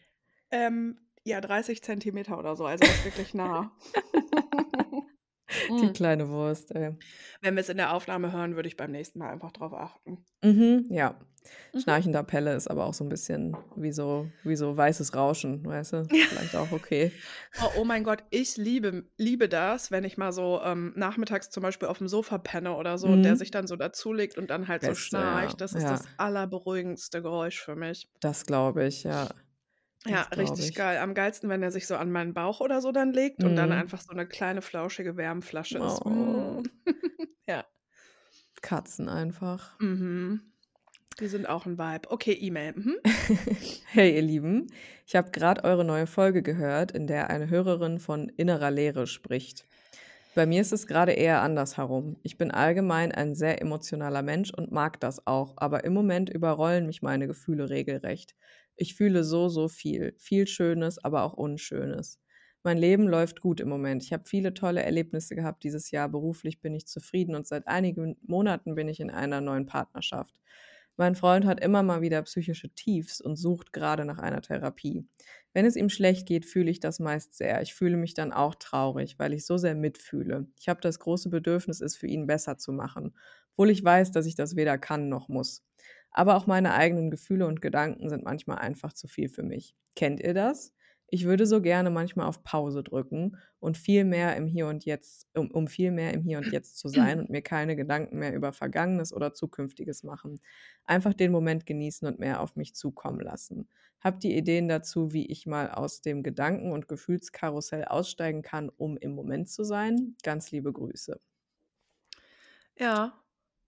Ähm, 0.51 0.99
ja, 1.23 1.41
30 1.41 1.81
Zentimeter 1.83 2.37
oder 2.37 2.55
so, 2.55 2.65
also 2.65 2.85
ist 2.85 3.03
wirklich 3.03 3.33
nah. 3.33 3.75
Die 5.81 5.91
Mm. 5.91 5.93
kleine 5.93 6.29
Wurst, 6.29 6.71
ey. 6.75 6.95
Wenn 7.41 7.55
wir's 7.55 7.69
in 7.69 7.77
der 7.77 7.93
Aufnahme 7.93 8.31
hören, 8.31 8.55
würde 8.55 8.67
ich 8.67 8.77
beim 8.77 8.91
nächsten 8.91 9.19
Mal 9.19 9.29
einfach 9.31 9.51
drauf 9.51 9.73
achten. 9.73 10.25
Mhm, 10.43 10.87
ja. 10.89 11.19
Mhm. 11.73 11.83
Schnarchender 11.83 12.23
Pelle 12.23 12.55
ist 12.55 12.67
aber 12.69 12.85
auch 12.85 12.93
so 12.93 13.03
'n 13.03 13.09
bisschen 13.09 13.63
wie 13.75 13.91
so 13.91 14.31
wie 14.43 14.55
so 14.55 14.75
weißes 14.75 15.15
Rauschen, 15.15 15.65
weißt 15.65 15.93
du? 15.93 16.09
Vielleicht 16.27 16.55
auch 16.55 16.71
okay. 16.71 17.19
Oh, 17.57 17.71
oh 17.75 17.85
mein 17.85 18.03
Gott, 18.03 18.23
ich 18.31 18.57
liebe 18.57 19.05
liebe 19.17 19.49
das, 19.49 19.91
wenn 19.91 20.03
ich 20.03 20.17
mal 20.17 20.31
so, 20.33 20.61
ähm, 20.63 20.93
nachmittags 20.95 21.49
zum 21.49 21.63
Beispiel 21.63 21.87
aufm 21.87 22.07
Sofa 22.07 22.37
penne 22.37 22.75
oder 22.75 22.97
so 22.97 23.11
und 23.11 23.25
der 23.25 23.35
Mhm. 23.35 23.37
sich 23.37 23.51
dann 23.51 23.67
so 23.67 23.75
dazulegt 23.77 24.37
und 24.37 24.49
dann 24.49 24.67
halt 24.67 24.83
so 24.83 24.93
Beste, 24.93 25.17
ja. 25.19 25.49
schnarcht. 25.49 25.61
Das 25.61 25.75
ist 25.75 25.89
Ja. 25.89 25.91
das 25.91 26.09
allerberuhigendste 26.17 27.21
Geräusch 27.21 27.61
für 27.61 27.75
mich. 27.75 28.07
Das 28.21 28.45
glaube 28.45 28.85
ich, 28.85 29.03
ja. 29.03 29.29
Ja, 30.07 30.21
richtig 30.23 30.73
ich. 30.73 30.75
geil. 30.75 30.99
Am 30.99 31.15
geilsten, 31.15 31.49
wenn 31.49 31.63
er 31.63 31.71
sich 31.71 31.87
so 31.87 31.95
an 31.95 32.11
meinen 32.11 32.33
Bauch 32.35 32.59
oder 32.59 32.79
so 32.81 32.91
dann 32.91 33.11
legt 33.11 33.43
und 33.43 33.55
dann 33.55 33.71
Mhm. 33.71 33.71
einfach 33.71 34.01
so 34.01 34.13
'ne 34.13 34.27
kleine 34.27 34.61
flauschige 34.61 35.17
Wärmflasche 35.17 35.79
ist. 35.79 36.05
Oh. 36.05 36.05
Mm. 36.05 36.69
Ja. 37.47 37.65
Katzen 38.61 39.09
einfach. 39.09 39.79
Mhm. 39.79 40.53
Die 41.19 41.27
sind 41.27 41.47
auch 41.49 41.65
'n 41.67 41.77
Vibe. 41.79 42.11
Okay, 42.11 42.33
E-Mail. 42.33 42.73
Mhm. 42.75 42.97
Hey, 43.85 44.15
ihr 44.15 44.21
Lieben. 44.21 44.67
Ich 45.05 45.15
habe 45.15 45.31
grad 45.31 45.63
eure 45.63 45.85
neue 45.85 46.07
Folge 46.07 46.41
gehört, 46.41 46.91
in 46.91 47.07
der 47.07 47.29
eine 47.29 47.49
Hörerin 47.49 47.99
von 47.99 48.29
innerer 48.29 48.71
Leere 48.71 49.07
spricht. 49.07 49.67
Bei 50.33 50.45
mir 50.45 50.61
ist 50.61 50.73
es 50.73 50.87
grade 50.87 51.13
eher 51.13 51.41
andersherum. 51.41 52.17
Ich 52.23 52.37
bin 52.37 52.51
allgemein 52.51 53.11
ein 53.13 53.35
sehr 53.35 53.61
emotionaler 53.61 54.21
Mensch 54.23 54.53
und 54.53 54.71
mag 54.71 54.99
das 55.01 55.27
auch, 55.27 55.55
aber 55.57 55.83
im 55.85 55.93
Moment 55.93 56.29
überrollen 56.29 56.85
mich 56.87 57.01
meine 57.03 57.27
Gefühle 57.27 57.69
regelrecht. 57.69 58.35
Ich 58.75 58.95
fühle 58.95 59.23
so, 59.23 59.49
so 59.49 59.67
viel. 59.67 60.15
Viel 60.17 60.47
Schönes, 60.47 61.03
aber 61.03 61.23
auch 61.23 61.33
Unschönes. 61.33 62.19
Mein 62.63 62.77
Leben 62.77 63.07
läuft 63.07 63.41
gut 63.41 63.59
im 63.59 63.69
Moment. 63.69 64.03
Ich 64.03 64.11
habe 64.11 64.23
viele 64.25 64.53
tolle 64.53 64.81
Erlebnisse 64.81 65.35
gehabt 65.35 65.63
dieses 65.63 65.91
Jahr. 65.91 66.09
Beruflich 66.09 66.61
bin 66.61 66.73
ich 66.73 66.87
zufrieden 66.87 67.35
und 67.35 67.45
seit 67.47 67.67
einigen 67.67 68.17
Monaten 68.25 68.75
bin 68.75 68.87
ich 68.87 68.99
in 68.99 69.11
einer 69.11 69.39
neuen 69.39 69.65
Partnerschaft. 69.67 70.33
Mein 70.97 71.15
Freund 71.15 71.45
hat 71.45 71.59
immer 71.59 71.83
mal 71.83 72.01
wieder 72.01 72.21
psychische 72.23 72.69
Tiefs 72.69 73.19
und 73.19 73.35
sucht 73.35 73.73
gerade 73.73 74.05
nach 74.05 74.17
einer 74.17 74.41
Therapie. 74.41 75.05
Wenn 75.53 75.65
es 75.65 75.75
ihm 75.75 75.89
schlecht 75.89 76.25
geht, 76.25 76.45
fühle 76.45 76.71
ich 76.71 76.79
das 76.79 76.99
meist 76.99 77.35
sehr. 77.35 77.61
Ich 77.61 77.73
fühle 77.73 77.97
mich 77.97 78.13
dann 78.13 78.31
auch 78.31 78.55
traurig, 78.55 79.19
weil 79.19 79.33
ich 79.33 79.45
so 79.45 79.57
sehr 79.57 79.75
mitfühle. 79.75 80.47
Ich 80.59 80.69
habe 80.69 80.79
das 80.81 80.99
große 80.99 81.29
Bedürfnis, 81.29 81.81
es 81.81 81.97
für 81.97 82.07
ihn 82.07 82.27
besser 82.27 82.57
zu 82.57 82.71
machen, 82.71 83.13
obwohl 83.51 83.69
ich 83.69 83.83
weiß, 83.83 84.11
dass 84.11 84.25
ich 84.25 84.35
das 84.35 84.55
weder 84.55 84.77
kann 84.77 85.09
noch 85.09 85.27
muss. 85.27 85.65
Aber 86.17 86.37
auch 86.37 86.47
meine 86.47 86.73
eigenen 86.73 87.11
Gefühle 87.11 87.45
und 87.45 87.61
Gedanken 87.61 88.09
sind 88.09 88.23
manchmal 88.23 88.59
einfach 88.59 88.93
zu 88.93 89.05
viel 89.09 89.27
für 89.27 89.43
mich. 89.43 89.75
Kennt 89.97 90.21
ihr 90.21 90.33
das? 90.33 90.73
Ich 91.07 91.25
würde 91.25 91.45
so 91.45 91.61
gerne 91.61 91.89
manchmal 91.89 92.25
auf 92.25 92.41
Pause 92.41 92.83
drücken 92.83 93.35
und 93.59 93.77
viel 93.77 94.05
mehr 94.05 94.37
im 94.37 94.47
Hier 94.47 94.67
und 94.67 94.85
Jetzt 94.85 95.27
um 95.35 95.51
um 95.51 95.67
viel 95.67 95.91
mehr 95.91 96.13
im 96.13 96.23
Hier 96.23 96.37
und 96.37 96.49
Jetzt 96.53 96.77
zu 96.79 96.87
sein 96.87 97.19
und 97.19 97.29
mir 97.29 97.41
keine 97.41 97.75
Gedanken 97.75 98.17
mehr 98.17 98.33
über 98.33 98.53
Vergangenes 98.53 99.11
oder 99.11 99.33
Zukünftiges 99.33 100.03
machen. 100.03 100.39
Einfach 100.85 101.13
den 101.13 101.33
Moment 101.33 101.65
genießen 101.65 102.07
und 102.07 102.17
mehr 102.19 102.39
auf 102.39 102.55
mich 102.55 102.75
zukommen 102.75 103.19
lassen. 103.19 103.67
Habt 103.99 104.23
ihr 104.23 104.37
Ideen 104.37 104.69
dazu, 104.69 105.11
wie 105.11 105.25
ich 105.25 105.45
mal 105.45 105.69
aus 105.69 105.99
dem 106.01 106.23
Gedanken 106.23 106.71
und 106.71 106.87
Gefühlskarussell 106.87 107.83
aussteigen 107.83 108.41
kann, 108.41 108.69
um 108.69 108.95
im 108.95 109.13
Moment 109.15 109.49
zu 109.49 109.65
sein? 109.65 110.15
Ganz 110.23 110.51
liebe 110.51 110.71
Grüße. 110.71 111.19
Ja. 112.77 113.21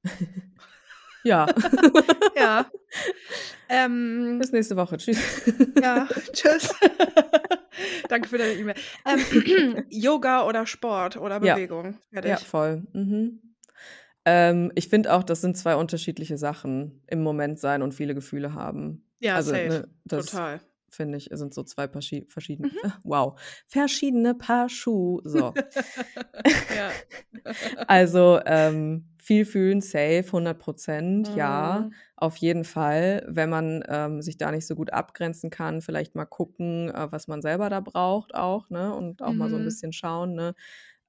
Ja. 1.28 1.46
Ja. 2.36 2.66
Ähm 3.70 4.38
Bis 4.40 4.54
nächste 4.54 4.78
Woche. 4.78 4.96
Tschüss. 4.98 5.20
Ja, 5.82 6.08
tschüss. 6.32 6.74
Danke 8.08 8.30
für 8.30 8.38
deine 8.38 8.54
E-Mail. 8.54 8.76
Ähm, 9.06 9.86
Yoga 9.90 10.46
oder 10.46 10.66
Sport 10.66 11.18
oder 11.18 11.44
Ja. 11.44 11.56
Bewegung? 11.56 11.98
Ja, 12.12 12.22
Fertig. 12.22 12.48
voll. 12.48 12.84
Mhm. 12.94 13.42
Ähm, 14.24 14.72
ich 14.76 14.88
finde 14.88 15.12
auch, 15.14 15.24
das 15.24 15.42
sind 15.42 15.58
2 15.58 15.76
unterschiedliche 15.76 16.38
Sachen, 16.38 17.04
im 17.08 17.24
Moment 17.24 17.60
sein 17.60 17.82
und 17.82 17.94
viele 17.94 18.16
Gefühle 18.16 18.54
haben. 18.54 19.06
Ja, 19.20 19.36
Also, 19.36 19.52
safe. 19.52 19.68
ne, 19.68 19.88
das 20.06 20.28
Total. 20.28 20.62
finde 20.90 21.18
ich, 21.18 21.28
sind 21.34 21.54
so 21.54 21.64
2 21.64 21.90
verschie 21.90 22.26
verschieden 22.30 22.72
Mhm. 22.84 22.94
wow, 23.04 23.38
verschiedene 23.68 24.34
Paar 24.34 24.70
Schuh. 24.70 25.20
So. 25.26 25.54
Ja. 26.74 26.92
Also, 27.88 28.40
ähm, 28.46 29.10
viel 29.28 29.46
fühlen, 29.46 29.82
safe, 29.82 30.26
100% 30.32 31.36
ja, 31.36 31.88
Mhm. 31.88 31.98
auf 32.18 32.38
jeden 32.38 32.64
Fall. 32.66 33.26
Wenn 33.30 33.50
man, 33.52 33.84
ähm, 33.90 34.22
sich 34.24 34.38
da 34.38 34.52
nicht 34.52 34.68
so 34.68 34.76
gut 34.76 34.94
abgrenzen 34.94 35.50
kann, 35.52 35.82
vielleicht 35.82 36.16
mal 36.16 36.26
gucken, 36.26 36.90
äh, 36.92 37.12
was 37.12 37.28
man 37.28 37.42
selber 37.44 37.70
da 37.70 37.82
braucht 37.82 38.36
auch, 38.36 38.70
ne? 38.72 38.94
Und 38.96 39.22
auch 39.24 39.36
mal 39.36 39.50
so 39.50 39.58
'n 39.58 39.64
Mhm. 39.64 39.66
bisschen 39.66 39.94
schauen, 39.94 40.36
ne? 40.36 40.56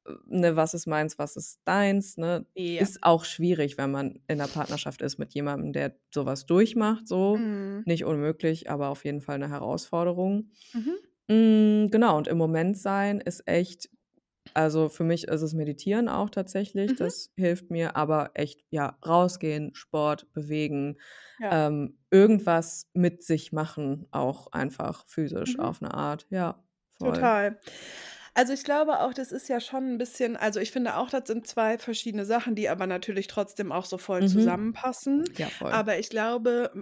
Äh, 0.07 0.13
ne, 0.27 0.57
was 0.57 0.75
ist 0.75 0.87
meins, 0.89 1.19
was 1.19 1.37
ist 1.37 1.61
deins, 1.67 2.17
ne? 2.19 2.47
Ja. 2.57 2.89
Ist 2.89 3.03
auch 3.05 3.25
schwierig, 3.27 3.79
wenn 3.79 3.91
man 3.93 4.21
in 4.29 4.39
'ner 4.39 4.49
Partnerschaft 4.49 5.03
ist 5.03 5.19
mit 5.19 5.35
jemandem, 5.35 5.73
der 5.75 5.97
so 6.15 6.27
was 6.27 6.47
durchmacht 6.47 7.09
so. 7.09 7.45
Mhm. 7.45 7.85
Nicht 7.87 8.05
unmöglich, 8.07 8.71
aber 8.71 8.89
auf 8.91 9.05
jeden 9.07 9.21
Fall 9.23 9.39
'ne 9.41 9.51
Herausforderung. 9.51 10.51
Mhm. 10.75 11.09
Hm, 11.31 11.91
genau, 11.93 12.19
und 12.19 12.29
im 12.29 12.39
Moment 12.39 12.79
sein 12.79 13.21
ist 13.21 13.49
echt 13.49 13.91
also, 14.55 14.89
für 14.89 15.05
mich 15.05 15.25
ist 15.29 15.43
es 15.43 15.55
Meditieren 15.55 16.09
auch 16.09 16.31
tatsächlich, 16.31 16.95
Mhm. 16.95 16.97
das 16.97 17.33
hilft 17.37 17.71
mir, 17.71 17.97
aber 17.97 18.33
echt, 18.35 18.65
ja, 18.71 18.99
rausgehen, 19.07 19.75
Sport, 19.75 20.33
bewegen, 20.33 20.99
Ja. 21.39 21.53
ähm, 21.53 21.99
irgendwas 22.11 22.91
mit 22.95 23.23
sich 23.25 23.53
machen, 23.53 24.07
auch 24.13 24.53
einfach 24.53 25.07
physisch 25.09 25.59
Mhm. 25.59 25.59
auf 25.59 25.81
'ne 25.81 25.95
Art. 25.95 26.27
Ja, 26.31 26.65
voll. 26.99 27.33
Total. 27.33 27.61
Also, 28.35 28.53
ich 28.53 28.65
glaube 28.65 29.01
auch, 29.01 29.15
das 29.15 29.33
ist 29.33 29.49
ja 29.49 29.61
schon 29.61 29.85
'n 29.95 29.99
bisschen 29.99 30.37
also, 30.37 30.61
ich 30.61 30.73
finde 30.73 30.97
auch, 30.97 31.11
das 31.11 31.27
sind 31.29 31.47
2 31.47 31.79
verschiedene 31.79 32.25
Sachen, 32.27 32.55
die 32.57 32.69
aber 32.69 32.87
natürlich 32.87 33.27
trotzdem 33.29 33.73
auch 33.73 33.85
so 33.85 33.99
voll 33.99 34.25
Mhm. 34.25 34.59
zusammenpassen. 34.65 35.25
Ja, 35.39 35.51
voll. 35.51 35.83
Aber 35.83 35.99
ich 35.99 36.11
glaube, 36.11 36.73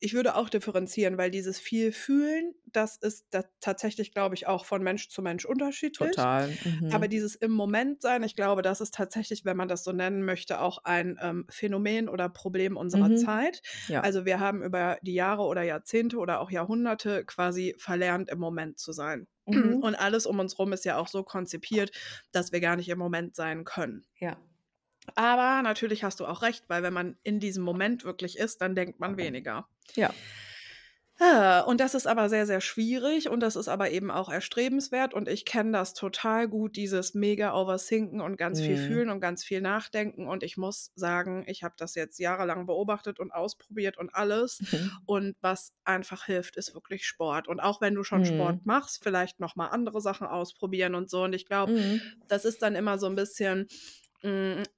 ich 0.00 0.14
würde 0.14 0.36
auch 0.36 0.48
differenzieren, 0.48 1.18
weil 1.18 1.30
dieses 1.30 1.58
viel 1.60 1.92
Fühlen, 1.92 2.54
das 2.66 2.96
ist 2.96 3.26
da 3.30 3.44
tatsächlich, 3.60 4.12
glaube 4.12 4.34
ich, 4.34 4.46
auch 4.46 4.64
von 4.66 4.82
Mensch 4.82 5.08
zu 5.08 5.22
Mensch 5.22 5.44
unterschiedlich. 5.44 6.28
Total. 6.28 6.56
Aber 6.88 7.08
Mhm. 7.08 7.08
dieses 7.08 7.34
im 7.34 7.52
Moment 7.52 8.02
sein, 8.02 8.22
ich 8.22 8.36
glaube, 8.36 8.62
das 8.62 8.80
ist 8.80 8.94
tatsächlich, 8.94 9.44
wenn 9.44 9.56
man 9.56 9.68
das 9.68 9.84
so 9.84 9.92
nennen 9.92 10.24
möchte, 10.24 10.60
auch 10.60 10.78
ein, 10.84 11.18
ähm, 11.20 11.46
Phänomen 11.50 12.08
oder 12.08 12.28
Problem 12.28 12.76
unserer 12.76 13.12
Mhm. 13.12 13.14
Zeit. 13.14 13.62
Ja. 13.86 14.02
Also, 14.02 14.24
wir 14.24 14.40
haben 14.40 14.62
über 14.62 14.98
die 15.02 15.14
Jahre 15.14 15.42
oder 15.42 15.62
Jahrzehnte 15.62 16.18
oder 16.18 16.40
auch 16.40 16.50
Jahrhunderte 16.50 17.24
quasi 17.24 17.74
verlernt, 17.78 18.30
im 18.30 18.38
Moment 18.38 18.78
zu 18.78 18.92
sein. 18.92 19.26
Mhm. 19.46 19.82
Und 19.82 19.94
alles 19.94 20.26
um 20.26 20.38
uns 20.40 20.58
rum 20.58 20.72
ist 20.72 20.84
ja 20.84 20.98
auch 20.98 21.08
so 21.08 21.22
konzipiert, 21.24 21.92
dass 22.32 22.52
wir 22.52 22.60
gar 22.60 22.76
nicht 22.76 22.88
im 22.88 22.98
Moment 22.98 23.34
sein 23.36 23.64
können. 23.64 24.04
Ja. 24.20 24.47
Aber 25.16 25.62
natürlich 25.62 26.04
hast 26.04 26.20
du 26.20 26.26
auch 26.26 26.42
recht, 26.42 26.64
weil 26.68 26.82
wenn 26.82 26.92
man 26.94 27.18
in 27.22 27.40
diesem 27.40 27.64
Moment 27.64 28.04
wirklich 28.04 28.38
ist, 28.38 28.60
dann 28.62 28.74
denkt 28.74 29.00
man 29.00 29.16
weniger. 29.16 29.68
Ja. 29.96 30.18
Ah, 31.20 31.62
und 31.62 31.80
das 31.80 31.94
ist 31.96 32.06
aber 32.06 32.28
sehr, 32.28 32.46
sehr 32.46 32.60
schwierig 32.60 33.28
und 33.28 33.40
das 33.40 33.56
ist 33.56 33.66
aber 33.66 33.90
eben 33.90 34.08
auch 34.12 34.28
erstrebenswert 34.28 35.14
und 35.14 35.26
ich 35.28 35.44
kenne 35.44 35.72
das 35.72 35.92
total 35.94 36.46
gut, 36.46 36.76
dieses 36.76 37.12
mega 37.12 37.54
Overthinken 37.60 38.20
und 38.20 38.36
ganz 38.36 38.60
viel 38.60 38.76
Mhm. 38.76 38.76
fühlen 38.76 39.10
und 39.10 39.20
ganz 39.20 39.42
viel 39.42 39.60
nachdenken 39.60 40.28
und 40.28 40.44
ich 40.44 40.56
muss 40.56 40.92
sagen, 40.94 41.42
ich 41.48 41.64
habe 41.64 41.74
das 41.76 41.96
jetzt 41.96 42.20
jahrelang 42.20 42.66
beobachtet 42.66 43.18
und 43.18 43.32
ausprobiert 43.32 43.98
und 43.98 44.14
alles 44.14 44.60
Mhm. 44.60 44.98
und 45.06 45.34
was 45.40 45.72
einfach 45.82 46.24
hilft, 46.24 46.54
ist 46.56 46.72
wirklich 46.72 47.04
Sport 47.04 47.48
und 47.48 47.58
auch 47.58 47.80
wenn 47.80 47.96
du 47.96 48.04
schon 48.04 48.22
Mhm. 48.22 48.24
Sport 48.24 48.64
machst, 48.64 49.02
vielleicht 49.02 49.40
noch 49.40 49.56
mal 49.56 49.66
andere 49.68 50.00
Sachen 50.00 50.28
ausprobieren 50.28 50.94
und 50.94 51.10
so 51.10 51.24
und 51.24 51.32
ich 51.32 51.46
glaube, 51.46 51.72
Mhm. 51.72 52.28
das 52.28 52.44
ist 52.44 52.62
dann 52.62 52.76
immer 52.76 52.96
so 52.98 53.06
'n 53.08 53.16
bisschen 53.16 53.66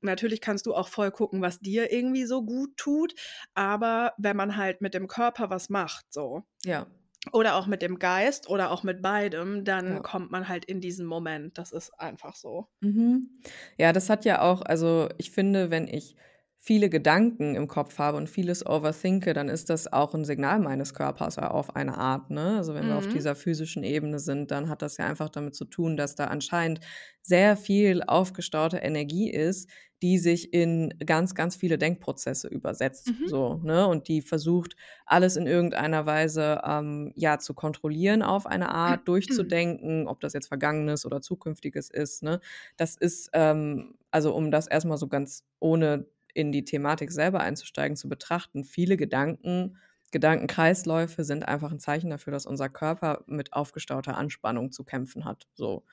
natürlich 0.03 0.41
kannst 0.41 0.67
du 0.67 0.75
auch 0.75 0.89
voll 0.89 1.11
gucken, 1.11 1.41
was 1.43 1.61
dir 1.61 1.93
irgendwie 1.93 2.25
so 2.27 2.43
gut 2.45 2.77
tut, 2.77 3.15
aber 3.55 4.13
wenn 4.19 4.37
man 4.37 4.57
halt 4.57 4.81
mit 4.83 4.95
dem 4.95 5.09
Körper 5.09 5.51
was 5.51 5.69
macht 5.71 6.07
so 6.13 6.45
Ja. 6.65 6.87
oder 7.33 7.57
auch 7.57 7.67
mit 7.67 7.83
dem 7.83 7.99
Geist 7.99 8.49
oder 8.51 8.71
auch 8.73 8.83
mit 8.85 9.03
beidem, 9.03 9.65
dann 9.65 9.97
Ja. 9.97 10.01
kommt 10.03 10.31
man 10.33 10.49
halt 10.49 10.65
in 10.67 10.81
diesen 10.81 11.07
Moment. 11.07 11.59
Das 11.59 11.73
ist 11.73 11.91
einfach 12.01 12.37
so. 12.37 12.69
Mhm. 12.83 13.29
Ja, 13.77 13.93
das 13.93 14.09
hat 14.09 14.25
ja 14.25 14.41
auch 14.41 14.63
also, 14.63 15.09
ich 15.19 15.31
finde, 15.31 15.71
wenn 15.71 15.87
ich 15.87 16.17
viele 16.63 16.91
Gedanken 16.91 17.55
im 17.55 17.69
Kopf 17.69 17.99
habe 17.99 18.19
und 18.19 18.29
vieles 18.29 18.65
overthinke, 18.67 19.33
dann 19.33 19.49
ist 19.49 19.71
das 19.71 19.93
auch 19.93 20.15
'n 20.15 20.25
Signal 20.25 20.61
meines 20.61 20.95
Körpers 20.95 21.39
auf 21.39 21.75
eine 21.77 21.97
Art, 21.97 22.31
ne? 22.31 22.59
Also, 22.59 22.75
wenn 22.75 22.87
wir 22.89 22.97
auf 22.97 23.07
Mhm. 23.07 23.09
dieser 23.09 23.35
physischen 23.35 23.83
Ebene 23.83 24.19
sind, 24.19 24.51
dann 24.51 24.69
hat 24.69 24.83
das 24.83 24.99
ja 24.99 25.07
einfach 25.07 25.31
damit 25.31 25.55
zu 25.55 25.65
tun, 25.65 25.97
dass 25.97 26.15
da 26.17 26.27
anscheinend 26.27 26.81
sehr 27.23 27.57
viel 27.57 28.03
aufgestaute 28.03 28.79
Energie 28.79 29.31
ist, 29.31 29.71
die 30.03 30.19
sich 30.19 30.53
in 30.55 30.95
ganz, 31.05 31.35
ganz 31.35 31.57
viele 31.57 31.77
Denkprozesse 31.79 32.49
übersetzt, 32.49 33.07
Mhm. 33.07 33.25
so, 33.25 33.61
ne? 33.63 33.87
Und 33.87 34.09
die 34.09 34.23
versucht, 34.23 34.77
alles 35.07 35.37
in 35.37 35.47
irgendeiner 35.47 36.07
Weise, 36.07 36.61
ähm, 36.65 37.13
ja, 37.17 37.39
zu 37.39 37.55
kontrollieren 37.55 38.23
auf 38.23 38.47
eine 38.47 38.71
Art, 38.71 39.09
durchzudenken, 39.09 40.07
ob 40.09 40.21
das 40.21 40.33
jetzt 40.35 40.49
Vergangenes 40.49 41.05
oder 41.07 41.21
Zukünftiges 41.23 41.91
ist, 41.91 42.23
ne? 42.23 42.41
Das 42.77 42.97
ist, 42.97 43.31
ähm 43.33 43.95
also, 44.13 44.35
um 44.35 44.51
das 44.51 44.67
erst 44.67 44.87
mal 44.87 44.97
so 44.97 45.07
ganz 45.09 45.45
ohne 45.61 46.07
in 46.35 46.53
die 46.53 46.65
Thematik 46.65 47.13
selber 47.13 47.41
einzusteigen, 47.41 47.97
zu 47.97 48.09
betrachten, 48.09 48.65
viele 48.65 48.97
Gedanken 48.97 49.79
Gedankenkreisläufe 50.13 51.23
sind 51.25 51.47
einfach 51.47 51.71
'n 51.73 51.79
Zeichen 51.79 52.11
dafür, 52.11 52.33
dass 52.33 52.45
unser 52.47 52.69
Körper 52.69 53.23
mit 53.29 53.53
aufgestauter 53.53 54.17
Anspannung 54.17 54.73
zu 54.73 54.83
kämpfen 54.85 55.25
hat, 55.25 55.47
so. 55.55 55.85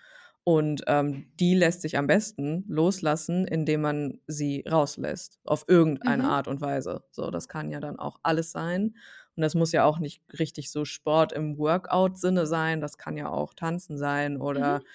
Und 0.43 0.83
ähm, 0.87 1.31
die 1.39 1.55
lässt 1.55 1.81
sich 1.81 1.97
am 1.97 2.07
besten 2.07 2.63
loslassen, 2.69 3.45
indem 3.45 3.81
man 3.81 4.21
sie 4.27 4.63
rauslässt, 4.69 5.39
auf 5.43 5.65
irgendeine 5.67 6.23
Mhm. 6.23 6.29
Art 6.29 6.47
und 6.47 6.61
Weise. 6.61 7.03
So, 7.11 7.31
das 7.31 7.49
kann 7.49 7.69
ja 7.69 7.81
dann 7.81 7.99
auch 7.99 8.19
alles 8.23 8.51
sein. 8.51 8.95
Und 9.35 9.41
das 9.43 9.55
muss 9.55 9.73
ja 9.73 9.83
auch 9.83 9.99
nicht 9.99 10.23
richtig 10.39 10.71
so 10.71 10.85
Sport 10.85 11.33
im 11.33 11.57
Workout-Sinne 11.57 12.47
sein. 12.47 12.79
Das 12.79 12.97
kann 12.97 13.17
ja 13.17 13.29
auch 13.29 13.53
Tanzen 13.53 13.97
sein 13.97 14.37
oder 14.37 14.81
Mhm. 14.81 14.87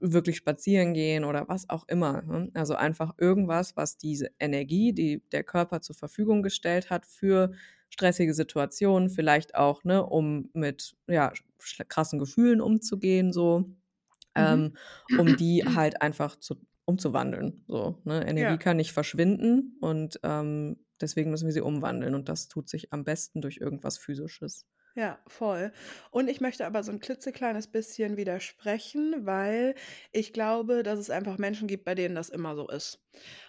Wirklich 0.00 0.36
spazieren 0.36 0.94
gehen 0.94 1.24
oder 1.24 1.48
was 1.48 1.70
auch 1.70 1.86
immer. 1.88 2.22
Ne? 2.22 2.50
Also 2.54 2.74
einfach 2.74 3.14
irgendwas, 3.18 3.76
was 3.76 3.96
diese 3.96 4.30
Energie, 4.38 4.92
die 4.92 5.22
der 5.32 5.44
Körper 5.44 5.80
zur 5.80 5.96
Verfügung 5.96 6.42
gestellt 6.42 6.90
hat 6.90 7.06
für 7.06 7.52
stressige 7.90 8.34
Situationen, 8.34 9.08
vielleicht 9.10 9.54
auch, 9.54 9.84
ne, 9.84 10.04
um 10.04 10.50
mit 10.52 10.96
ja, 11.06 11.32
krassen 11.88 12.18
Gefühlen 12.18 12.60
umzugehen, 12.60 13.32
so 13.32 13.64
Mhm. 14.36 14.60
ähm, 14.60 14.76
um 15.14 15.36
die 15.36 15.64
halt 15.64 16.02
einfach 16.02 16.36
zu, 16.36 16.56
umzuwandeln. 16.84 17.64
So, 17.68 18.00
ne? 18.04 18.26
Energie 18.26 18.58
Ja. 18.58 18.58
kann 18.58 18.76
nicht 18.76 18.92
verschwinden 18.92 19.76
und 19.80 20.20
ähm, 20.22 20.76
deswegen 21.00 21.30
müssen 21.30 21.46
wir 21.46 21.52
sie 21.52 21.60
umwandeln. 21.60 22.14
Und 22.14 22.28
das 22.28 22.48
tut 22.48 22.68
sich 22.68 22.92
am 22.92 23.04
besten 23.04 23.40
durch 23.40 23.58
irgendwas 23.58 23.98
Physisches. 23.98 24.66
Ja, 24.96 25.18
voll. 25.26 25.72
Und 26.12 26.28
ich 26.28 26.40
möchte 26.40 26.64
aber 26.66 26.84
so 26.84 26.92
ein 26.92 27.00
klitzekleines 27.00 27.66
bisschen 27.66 28.16
widersprechen, 28.16 29.26
weil 29.26 29.74
ich 30.12 30.32
glaube, 30.32 30.84
dass 30.84 31.00
es 31.00 31.10
einfach 31.10 31.36
Menschen 31.36 31.66
gibt, 31.66 31.84
bei 31.84 31.96
denen 31.96 32.14
das 32.14 32.28
immer 32.28 32.54
so 32.54 32.68
ist. 32.68 33.04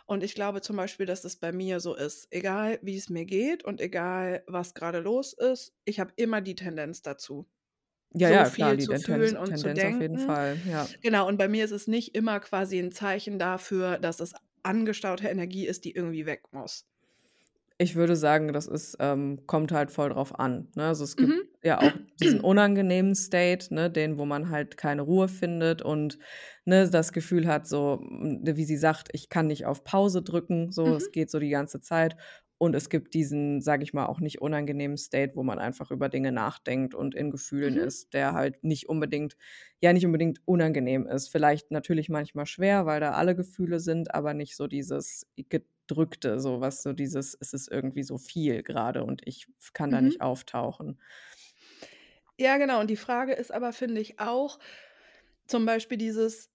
Und 0.07 0.23
ich 0.23 0.33
glaube 0.33 0.61
zum 0.61 0.75
Beispiel, 0.75 1.05
dass 1.05 1.23
es 1.23 1.35
bei 1.35 1.51
mir 1.51 1.79
so 1.79 1.93
ist. 1.95 2.27
Egal, 2.31 2.79
wie 2.81 2.97
es 2.97 3.09
mir 3.09 3.25
geht 3.25 3.63
und 3.63 3.79
egal, 3.79 4.43
was 4.47 4.73
gerade 4.73 4.99
los 4.99 5.33
ist, 5.33 5.75
ich 5.85 5.99
habe 5.99 6.13
immer 6.15 6.41
die 6.41 6.55
Tendenz 6.55 7.03
dazu, 7.03 7.47
Ja, 8.13 8.31
so 8.31 8.43
ja, 8.43 8.49
klar, 8.49 8.75
viel 8.75 8.77
die 8.77 8.87
zu 8.87 8.95
Tendenz, 8.97 9.33
fühlen 9.33 9.37
und 9.37 9.57
zu 9.57 9.69
Tendenz 9.69 9.83
auf 9.83 9.99
jeden 9.99 10.17
denken. 10.17 10.17
Fall, 10.17 10.61
ja. 10.65 10.95
Genau, 11.01 11.27
und 11.27 11.37
bei 11.37 11.47
mir 11.49 11.65
ist 11.65 11.71
es 11.71 11.87
nicht 11.87 12.15
immer 12.15 12.39
quasi 12.41 12.79
ein 12.79 12.91
Zeichen 12.93 13.39
dafür, 13.39 13.99
dass 13.99 14.19
es 14.21 14.33
angestaute 14.63 15.27
Energie 15.29 15.67
ist, 15.67 15.85
die 15.85 15.91
irgendwie 15.93 16.25
weg 16.27 16.43
muss. 16.51 16.87
Ich 17.77 17.95
würde 17.95 18.15
sagen, 18.15 18.53
das 18.53 18.67
ist, 18.67 18.95
ähm, 18.99 19.41
kommt 19.47 19.71
halt 19.71 19.91
voll 19.91 20.09
drauf 20.09 20.39
an. 20.39 20.69
Ne? 20.75 20.85
Also 20.87 21.03
es 21.03 21.17
gibt 21.17 21.33
Mhm. 21.33 21.41
ja 21.63 21.81
auch 21.81 21.97
diesen 22.21 22.39
unangenehmen 22.39 23.15
State, 23.15 23.73
ne, 23.73 23.89
den, 23.91 24.17
wo 24.17 24.25
man 24.25 24.49
halt 24.49 24.77
keine 24.77 25.01
Ruhe 25.01 25.27
findet 25.27 25.81
und 25.81 26.17
ne, 26.63 26.89
das 26.89 27.11
Gefühl 27.11 27.47
hat, 27.47 27.67
so, 27.67 27.99
m, 28.01 28.41
wie 28.45 28.63
sie 28.65 28.77
sagt, 28.77 29.09
ich 29.13 29.27
kann 29.29 29.47
nicht 29.47 29.65
auf 29.65 29.83
Pause 29.83 30.21
drücken, 30.21 30.71
so, 30.71 30.95
Mhm. 30.95 30.95
es 30.95 31.11
geht 31.11 31.29
so 31.31 31.39
die 31.39 31.49
ganze 31.49 31.81
Zeit. 31.81 32.15
Und 32.57 32.73
es 32.73 32.87
gibt 32.89 33.13
diesen, 33.13 33.59
sage 33.59 33.83
ich 33.83 33.93
mal, 33.93 34.05
auch 34.05 34.21
nicht 34.21 34.39
unangenehmen 34.41 34.95
State, 34.95 35.33
wo 35.35 35.43
man 35.43 35.59
einfach 35.59 35.91
über 35.91 36.07
Dinge 36.07 36.31
nachdenkt 36.31 36.95
und 36.95 37.13
in 37.13 37.29
Gefühlen 37.29 37.75
Mhm. 37.75 37.81
ist, 37.81 38.13
der 38.13 38.31
halt 38.33 38.63
nicht 38.63 38.87
unbedingt, 38.87 39.35
ja, 39.81 39.91
nicht 39.91 40.05
unbedingt 40.05 40.39
unangenehm 40.45 41.05
ist. 41.05 41.27
Vielleicht 41.29 41.71
natürlich 41.71 42.07
manchmal 42.07 42.45
schwer, 42.45 42.85
weil 42.85 43.01
da 43.01 43.11
alle 43.11 43.35
Gefühle 43.35 43.81
sind, 43.81 44.15
aber 44.15 44.33
nicht 44.33 44.55
so 44.55 44.67
dieses 44.67 45.27
gedrückte, 45.87 46.39
so 46.39 46.61
was 46.61 46.83
so 46.83 46.93
dieses, 46.93 47.37
es 47.39 47.53
ist 47.53 47.71
irgendwie 47.71 48.03
so 48.03 48.17
viel 48.17 48.63
gerade 48.63 49.03
und 49.03 49.21
ich 49.25 49.47
kann 49.73 49.91
da 49.91 50.01
Mhm. 50.01 50.01
nicht 50.01 50.21
auftauchen. 50.21 50.99
Ja, 52.37 52.57
genau. 52.57 52.79
Und 52.81 52.89
die 52.89 52.95
Frage 52.97 53.33
ist 53.33 53.51
aber, 53.51 53.73
finde 53.73 54.01
ich 54.01 54.19
auch, 54.19 54.59
zum 55.47 55.65
Beispiel 55.65 55.97
dieses 55.97 56.51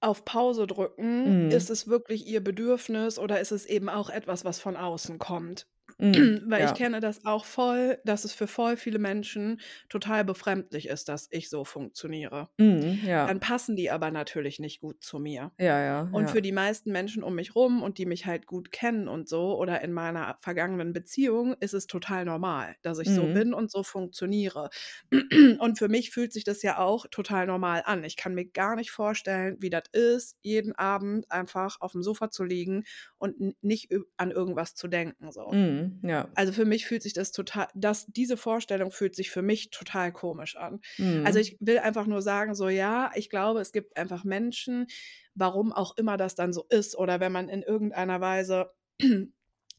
auf 0.00 0.24
Pause 0.24 0.66
drücken, 0.66 1.30
Mhm. 1.30 1.48
ist 1.50 1.70
es 1.70 1.88
wirklich 1.88 2.26
ihr 2.26 2.42
Bedürfnis 2.44 3.18
oder 3.18 3.40
ist 3.40 3.52
es 3.52 3.66
eben 3.66 3.88
auch 3.90 4.10
etwas, 4.10 4.44
was 4.44 4.60
von 4.60 4.76
außen 4.76 5.18
kommt? 5.18 5.66
Mhm. 6.00 6.32
Weil 6.46 6.64
ich 6.64 6.74
Ja. 6.74 6.74
kenne 6.74 7.00
das 7.00 7.24
auch 7.24 7.44
voll, 7.44 7.98
dass 8.04 8.24
es 8.24 8.32
für 8.32 8.46
voll 8.46 8.76
viele 8.76 8.98
Menschen 8.98 9.60
total 9.88 10.24
befremdlich 10.24 10.88
ist, 10.88 11.08
dass 11.08 11.28
ich 11.30 11.50
so 11.50 11.64
funktioniere. 11.64 12.48
Mhm. 12.58 13.00
Ja. 13.04 13.28
Dann 13.28 13.40
passen 13.40 13.76
die 13.76 13.90
aber 13.90 14.10
natürlich 14.10 14.58
nicht 14.60 14.80
gut 14.80 15.02
zu 15.04 15.18
mir. 15.18 15.52
Ja, 15.58 15.80
ja, 15.82 16.10
Und 16.10 16.30
für 16.30 16.40
ja. 16.40 16.42
die 16.42 16.52
meisten 16.52 16.92
Menschen 16.92 17.22
um 17.22 17.34
mich 17.36 17.54
rum 17.54 17.82
und 17.82 17.98
die 17.98 18.06
mich 18.06 18.26
halt 18.26 18.46
gut 18.46 18.72
kennen 18.72 19.08
und 19.08 19.28
so 19.28 19.58
oder 19.58 19.82
in 19.82 19.92
meiner 19.92 20.36
vergangenen 20.40 20.92
Beziehung 20.94 21.54
ist 21.60 21.74
es 21.74 21.86
total 21.86 22.24
normal, 22.24 22.76
dass 22.82 22.98
ich 23.00 23.12
so 23.14 23.28
Mhm. 23.28 23.28
bin 23.28 23.54
und 23.54 23.70
so 23.70 23.82
funktioniere. 23.84 24.70
Und 25.60 25.78
für 25.78 25.88
mich 25.88 26.10
fühlt 26.10 26.32
sich 26.32 26.44
das 26.44 26.62
ja 26.62 26.78
auch 26.78 27.06
total 27.10 27.46
normal 27.46 27.82
an. 27.86 28.04
Ich 28.04 28.16
kann 28.16 28.34
mir 28.34 28.46
gar 28.46 28.76
nicht 28.76 28.90
vorstellen, 28.92 29.56
wie 29.60 29.70
das 29.70 29.84
ist, 29.92 30.36
jeden 30.42 30.74
Abend 30.74 31.30
einfach 31.32 31.80
auf 31.80 31.92
dem 31.92 32.02
Sofa 32.02 32.30
zu 32.30 32.44
liegen 32.44 32.84
und 33.18 33.56
nicht 33.62 33.90
an 34.16 34.30
irgendwas 34.30 34.74
zu 34.74 34.88
denken. 34.88 35.32
So. 35.32 35.52
Mhm. 35.52 35.87
Ja. 36.02 36.28
Also 36.34 36.52
für 36.52 36.64
mich 36.64 36.86
fühlt 36.86 37.02
sich 37.02 37.14
das 37.14 37.32
total, 37.32 37.68
das, 37.74 38.06
diese 38.06 38.36
Vorstellung 38.36 38.92
fühlt 38.92 39.16
sich 39.16 39.30
für 39.30 39.42
mich 39.42 39.70
total 39.70 40.12
komisch 40.12 40.56
an. 40.56 40.80
Also 41.22 41.38
Mhm. 41.38 41.40
ich 41.40 41.56
will 41.60 41.78
einfach 41.78 42.06
nur 42.06 42.22
sagen, 42.22 42.54
so 42.54 42.68
ja, 42.68 43.10
ich 43.16 43.28
glaube, 43.30 43.60
es 43.60 43.72
gibt 43.72 43.96
einfach 43.96 44.22
Menschen, 44.24 44.86
warum 45.34 45.72
auch 45.72 45.96
immer 45.96 46.16
das 46.16 46.34
dann 46.36 46.52
so 46.52 46.64
ist 46.70 46.96
oder 46.96 47.20
wenn 47.20 47.32
man 47.32 47.48
in 47.48 47.62
irgendeiner 47.62 48.20
Weise, 48.20 48.70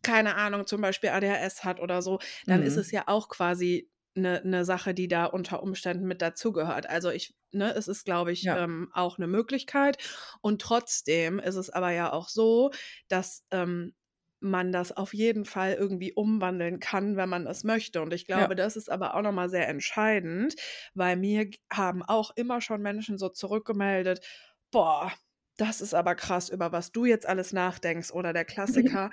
keine 0.03 0.35
Ahnung, 0.35 0.65
zum 0.67 0.81
Beispiel 0.81 1.09
ADHS 1.09 1.63
hat 1.63 1.79
oder 1.79 2.01
so, 2.01 2.19
dann 2.47 2.61
ist 2.61 2.75
Mhm. 2.75 2.77
es 2.77 2.91
ja 2.91 3.03
auch 3.07 3.27
quasi 3.29 3.89
eine, 4.15 4.41
eine 4.41 4.65
Sache, 4.65 4.93
die 4.93 5.07
da 5.07 5.25
unter 5.25 5.61
Umständen 5.61 6.07
mit 6.07 6.21
dazugehört. 6.21 6.89
Also 6.89 7.09
ich, 7.09 7.35
ne, 7.51 7.73
es 7.75 7.87
ist, 7.87 8.05
glaube 8.05 8.31
ich, 8.31 8.45
Ja. 8.45 8.55
ähm, 8.55 8.89
auch 8.93 9.17
eine 9.17 9.27
Möglichkeit. 9.27 9.97
Und 10.41 10.61
trotzdem 10.61 11.39
ist 11.39 11.55
es 11.55 11.69
aber 11.69 11.91
ja 11.91 12.11
auch 12.11 12.29
so, 12.29 12.71
dass 13.07 13.45
ähm, 13.51 13.93
man 14.41 14.71
das 14.71 14.91
auf 14.95 15.13
jeden 15.13 15.45
Fall 15.45 15.73
irgendwie 15.73 16.13
umwandeln 16.13 16.79
kann, 16.79 17.17
wenn 17.17 17.29
man 17.29 17.47
es 17.47 17.63
möchte. 17.63 18.01
Und 18.01 18.13
ich 18.13 18.25
Ja. 18.33 18.49
glaube, 18.49 18.55
das 18.55 18.75
ist 18.77 18.89
aber 18.89 19.15
auch 19.15 19.21
nochmal 19.21 19.49
sehr 19.49 19.67
entscheidend, 19.67 20.55
weil 20.93 21.17
mir 21.17 21.49
haben 21.71 22.03
auch 22.03 22.31
immer 22.35 22.61
schon 22.61 22.81
Menschen 22.81 23.17
so 23.17 23.29
zurückgemeldet, 23.29 24.25
boah, 24.71 25.11
das 25.57 25.81
ist 25.81 25.93
aber 25.93 26.15
krass, 26.15 26.49
über 26.49 26.71
was 26.71 26.91
du 26.91 27.05
jetzt 27.05 27.27
alles 27.27 27.51
nachdenkst. 27.53 28.11
Oder 28.11 28.31
der 28.33 28.45
Klassiker, 28.45 29.09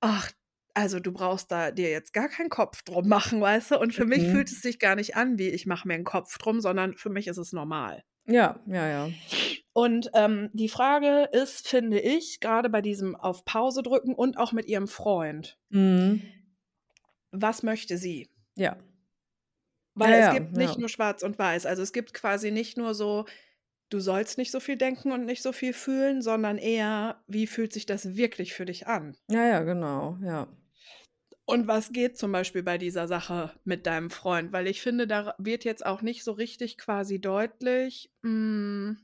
ach, 0.00 0.30
also 0.74 0.98
du 1.00 1.12
brauchst 1.12 1.50
da 1.50 1.70
dir 1.72 1.90
jetzt 1.90 2.12
gar 2.12 2.28
keinen 2.28 2.48
Kopf 2.48 2.82
drum 2.82 3.08
machen, 3.08 3.40
weißt 3.40 3.72
du? 3.72 3.78
Und 3.78 3.94
für 3.94 4.06
mich 4.06 4.26
Mhm. 4.26 4.30
fühlt 4.30 4.50
es 4.50 4.62
sich 4.62 4.78
gar 4.78 4.94
nicht 4.96 5.16
an, 5.16 5.38
wie 5.38 5.48
ich 5.50 5.66
mache 5.66 5.86
mir 5.88 5.94
einen 5.94 6.04
Kopf 6.04 6.38
drum, 6.38 6.60
sondern 6.60 6.94
für 6.96 7.10
mich 7.10 7.26
ist 7.28 7.38
es 7.38 7.52
normal. 7.52 8.02
Ja, 8.26 8.60
ja, 8.66 8.86
ja. 8.88 9.12
Und 9.72 10.10
ähm, 10.14 10.50
die 10.52 10.68
Frage 10.68 11.28
ist, 11.32 11.68
finde 11.68 12.00
ich, 12.00 12.40
gerade 12.40 12.68
bei 12.68 12.82
diesem 12.82 13.14
auf 13.14 13.44
Pause 13.44 13.82
drücken 13.82 14.14
und 14.14 14.36
auch 14.36 14.52
mit 14.52 14.66
ihrem 14.66 14.88
Freund, 14.88 15.58
Mhm. 15.70 16.22
was 17.30 17.62
möchte 17.62 17.96
sie? 17.96 18.28
Ja. 18.56 18.76
Weil 19.94 20.10
Ja, 20.12 20.16
es 20.18 20.24
ja, 20.26 20.32
gibt 20.34 20.52
nicht 20.56 20.74
ja. 20.74 20.80
nur 20.80 20.88
schwarz 20.88 21.22
und 21.22 21.38
weiß. 21.38 21.66
Also 21.66 21.82
es 21.82 21.92
gibt 21.92 22.14
quasi 22.14 22.50
nicht 22.50 22.76
nur 22.76 22.94
so, 22.94 23.26
du 23.90 24.00
sollst 24.00 24.38
nicht 24.38 24.50
so 24.50 24.60
viel 24.60 24.76
denken 24.76 25.12
und 25.12 25.24
nicht 25.24 25.42
so 25.42 25.52
viel 25.52 25.72
fühlen, 25.72 26.22
sondern 26.22 26.58
eher, 26.58 27.22
wie 27.26 27.46
fühlt 27.46 27.72
sich 27.72 27.86
das 27.86 28.16
wirklich 28.16 28.54
für 28.54 28.64
dich 28.66 28.86
an? 28.86 29.16
Ja, 29.28 29.44
ja, 29.46 29.60
genau, 29.62 30.16
ja. 30.22 30.48
Und 31.44 31.66
was 31.66 31.92
geht 31.92 32.16
zum 32.16 32.30
Beispiel 32.30 32.62
bei 32.62 32.78
dieser 32.78 33.08
Sache 33.08 33.52
mit 33.64 33.86
deinem 33.86 34.10
Freund? 34.10 34.52
Weil 34.52 34.68
ich 34.68 34.80
finde, 34.82 35.06
da 35.08 35.34
wird 35.38 35.64
jetzt 35.64 35.84
auch 35.84 36.00
nicht 36.02 36.22
so 36.22 36.32
richtig 36.32 36.78
quasi 36.78 37.20
deutlich, 37.20 38.12
mh, 38.22 38.96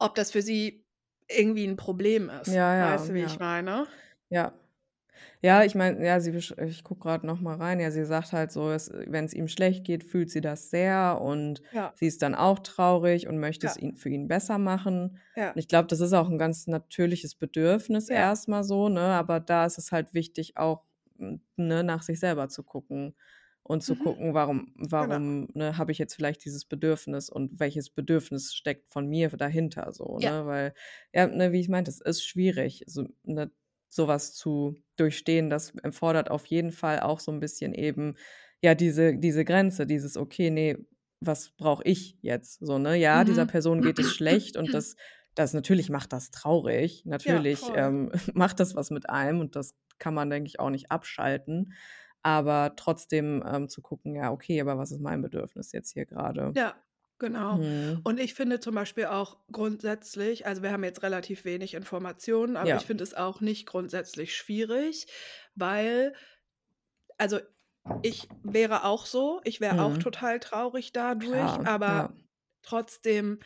ob 0.00 0.14
das 0.16 0.32
für 0.32 0.42
sie 0.42 0.86
irgendwie 1.28 1.66
ein 1.66 1.76
Problem 1.76 2.30
ist. 2.30 2.58
Ja, 2.58 2.74
ja, 2.74 2.94
Weißt 2.94 3.08
du, 3.08 3.14
wie 3.14 3.24
ich 3.24 3.38
ja. 3.38 3.40
meine? 3.40 3.88
Ja. 4.30 4.54
Ja, 5.42 5.64
ich 5.64 5.74
meine, 5.76 6.04
ja, 6.06 6.20
sie 6.20 6.32
ich 6.32 6.84
gucke 6.84 7.02
gerade 7.02 7.26
noch 7.26 7.40
mal 7.40 7.56
rein. 7.56 7.80
Ja, 7.80 7.90
sie 7.92 8.04
sagt 8.06 8.32
halt 8.32 8.52
so, 8.52 8.70
es 8.70 8.90
wenn 8.92 9.24
es 9.26 9.34
ihm 9.34 9.48
schlecht 9.48 9.84
geht, 9.84 10.04
fühlt 10.04 10.30
sie 10.30 10.40
das 10.42 10.70
sehr 10.70 11.20
und 11.22 11.62
Ja, 11.70 11.94
sie 11.94 12.06
ist 12.06 12.22
dann 12.22 12.34
auch 12.36 12.60
traurig 12.60 13.28
und 13.28 13.38
möchte 13.40 13.66
es 13.66 13.76
ja, 13.76 13.78
ihn 13.78 13.96
für 13.96 14.10
ihn 14.10 14.28
besser 14.28 14.58
machen. 14.58 15.18
ja, 15.34 15.54
Und 15.54 15.60
ich 15.60 15.68
glaube, 15.68 15.88
das 15.88 16.00
ist 16.00 16.12
auch 16.14 16.30
ein 16.30 16.38
ganz 16.38 16.66
natürliches 16.68 17.36
Bedürfnis 17.36 18.08
ja. 18.08 18.26
erst 18.26 18.48
mal 18.48 18.64
so, 18.64 18.88
ne? 18.90 19.00
Aber 19.02 19.40
da 19.40 19.66
ist 19.66 19.78
es 19.78 19.92
halt 19.92 20.14
wichtig, 20.14 20.56
auch, 20.58 20.84
ne, 21.56 21.84
nach 21.84 22.02
sich 22.02 22.20
selber 22.20 22.48
zu 22.48 22.62
gucken 22.64 23.16
und 23.62 23.82
zu 23.82 23.94
Mhm, 23.94 23.96
gucken, 23.96 24.34
warum 24.34 24.72
genau. 24.98 25.20
warum, 25.20 25.48
ne, 25.54 25.76
habe 25.78 25.92
ich 25.92 25.98
jetzt 25.98 26.14
vielleicht 26.14 26.44
dieses 26.44 26.64
Bedürfnis 26.64 27.30
und 27.30 27.60
welches 27.60 27.90
Bedürfnis 27.90 28.54
steckt 28.54 28.92
von 28.92 29.06
mir 29.06 29.28
dahinter 29.30 29.92
so, 29.92 30.18
Ja, 30.18 30.30
ne? 30.30 30.46
Weil, 30.46 30.74
ja, 31.14 31.26
ne, 31.26 31.52
wie 31.52 31.60
ich 31.60 31.68
meinte, 31.68 31.90
es 31.90 32.00
ist 32.00 32.24
schwierig, 32.24 32.84
so, 32.86 33.06
ne, 33.24 33.50
so 33.88 34.08
was 34.08 34.34
zu 34.34 34.76
durchstehen. 34.96 35.50
Das 35.50 35.74
erfordert 35.82 36.30
auf 36.30 36.46
jeden 36.46 36.72
Fall 36.72 37.00
auch 37.00 37.20
so 37.20 37.32
ein 37.32 37.40
bisschen 37.40 37.74
eben, 37.74 38.16
ja, 38.62 38.74
diese 38.74 39.16
diese 39.16 39.44
Grenze, 39.44 39.86
dieses: 39.86 40.16
„Okay, 40.16 40.50
ne, 40.50 40.76
was 41.20 41.50
brauche 41.50 41.84
ich 41.84 42.18
jetzt?“ 42.22 42.58
So, 42.64 42.78
ne? 42.78 42.96
Ja, 42.96 43.24
dieser 43.24 43.46
mhm. 43.46 43.46
Person 43.46 43.82
geht 43.82 43.98
es 43.98 44.12
schlecht 44.12 44.56
und 44.56 44.74
das 44.74 44.96
das 45.34 45.54
natürlich 45.54 45.90
macht 45.90 46.12
das 46.12 46.30
traurig. 46.32 47.04
Ja, 47.24 47.44
Natürlich, 47.44 47.58
voll. 47.58 47.74
ähm, 47.74 48.10
macht 48.34 48.60
das 48.60 48.74
was 48.74 48.90
mit 48.90 49.08
einem 49.10 49.40
und 49.40 49.56
das 49.56 49.74
kann 49.98 50.14
man, 50.14 50.30
denke 50.30 50.48
ich, 50.48 50.58
auch 50.60 50.70
nicht 50.70 50.90
abschalten. 50.90 51.74
Aber 52.22 52.74
trotzdem, 52.76 53.42
ähm, 53.46 53.68
zu 53.68 53.82
gucken, 53.82 54.14
ja, 54.14 54.30
okay, 54.32 54.60
aber 54.60 54.78
was 54.78 54.92
ist 54.92 55.00
mein 55.00 55.22
Bedürfnis 55.22 55.72
jetzt 55.72 55.92
hier 55.92 56.06
gerade? 56.06 56.56
Ja, 56.56 56.74
genau. 57.18 57.60
Mhm. 57.60 58.02
Und 58.02 58.18
ich 58.18 58.34
finde 58.34 58.60
zum 58.60 58.74
Beispiel 58.74 59.06
auch 59.06 59.38
grundsätzlich, 59.52 60.46
also 60.46 60.62
wir 60.62 60.72
haben 60.72 60.84
jetzt 60.84 61.02
relativ 61.02 61.44
wenig 61.44 61.74
Informationen, 61.74 62.56
aber 62.56 62.74
ich 62.74 62.84
Ja. 62.84 62.86
finde 62.86 63.04
es 63.04 63.14
auch 63.14 63.40
nicht 63.40 63.66
grundsätzlich 63.66 64.36
schwierig, 64.36 65.06
weil, 65.54 66.14
also 67.18 67.40
ich 68.02 68.28
wäre 68.42 68.84
auch 68.84 69.06
so, 69.06 69.40
ich 69.44 69.60
wäre 69.60 69.80
auch 69.80 69.96
Mhm. 69.96 69.98
total 69.98 70.40
traurig 70.40 70.92
dadurch, 70.92 71.60
Klar, 71.60 71.66
aber 71.66 71.82
ja. 71.86 72.14
trotzdem 72.62 73.40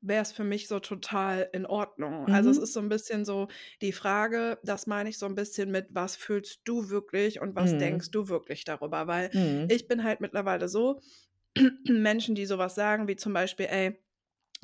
wäre 0.00 0.22
es 0.22 0.32
für 0.32 0.44
mich 0.44 0.68
so 0.68 0.78
total 0.80 1.48
in 1.52 1.66
Ordnung. 1.66 2.28
Also 2.30 2.50
es 2.50 2.58
Mhm. 2.58 2.60
ist 2.60 2.72
so 2.72 2.80
ein 2.80 2.88
bisschen 2.88 3.24
so 3.24 3.48
die 3.82 3.92
Frage, 3.92 4.58
das 4.64 4.86
meine 4.86 5.08
ich 5.10 5.18
so 5.18 5.26
ein 5.26 5.34
bisschen 5.34 5.70
mit: 5.70 5.88
„Was 5.90 6.16
fühlst 6.16 6.60
du 6.64 6.90
wirklich 6.90 7.40
und 7.40 7.54
was 7.56 7.76
denkst 7.76 8.10
Mhm. 8.10 8.12
du 8.12 8.28
wirklich 8.28 8.64
darüber?“ 8.64 9.06
Weil 9.06 9.30
Mhm. 9.32 9.68
ich 9.68 9.88
bin 9.88 10.04
halt 10.04 10.20
mittlerweile 10.20 10.68
so, 10.68 11.00
Menschen, 11.88 12.34
die 12.34 12.46
so 12.46 12.58
was 12.58 12.74
sagen, 12.74 13.08
wie 13.08 13.16
zum 13.16 13.32
Beispiel: 13.32 13.66
„Ey, 13.66 14.00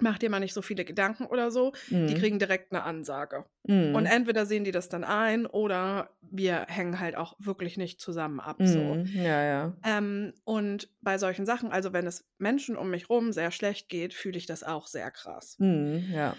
mach 0.01 0.19
dir 0.19 0.31
mal 0.31 0.41
nicht 0.41 0.55
so 0.55 0.63
viele 0.63 0.85
Gedanken“ 0.85 1.27
oder 1.27 1.51
so, 1.51 1.73
die 2.09 2.15
Mhm. 2.15 2.15
kriegen 2.15 2.39
direkt 2.39 2.73
'ne 2.73 2.83
Ansage. 2.85 3.47
Und 3.93 4.07
Mhm. 4.07 4.07
entweder 4.07 4.47
sehen 4.47 4.65
die 4.65 4.71
das 4.73 4.89
dann 4.89 5.05
ein 5.05 5.45
oder 5.47 6.17
wir 6.23 6.67
hängen 6.69 6.99
halt 7.01 7.15
auch 7.17 7.35
wirklich 7.39 7.77
nicht 7.77 8.01
zusammen 8.01 8.41
ab 8.41 8.63
so. 8.65 8.99
Mhm. 8.99 9.13
Ja, 9.15 9.43
ja. 9.43 9.77
Ähm, 9.85 10.35
und 10.45 10.91
bei 11.03 11.19
solchen 11.19 11.47
Sachen 11.47 11.73
also, 11.73 11.93
wenn 11.95 12.07
es 12.07 12.29
Menschen 12.39 12.77
um 12.77 12.91
mich 12.91 13.11
rum 13.11 13.33
sehr 13.33 13.51
schlecht 13.53 13.89
geht, 13.91 14.15
fühle 14.15 14.39
ich 14.39 14.47
das 14.47 14.65
auch 14.65 14.87
sehr 14.89 15.11
krass. 15.13 15.59
Mhm. 15.59 16.11
Ja. 16.13 16.37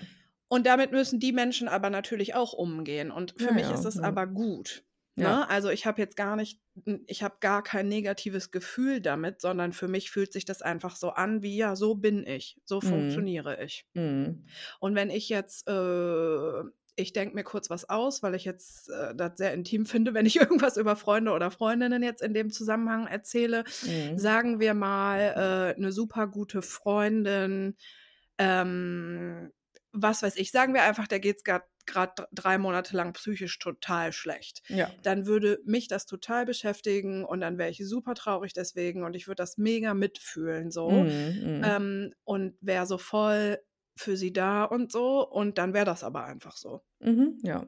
Und 0.52 0.66
damit 0.68 0.92
müssen 0.92 1.20
die 1.20 1.32
Menschen 1.32 1.68
aber 1.68 1.90
natürlich 1.90 2.36
auch 2.36 2.54
umgehen. 2.54 3.12
Und 3.12 3.34
für 3.38 3.52
Ja, 3.52 3.54
mich 3.54 3.72
ist 3.72 3.86
ja. 3.94 4.00
aber 4.00 4.28
gut, 4.28 4.84
Ja. 5.18 5.40
ne? 5.40 5.50
Also, 5.50 5.70
ich 5.70 5.86
habe 5.86 6.02
jetzt 6.02 6.16
gar 6.18 6.36
nicht 6.36 6.62
n 6.86 7.04
ich 7.08 7.24
habe 7.24 7.38
gar 7.42 7.64
kein 7.64 7.88
negatives 7.90 8.52
Gefühl 8.52 9.02
damit, 9.02 9.42
sondern 9.42 9.74
für 9.74 9.88
mich 9.88 10.12
fühlt 10.12 10.34
sich 10.34 10.46
das 10.46 10.62
einfach 10.62 10.96
so 10.96 11.12
an 11.12 11.42
wie: 11.44 11.58
„Ja, 11.58 11.76
so 11.76 11.96
bin 11.96 12.26
ich, 12.28 12.60
so 12.66 12.82
Mhm. 12.82 13.34
funktioniere 13.34 13.64
ich.“ 13.64 13.86
Mhm. 13.96 14.46
Und 14.80 14.96
wenn 14.96 15.10
ich 15.10 15.30
jetzt, 15.30 15.68
äh 15.68 16.64
ich 16.96 17.12
denke 17.12 17.34
mir 17.34 17.44
kurz 17.44 17.72
was 17.72 17.90
aus, 17.90 18.22
weil 18.22 18.36
ich 18.36 18.46
jetzt, 18.46 18.88
äh, 18.90 19.16
das 19.16 19.32
sehr 19.38 19.52
intim 19.54 19.86
finde, 19.88 20.14
wenn 20.14 20.28
ich 20.28 20.36
irgendwas 20.40 20.78
über 20.78 20.96
Freunde 20.96 21.32
oder 21.32 21.50
Freundinnen 21.52 22.04
jetzt 22.04 22.22
in 22.22 22.34
dem 22.36 22.52
Zusammenhang 22.52 23.08
erzähle. 23.08 23.64
Mhm. 23.82 24.14
Sagen 24.16 24.60
wir 24.60 24.74
mal, 24.76 25.74
äh, 25.78 25.82
'ne 25.82 25.92
super 25.92 26.28
gute 26.28 26.62
Freundin, 26.62 27.76
ähm, 28.38 29.52
was 29.92 30.24
weiß 30.24 30.36
ich, 30.38 30.52
sagen 30.52 30.74
wir 30.74 30.84
einfach, 30.84 31.08
der 31.08 31.20
geht's 31.20 31.44
grad 31.44 31.64
grad 31.86 32.20
d 32.20 32.24
3 32.34 32.58
Monate 32.58 32.96
lang 32.98 33.14
psychisch 33.14 33.60
total 33.60 34.14
schlecht. 34.14 34.62
Ja. 34.70 35.04
Dann 35.04 35.26
würde 35.28 35.60
mich 35.66 35.88
das 35.88 36.06
total 36.06 36.46
beschäftigen 36.46 37.26
und 37.26 37.42
dann 37.42 37.58
wäre 37.58 37.70
ich 37.72 37.80
super 37.88 38.16
traurig 38.16 38.54
deswegen 38.54 39.04
und 39.04 39.16
ich 39.16 39.28
würde 39.28 39.38
das 39.44 39.58
mega 39.58 39.94
mitfühlen 39.94 40.72
so, 40.72 41.08
Mhm. 41.08 41.40
Mhm. 41.44 41.76
ähm, 41.78 42.14
und 42.26 42.56
wäre 42.62 42.86
so 42.88 42.98
voll 43.00 43.60
für 43.98 44.18
sie 44.18 44.34
da 44.34 44.64
und 44.66 44.92
so 44.92 45.28
und 45.30 45.58
dann 45.60 45.74
wäre 45.74 45.86
das 45.86 46.04
aber 46.04 46.26
einfach 46.26 46.58
so. 46.58 46.82
Mhm. 47.02 47.40
Ja. 47.44 47.68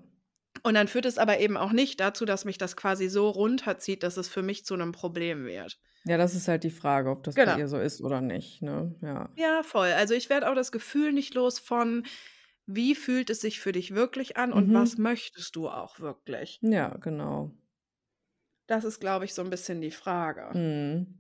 Und 0.64 0.74
dann 0.74 0.88
führt 0.88 1.06
es 1.06 1.18
aber 1.20 1.40
eben 1.40 1.58
auch 1.58 1.72
nicht 1.72 2.00
dazu, 2.00 2.26
dass 2.26 2.44
mich 2.44 2.58
das 2.58 2.76
quasi 2.76 3.08
so 3.08 3.30
runterzieht, 3.30 4.02
dass 4.04 4.18
es 4.18 4.28
für 4.28 4.42
mich 4.42 4.66
zu 4.66 4.76
'nem 4.76 4.92
Problem 4.94 5.46
wird. 5.46 5.78
Ja, 6.08 6.18
das 6.18 6.36
ist 6.36 6.48
halt 6.48 6.64
die 6.64 6.70
Frage, 6.70 7.10
ob 7.10 7.24
das 7.24 7.42
bei 7.42 7.52
Genau. 7.52 7.56
ihr 7.56 7.68
so 7.68 7.80
ist 7.80 8.00
oder 8.02 8.22
nicht, 8.22 8.62
ne? 8.62 8.96
Ja. 9.02 9.36
Ja, 9.38 9.64
voll. 9.64 9.90
Also, 9.92 10.14
ich 10.14 10.30
werde 10.30 10.50
auch 10.50 10.56
das 10.56 10.72
Gefühl 10.72 11.12
nicht 11.12 11.34
los 11.34 11.60
von: 11.60 12.06
Wie 12.68 12.96
fühlt 12.96 13.30
es 13.30 13.42
sich 13.42 13.60
für 13.60 13.72
dich 13.74 13.94
wirklich 13.94 14.38
an 14.38 14.52
und 14.52 14.74
was 14.74 14.98
Mhm. 14.98 14.98
möchtest 14.98 15.56
du 15.56 15.70
auch 15.70 16.00
wirklich? 16.00 16.60
Ja, 16.62 16.98
genau. 17.00 17.56
Das 18.70 18.84
ist, 18.84 19.00
glaube 19.00 19.26
ich, 19.26 19.34
so 19.36 19.42
'n 19.44 19.50
bisschen 19.52 19.80
die 19.82 19.92
Frage. 19.92 20.56
Mhm. 20.56 21.16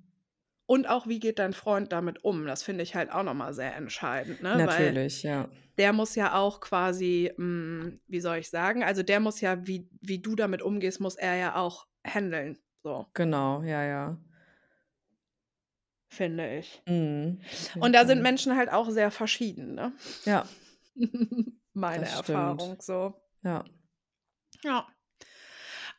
Und 0.69 0.87
auch, 0.89 1.07
wie 1.07 1.19
geht 1.19 1.37
dein 1.39 1.53
Freund 1.53 1.91
damit 1.91 2.23
um? 2.23 2.45
Das 2.47 2.63
finde 2.63 2.83
ich 2.83 2.95
halt 2.95 3.11
auch 3.11 3.21
noch 3.23 3.35
mal 3.35 3.53
sehr 3.53 3.75
entscheidend, 3.75 4.41
ne? 4.41 4.61
Weil 4.65 4.95
Natürlich, 4.95 5.23
ja. 5.23 5.49
der 5.77 5.93
muss 5.93 6.15
ja 6.15 6.35
auch 6.35 6.61
quasi, 6.61 7.31
hm, 7.37 8.01
wie 8.07 8.21
soll 8.21 8.37
ich 8.37 8.49
sagen 8.49 8.83
also, 8.83 9.03
der 9.03 9.19
muss 9.21 9.41
ja 9.41 9.67
wie 9.67 9.89
wie 10.01 10.21
du 10.21 10.35
damit 10.35 10.61
umgehst, 10.63 10.99
muss 11.01 11.15
er 11.15 11.35
ja 11.37 11.55
auch 11.57 11.87
handeln, 12.05 12.59
so. 12.83 13.07
Genau, 13.15 13.63
ja, 13.63 13.81
ja. 13.83 14.17
Finde 16.11 16.57
ich. 16.59 16.83
Mhm. 16.87 17.39
Und 17.79 17.93
da 17.93 18.05
sind. 18.05 18.21
Menschen 18.21 18.55
halt 18.57 18.71
auch 18.71 18.89
sehr 18.89 19.11
verschieden, 19.11 19.75
ne? 19.75 19.93
Ja. 20.25 20.49
Meine 21.73 22.07
Das 22.07 22.17
stimmt. 22.17 22.63
Erfahrung 22.65 22.81
so. 22.81 23.21
Ja. 23.43 23.65
Ja. 24.63 24.87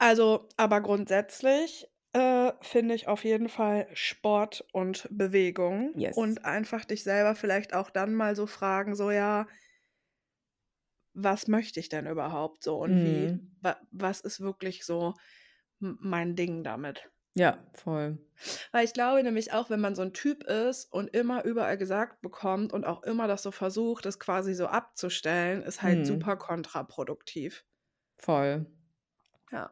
Also, 0.01 0.49
aber 0.59 0.82
grundsätzlich, 0.82 1.88
äh, 2.12 2.53
finde 2.61 2.94
ich 2.94 3.09
auf 3.09 3.24
jeden 3.24 3.49
Fall 3.49 3.88
Sport 3.94 4.66
und 4.72 5.09
Bewegung 5.11 5.94
Yes. 5.94 6.14
und 6.14 6.44
einfach 6.44 6.84
dich 6.84 7.03
selber 7.03 7.34
vielleicht 7.34 7.72
auch 7.74 7.88
dann 7.90 8.14
mal 8.14 8.36
so 8.36 8.47
fragen, 8.47 8.94
so: 8.94 9.11
„Ja“ 9.11 9.47
„was 11.18 11.49
möchte 11.49 11.80
ich 11.80 11.88
denn 11.88 12.07
überhaupt 12.07 12.62
so 12.62 12.78
und 12.78 13.03
wie 13.03 13.32
Mhm. 13.32 13.57
wa 13.62 13.76
was 13.90 14.20
ist 14.20 14.40
wirklich 14.40 14.84
so 14.84 15.14
mein 15.80 16.36
Ding 16.36 16.62
damit?“ 16.64 17.11
Ja, 17.37 17.59
voll. 17.74 18.16
Weil 18.74 18.84
ich 18.84 18.93
glaube 18.93 19.22
nämlich 19.22 19.53
auch, 19.53 19.70
wenn 19.70 19.80
man 19.80 19.95
so 19.95 20.03
'n 20.03 20.12
Typ 20.12 20.45
ist 20.45 20.93
und 20.93 21.14
immer 21.14 21.45
überall 21.45 21.76
gesagt 21.78 22.20
bekommt 22.22 22.72
und 22.72 22.84
auch 22.84 23.03
immer 23.05 23.28
das 23.28 23.43
so 23.43 23.51
versucht, 23.53 24.05
das 24.05 24.18
quasi 24.18 24.55
so 24.55 24.66
abzustellen, 24.66 25.62
ist 25.62 25.82
halt 25.82 26.05
Mhm. 26.05 26.07
super 26.07 26.37
kontraproduktiv. 26.37 27.64
Voll. 28.20 28.66
Ja. 29.53 29.70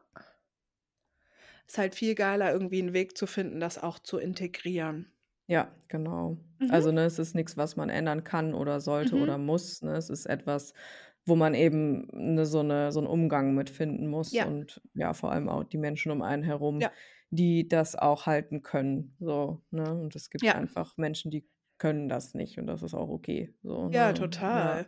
Ist 1.69 1.79
halt 1.79 1.95
viel 1.95 2.13
geiler, 2.13 2.51
irgendwie 2.51 2.79
'n 2.79 2.93
Weg 2.93 3.17
zu 3.17 3.25
finden, 3.25 3.59
das 3.59 3.81
auch 3.81 3.97
zu 3.99 4.17
integrieren. 4.19 5.11
Ja, 5.49 5.71
genau. 5.89 6.37
Mhm. 6.59 6.85
Also, 6.85 6.91
ne, 6.91 7.01
es 7.05 7.19
ist 7.19 7.35
nix, 7.35 7.55
was 7.55 7.75
man 7.75 7.89
ändern 7.89 8.23
kann 8.23 8.55
oder 8.55 8.79
sollte 8.79 9.15
oder 9.17 9.37
Mhm. 9.37 9.37
muss, 9.37 9.81
ne? 9.83 9.91
Es 9.95 10.09
ist 10.09 10.25
etwas, 10.25 10.73
wo 11.25 11.35
man 11.35 11.53
eben, 11.53 12.07
ne, 12.11 12.45
so 12.47 12.63
'ne 12.63 12.91
so 12.91 12.99
'n 12.99 13.05
Umgang 13.05 13.53
mit 13.53 13.69
finden 13.69 14.07
muss 14.07 14.33
Ja. 14.33 14.41
und 14.41 14.81
ja, 14.95 15.13
vor 15.13 15.31
allem 15.31 15.47
auch 15.47 15.63
die 15.63 15.77
Menschen 15.77 16.11
um 16.11 16.23
einen 16.23 16.41
herum, 16.41 16.81
Ja. 16.81 16.95
Die 17.31 17.67
das 17.67 17.95
auch 17.95 18.25
halten 18.27 18.61
können, 18.63 19.15
so, 19.19 19.63
ne? 19.71 19.93
Und 19.95 20.15
es 20.15 20.29
gibt 20.29 20.53
Ja. 20.53 20.55
einfach 20.55 20.97
Menschen, 20.97 21.31
die 21.31 21.47
können 21.77 22.09
das 22.09 22.33
nicht 22.35 22.57
und 22.59 22.67
das 22.67 22.83
ist 22.83 22.93
auch 22.95 23.09
okay, 23.09 23.53
so, 23.63 23.89
Ja, 23.91 24.13
ne? 24.13 24.13
total. 24.13 24.45
Ja. 24.49 24.85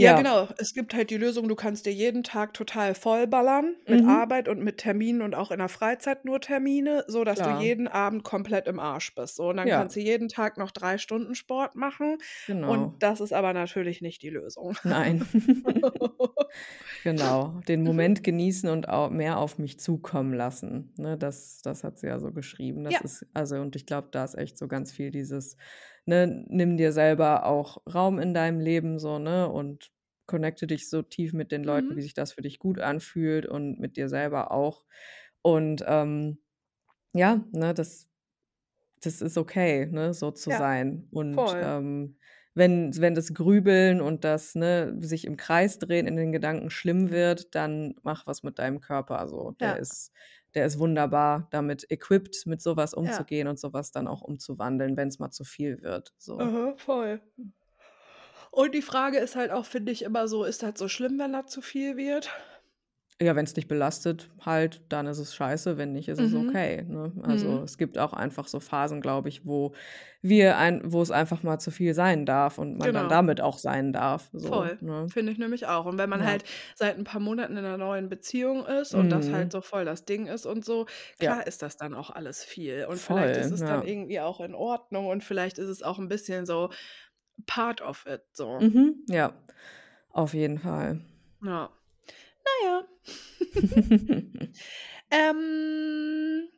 Ja, 0.00 0.12
Ja. 0.12 0.12
genau. 0.12 0.48
Es 0.58 0.74
gibt 0.74 0.92
halt 0.94 1.10
die 1.10 1.16
Lösung, 1.16 1.46
du 1.48 1.54
kannst 1.54 1.86
dir 1.86 1.92
jeden 1.92 2.24
Tag 2.24 2.52
total 2.52 2.94
vollballern 2.96 3.76
mit 3.86 4.04
Mhm. 4.04 4.08
Arbeit 4.08 4.48
und 4.48 4.60
mit 4.62 4.78
Terminen 4.78 5.22
und 5.22 5.34
auch 5.34 5.50
in 5.52 5.58
der 5.58 5.68
Freizeit 5.68 6.24
nur 6.24 6.40
Termine, 6.40 7.04
so 7.06 7.22
dass 7.22 7.42
du 7.42 7.48
Klar. 7.48 7.50
jeden 7.50 7.86
Abend 7.86 8.24
komplett 8.24 8.66
im 8.66 8.80
Arsch 8.80 9.14
bist, 9.14 9.36
so. 9.36 9.48
Und 9.50 9.56
dann 9.56 9.68
Ja. 9.68 9.70
kannst 9.70 9.94
du 9.94 10.00
jeden 10.00 10.28
Tag 10.28 10.58
noch 10.58 10.72
3 10.72 10.98
Stunden 10.98 11.34
Sport 11.36 11.76
machen 11.76 12.18
Genau. 12.48 12.92
und 12.92 13.02
das 13.02 13.20
ist 13.20 13.32
aber 13.32 13.52
natürlich 13.52 14.00
nicht 14.00 14.22
die 14.22 14.30
Lösung. 14.30 14.76
Nein. 14.84 15.24
Genau, 17.04 17.60
den 17.68 17.82
Mhm. 17.84 17.84
Moment 17.84 18.22
genießen 18.24 18.68
und 18.70 18.88
au 18.88 19.10
mehr 19.10 19.38
auf 19.38 19.58
mich 19.58 19.78
zukommen 19.78 20.32
lassen, 20.32 20.92
ne? 20.96 21.18
Das 21.18 21.60
das 21.62 21.84
hat 21.84 21.98
sie 21.98 22.06
ja 22.06 22.18
so 22.18 22.32
geschrieben. 22.32 22.82
Das 22.84 22.98
Ja. 22.98 23.02
ist 23.02 23.26
also, 23.34 23.56
und 23.56 23.76
ich 23.76 23.84
glaube, 23.86 24.08
da 24.10 24.24
ist 24.24 24.36
echt 24.36 24.56
so 24.58 24.68
ganz 24.68 24.90
viel 24.92 25.10
dieses, 25.10 25.56
ne, 26.06 26.44
nimm 26.48 26.76
dir 26.76 26.92
selber 26.92 27.46
auch 27.46 27.78
Raum 27.92 28.18
in 28.18 28.34
deinem 28.34 28.60
Leben 28.60 28.98
so, 28.98 29.18
ne, 29.18 29.48
und 29.50 29.90
connecte 30.26 30.66
dich 30.66 30.88
so 30.90 31.02
tief 31.02 31.32
mit 31.34 31.52
den 31.52 31.64
Leuten, 31.64 31.96
wie 31.96 32.00
Mhm. 32.00 32.02
sich 32.02 32.14
das 32.14 32.32
für 32.32 32.42
dich 32.42 32.58
gut 32.58 32.80
anfühlt 32.80 33.46
und 33.46 33.78
mit 33.80 33.96
dir 33.96 34.08
selber 34.08 34.50
auch. 34.52 34.84
Und, 35.42 35.84
ähm, 35.86 36.38
ja, 37.14 37.44
ne, 37.52 37.74
das 37.74 38.08
das 39.02 39.20
ist 39.22 39.36
okay, 39.38 39.86
ne, 39.86 40.14
so 40.14 40.30
zu 40.30 40.50
Ja, 40.50 40.52
sein. 40.52 41.08
Und, 41.12 41.56
ähm, 41.60 42.18
wenn 42.54 42.96
wenn 43.00 43.14
das 43.16 43.34
Grübeln 43.34 44.00
und 44.00 44.24
das, 44.24 44.54
ne, 44.54 44.94
sich 45.00 45.24
im 45.26 45.36
Kreis 45.36 45.78
drehen 45.78 46.06
in 46.06 46.16
den 46.16 46.32
Gedanken 46.32 46.70
schlimm 46.70 47.10
wird, 47.10 47.54
dann 47.56 47.96
mach 48.02 48.26
was 48.26 48.42
mit 48.44 48.58
deinem 48.60 48.80
Körper 48.80 49.26
so. 49.28 49.50
Der 49.52 49.76
Ja. 49.76 49.78
ist 49.78 50.12
der 50.54 50.66
ist 50.66 50.78
wunderbar 50.78 51.48
damit 51.50 51.90
equipped, 51.90 52.46
mit 52.46 52.62
so 52.62 52.76
was 52.76 52.94
Ja. 53.04 53.24
umzugehen 53.24 53.48
und 53.48 53.58
so 53.60 53.72
was 53.72 53.92
dann 53.92 54.08
auch 54.08 54.22
umzuwandeln, 54.22 54.96
wenn's 54.96 55.18
mal 55.18 55.30
zu 55.30 55.44
viel 55.44 55.82
wird, 55.82 56.14
so. 56.18 56.52
Mhm, 56.52 56.76
voll. 56.78 57.20
Und 58.50 58.74
die 58.74 58.82
Frage 58.82 59.18
ist 59.18 59.36
halt 59.36 59.50
auch, 59.50 59.66
finde 59.66 59.92
ich, 59.92 60.02
immer 60.02 60.28
so: 60.28 60.44
Ist 60.44 60.62
das 60.62 60.78
so 60.78 60.88
schlimm, 60.88 61.18
wenn 61.18 61.32
das 61.32 61.46
zu 61.50 61.60
viel 61.60 61.96
wird? 61.96 62.30
Ja, 63.20 63.36
wenn's 63.36 63.54
dich 63.54 63.68
belastet 63.68 64.28
halt, 64.44 64.82
dann 64.88 65.06
ist 65.06 65.18
es 65.18 65.36
scheiße, 65.36 65.76
wenn 65.78 65.92
nicht, 65.92 66.08
ist 66.08 66.18
es 66.18 66.34
Mhm. 66.34 66.34
okay, 66.34 66.82
ne? 66.82 67.12
Also, 67.22 67.48
Mhm. 67.48 67.62
es 67.62 67.78
gibt 67.78 67.96
auch 67.96 68.12
einfach 68.12 68.48
so 68.48 68.58
Phasen, 68.58 69.00
glaube 69.00 69.28
ich, 69.28 69.46
wo 69.46 69.72
wir 70.20 70.58
ein 70.58 70.80
wo 70.92 71.00
es 71.00 71.12
einfach 71.12 71.44
mal 71.44 71.60
zu 71.60 71.70
viel 71.70 71.94
sein 71.94 72.26
darf 72.26 72.58
und 72.58 72.76
man 72.76 72.92
dann 72.92 73.06
Genau. 73.06 73.08
damit 73.08 73.40
auch 73.40 73.58
sein 73.58 73.92
darf, 73.92 74.30
so, 74.32 74.68
Voll, 74.68 74.80
ne? 74.80 75.12
finde 75.12 75.32
ich 75.32 75.38
nämlich 75.38 75.66
auch. 75.66 75.86
Und 75.86 75.96
wenn 75.98 76.10
man 76.10 76.24
Ja. 76.24 76.24
halt 76.24 76.44
seit 76.74 76.96
'n 76.98 77.04
paar 77.04 77.20
Monaten 77.20 77.56
in 77.56 77.62
'ner 77.64 77.78
neuen 77.78 78.08
Beziehung 78.08 78.66
ist 78.66 78.94
und 78.94 79.10
das 79.10 79.30
halt 79.32 79.50
Mhm. 79.50 79.52
so 79.52 79.60
voll 79.60 79.84
das 79.84 80.04
Ding 80.04 80.26
ist 80.26 80.44
und 80.44 80.64
so, 80.64 80.86
Ja. 81.20 81.34
klar 81.34 81.46
ist 81.46 81.62
das 81.62 81.76
dann 81.76 81.94
auch 81.94 82.10
alles 82.10 82.44
viel. 82.44 82.86
Und 82.86 83.00
vielleicht 83.00 83.36
ist 83.36 83.50
Voll, 83.50 83.52
es 83.52 83.64
dann 83.64 83.82
ja. 83.82 83.84
irgendwie 83.84 84.20
auch 84.20 84.40
in 84.40 84.54
Ordnung 84.54 85.06
und 85.06 85.22
vielleicht 85.24 85.58
ist 85.58 85.68
es 85.68 85.82
auch 85.82 85.98
'n 85.98 86.08
bisschen 86.08 86.46
so 86.46 86.70
part 87.46 87.80
of 87.82 88.06
it 88.06 88.22
so. 88.32 88.60
Mhm, 88.60 89.04
ja, 89.08 89.32
auf 90.10 90.34
jeden 90.34 90.58
Fall. 90.58 91.00
Ja. 91.42 91.74
Na 92.62 92.68
ja. 92.68 92.86
Ähm 95.10 96.48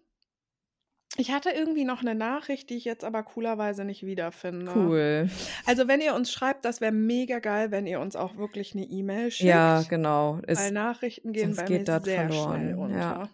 ich 1.19 1.31
hatte 1.33 1.51
irgendwie 1.51 1.85
noch 1.85 2.03
'ne 2.03 2.15
Nachricht, 2.15 2.69
die 2.71 2.77
ich 2.77 2.85
jetzt 2.85 3.05
aber 3.05 3.23
coolerweise 3.23 3.85
nicht 3.85 4.05
wiederfinde. 4.05 4.73
Cool. 4.75 5.29
Also, 5.67 5.89
wenn 5.89 6.01
ihr 6.01 6.15
uns 6.15 6.31
schreibt, 6.33 6.65
das 6.65 6.81
wäre 6.81 6.93
mega 6.93 7.39
geil, 7.39 7.71
wenn 7.71 7.87
ihr 7.87 8.01
uns 8.01 8.17
auch 8.17 8.37
wirklich 8.37 8.75
'ne 8.75 8.85
E-Mail 8.85 9.31
Ja, 9.41 9.83
schickt, 9.83 9.89
genau. 9.89 10.41
weil 10.53 10.73
Nachrichten 10.73 11.33
gehen 11.33 11.57
bei 11.57 11.69
mir 11.71 11.85
geht 11.85 11.89
das 11.89 12.05
sehr 12.05 12.33
schnell 12.33 12.77
verloren, 12.77 12.89
ja. 12.89 13.31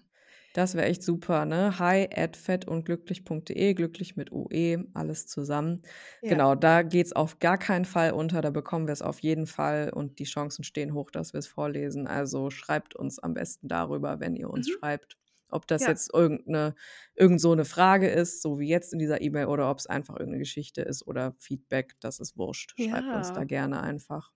Das 0.55 0.75
wäre 0.75 0.87
echt 0.87 1.03
super, 1.03 1.47
ne? 1.47 1.79
Hi 1.79 2.07
at 2.15 2.37
fettundglücklich.de, 2.37 3.73
glücklich 3.73 4.17
mit 4.17 4.31
UE, 4.33 4.85
alles 4.93 5.27
zusammen. 5.27 5.81
Ja. 6.23 6.23
Genau, 6.27 6.55
da 6.55 6.83
geht's 6.83 7.15
auf 7.15 7.39
gar 7.39 7.57
keinen 7.57 7.87
Fall 7.87 8.13
unter, 8.13 8.43
da 8.43 8.51
bekommen 8.51 8.87
wir 8.87 8.93
es 8.93 9.01
auf 9.01 9.21
jeden 9.21 9.47
Fall 9.47 9.91
und 9.95 10.19
die 10.19 10.25
Chancen 10.25 10.63
stehen 10.63 10.93
hoch, 10.93 11.11
dass 11.11 11.33
wir 11.33 11.39
es 11.39 11.47
vorlesen. 11.47 12.07
Also 12.07 12.51
schreibt 12.51 12.95
uns 12.95 13.19
am 13.19 13.33
besten 13.33 13.69
darüber, 13.69 14.21
wenn 14.21 14.37
ihr 14.37 14.51
uns 14.51 14.69
Mhm. 14.69 14.83
schreibt. 14.83 15.17
Ob 15.49 15.67
das 15.67 15.87
Ja. 15.87 15.87
jetzt 15.87 16.13
irgendeine 16.13 16.75
irgend 17.15 17.41
so 17.41 17.53
eine 17.53 17.65
Frage 17.65 18.09
ist, 18.09 18.43
so 18.43 18.59
wie 18.59 18.69
jetzt 18.69 18.93
in 18.93 18.99
dieser 18.99 19.21
E-Mail, 19.23 19.47
oder 19.47 19.71
ob 19.71 19.79
es 19.79 19.87
einfach 19.87 20.15
irgendeine 20.17 20.39
Geschichte 20.41 20.83
ist 20.83 21.07
oder 21.07 21.35
Feedback, 21.39 21.95
das 22.01 22.21
ist 22.21 22.37
wurscht. 22.37 22.75
Schreibt 22.79 23.13
uns 23.13 23.33
da 23.33 23.45
Ja. 23.45 23.45
gerne 23.45 23.83
einfach. 23.83 24.31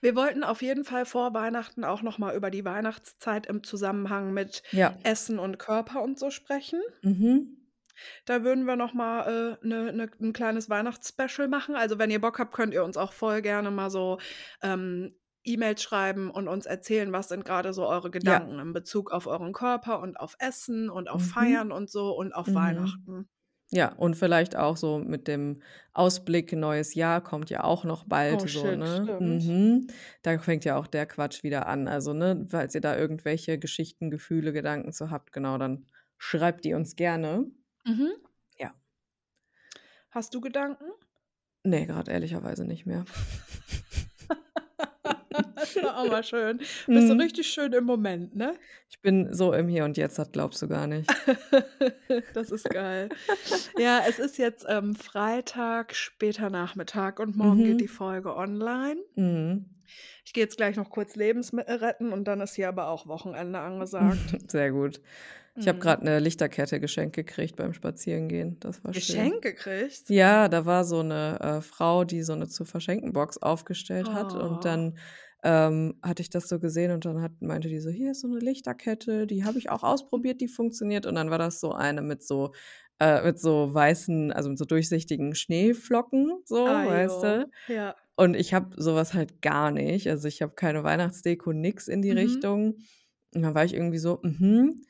Wir 0.00 0.16
wollten 0.16 0.44
auf 0.44 0.62
jeden 0.62 0.84
Fall 0.84 1.06
vor 1.06 1.34
Weihnachten 1.34 1.84
auch 1.84 2.02
noch 2.02 2.18
mal 2.18 2.34
über 2.36 2.50
die 2.50 2.64
Weihnachtszeit 2.64 3.46
im 3.46 3.62
Zusammenhang 3.64 4.32
mit 4.32 4.62
Ja. 4.72 4.94
Essen 5.02 5.38
und 5.38 5.58
Körper 5.58 6.02
und 6.02 6.18
so 6.18 6.30
sprechen. 6.30 6.80
Mhm. 7.02 7.64
Da 8.28 8.42
würden 8.42 8.64
wir 8.64 8.76
noch 8.76 8.94
mal, 8.94 9.58
äh, 9.62 9.66
'ne 9.66 9.92
'ne 9.92 10.10
'n 10.20 10.32
kleines 10.32 10.70
Weihnachtsspecial 10.70 11.46
machen. 11.48 11.74
Also, 11.76 11.98
wenn 11.98 12.10
ihr 12.10 12.20
Bock 12.20 12.38
habt, 12.38 12.54
könnt 12.54 12.72
ihr 12.72 12.82
uns 12.84 12.96
auch 12.96 13.12
voll 13.12 13.42
gerne 13.42 13.70
mal 13.70 13.90
so, 13.90 14.18
ähm, 14.62 15.14
E-Mails 15.46 15.82
schreiben 15.82 16.30
und 16.30 16.48
uns 16.48 16.64
erzählen, 16.64 17.12
was 17.12 17.28
sind 17.28 17.44
grade 17.44 17.74
so 17.74 17.86
eure 17.86 18.10
Ja. 18.22 18.40
Gedanken 18.40 18.58
in 18.58 18.72
Bezug 18.72 19.10
auf 19.12 19.26
euren 19.26 19.52
Körper 19.52 20.00
und 20.00 20.18
auf 20.18 20.36
Essen 20.38 20.88
und 20.88 21.10
auf 21.10 21.22
Mhm. 21.22 21.22
Feiern 21.22 21.70
und 21.70 21.90
so 21.90 22.12
und 22.16 22.32
auf 22.34 22.54
Mhm. 22.54 22.54
Weihnachten. 22.54 23.28
Ja, 23.74 23.92
und 23.94 24.14
vielleicht 24.16 24.54
auch 24.54 24.76
so 24.76 24.98
mit 24.98 25.26
dem 25.26 25.60
Ausblick 25.94 26.52
neues 26.52 26.94
Jahr 26.94 27.20
kommt 27.20 27.50
ja 27.50 27.64
auch 27.64 27.82
noch 27.82 28.04
bald 28.04 28.42
Oh 28.42 28.46
so, 28.46 28.60
shit, 28.60 28.78
ne? 28.78 29.18
Mhm. 29.18 29.88
Da 30.22 30.38
fängt 30.38 30.64
ja 30.64 30.76
auch 30.76 30.86
der 30.86 31.06
Quatsch 31.06 31.42
wieder 31.42 31.66
an. 31.66 31.88
Also, 31.88 32.12
ne, 32.12 32.46
falls 32.48 32.76
ihr 32.76 32.80
da 32.80 32.96
irgendwelche 32.96 33.58
Geschichten, 33.58 34.12
Gefühle, 34.12 34.52
Gedanken 34.52 34.92
zu 34.92 35.10
habt, 35.10 35.32
genau, 35.32 35.58
dann 35.58 35.86
schreibt 36.18 36.64
die 36.64 36.74
uns 36.74 36.94
gerne. 36.94 37.50
Mhm. 37.84 38.12
Ja. 38.58 38.72
Hast 40.10 40.34
du 40.34 40.40
Gedanken? 40.40 40.84
Ne, 41.64 41.86
grad 41.88 42.06
ehrlicherweise 42.06 42.64
nicht 42.64 42.86
mehr. 42.86 43.04
Das 45.56 45.82
war 45.82 45.98
auch 45.98 46.08
mal 46.08 46.22
schön. 46.24 46.60
Bist 46.92 47.08
du 47.08 47.14
Mhm. 47.14 47.14
richtig 47.14 47.48
schön 47.48 47.72
im 47.72 47.84
Moment, 47.84 48.34
ne? 48.36 48.58
Ich 48.90 49.00
bin 49.00 49.32
so 49.32 49.52
im 49.52 49.68
Hier 49.68 49.84
und 49.84 49.96
Jetzt, 49.96 50.18
das 50.18 50.30
glaubst 50.32 50.60
du 50.62 50.68
gar 50.68 50.86
nicht. 50.86 51.18
Das 52.32 52.50
ist 52.50 52.70
geil. 52.70 53.10
Ja, 53.76 54.04
es 54.06 54.18
ist 54.18 54.38
jetzt, 54.38 54.64
ähm, 54.68 54.94
Freitag, 54.94 55.94
später 55.94 56.50
Nachmittag 56.50 57.20
und 57.20 57.36
morgen 57.36 57.64
geht 57.64 57.80
die 57.80 57.88
Mhm. 57.88 57.88
Folge 57.88 58.34
online. 58.36 59.00
Mhm. 59.16 59.66
Ich 60.26 60.32
gehe 60.32 60.42
jetzt 60.44 60.56
gleich 60.56 60.76
noch 60.76 60.88
kurz 60.90 61.16
Lebensmittel 61.16 61.76
retten 61.76 62.12
und 62.12 62.24
dann 62.24 62.40
ist 62.40 62.54
hier 62.54 62.68
aber 62.68 62.88
auch 62.88 63.06
Wochenende 63.06 63.58
angesagt. 63.60 64.38
Sehr 64.50 64.70
gut. 64.72 65.00
Ich 65.60 65.68
habe 65.68 65.78
Mhm. 65.78 65.80
grad 65.80 66.02
'ne 66.04 66.18
Lichterkette 66.20 66.80
geschenkt 66.80 67.16
gekriegt 67.16 67.56
beim 67.56 67.74
Spazierengehen. 67.74 68.58
Das 68.60 68.84
war 68.84 68.94
schön. 68.94 69.32
Geschenk 69.32 69.42
gekriegt? 69.42 70.04
Ja, 70.08 70.48
da 70.48 70.66
war 70.66 70.84
so 70.84 71.02
'ne, 71.02 71.38
äh, 71.40 71.62
Frau, 71.62 72.04
die 72.04 72.22
so 72.24 72.34
'ne 72.36 72.48
Zu-Verschenken-Box 72.48 73.38
aufgestellt 73.38 74.12
hat 74.14 74.34
und 74.36 74.64
Oh. 74.64 74.66
dann, 74.66 74.98
ähm, 75.44 75.96
hatte 76.02 76.22
ich 76.22 76.30
das 76.30 76.48
so 76.48 76.58
gesehen 76.60 76.90
und 76.92 77.04
dann 77.04 77.22
hat 77.22 77.32
meinte 77.42 77.68
die 77.68 77.80
so: 77.80 77.90
„Hier 77.90 78.12
ist 78.12 78.22
so 78.22 78.28
'ne 78.28 78.38
Lichterkette, 78.40 79.26
die 79.26 79.44
habe 79.44 79.58
ich 79.58 79.70
auch 79.70 79.82
ausprobiert, 79.84 80.40
die 80.40 80.48
funktioniert.“ 80.48 81.06
Und 81.06 81.14
dann 81.16 81.30
war 81.30 81.38
das 81.38 81.60
so 81.60 81.72
eine 81.72 82.02
mit 82.02 82.22
so 82.24 82.52
äh, 83.00 83.22
mit 83.24 83.38
so 83.40 83.72
weißen 83.74 84.32
also, 84.32 84.50
mit 84.50 84.58
so 84.58 84.64
durchsichtigen 84.66 85.34
Schneeflocken 85.34 86.40
so, 86.46 86.82
weißt 86.84 87.22
Ajo, 87.22 87.24
du? 87.24 87.46
ja. 87.68 87.94
Und 88.16 88.34
ich 88.36 88.54
habe 88.54 88.70
so 88.80 88.94
was 88.94 89.14
halt 89.14 89.42
gar 89.42 89.70
nicht. 89.72 90.08
Also, 90.08 90.28
ich 90.28 90.42
habe 90.42 90.54
keine 90.54 90.84
Weihnachtsdeko, 90.84 91.52
nix 91.52 91.88
in 91.88 92.02
die 92.02 92.10
Mhm. 92.10 92.44
Richtung. 92.52 92.76
Und 93.34 93.42
dann 93.42 93.54
war 93.54 93.64
ich 93.64 93.74
irgendwie 93.74 93.98
so: 93.98 94.20
„Mhm, 94.22 94.82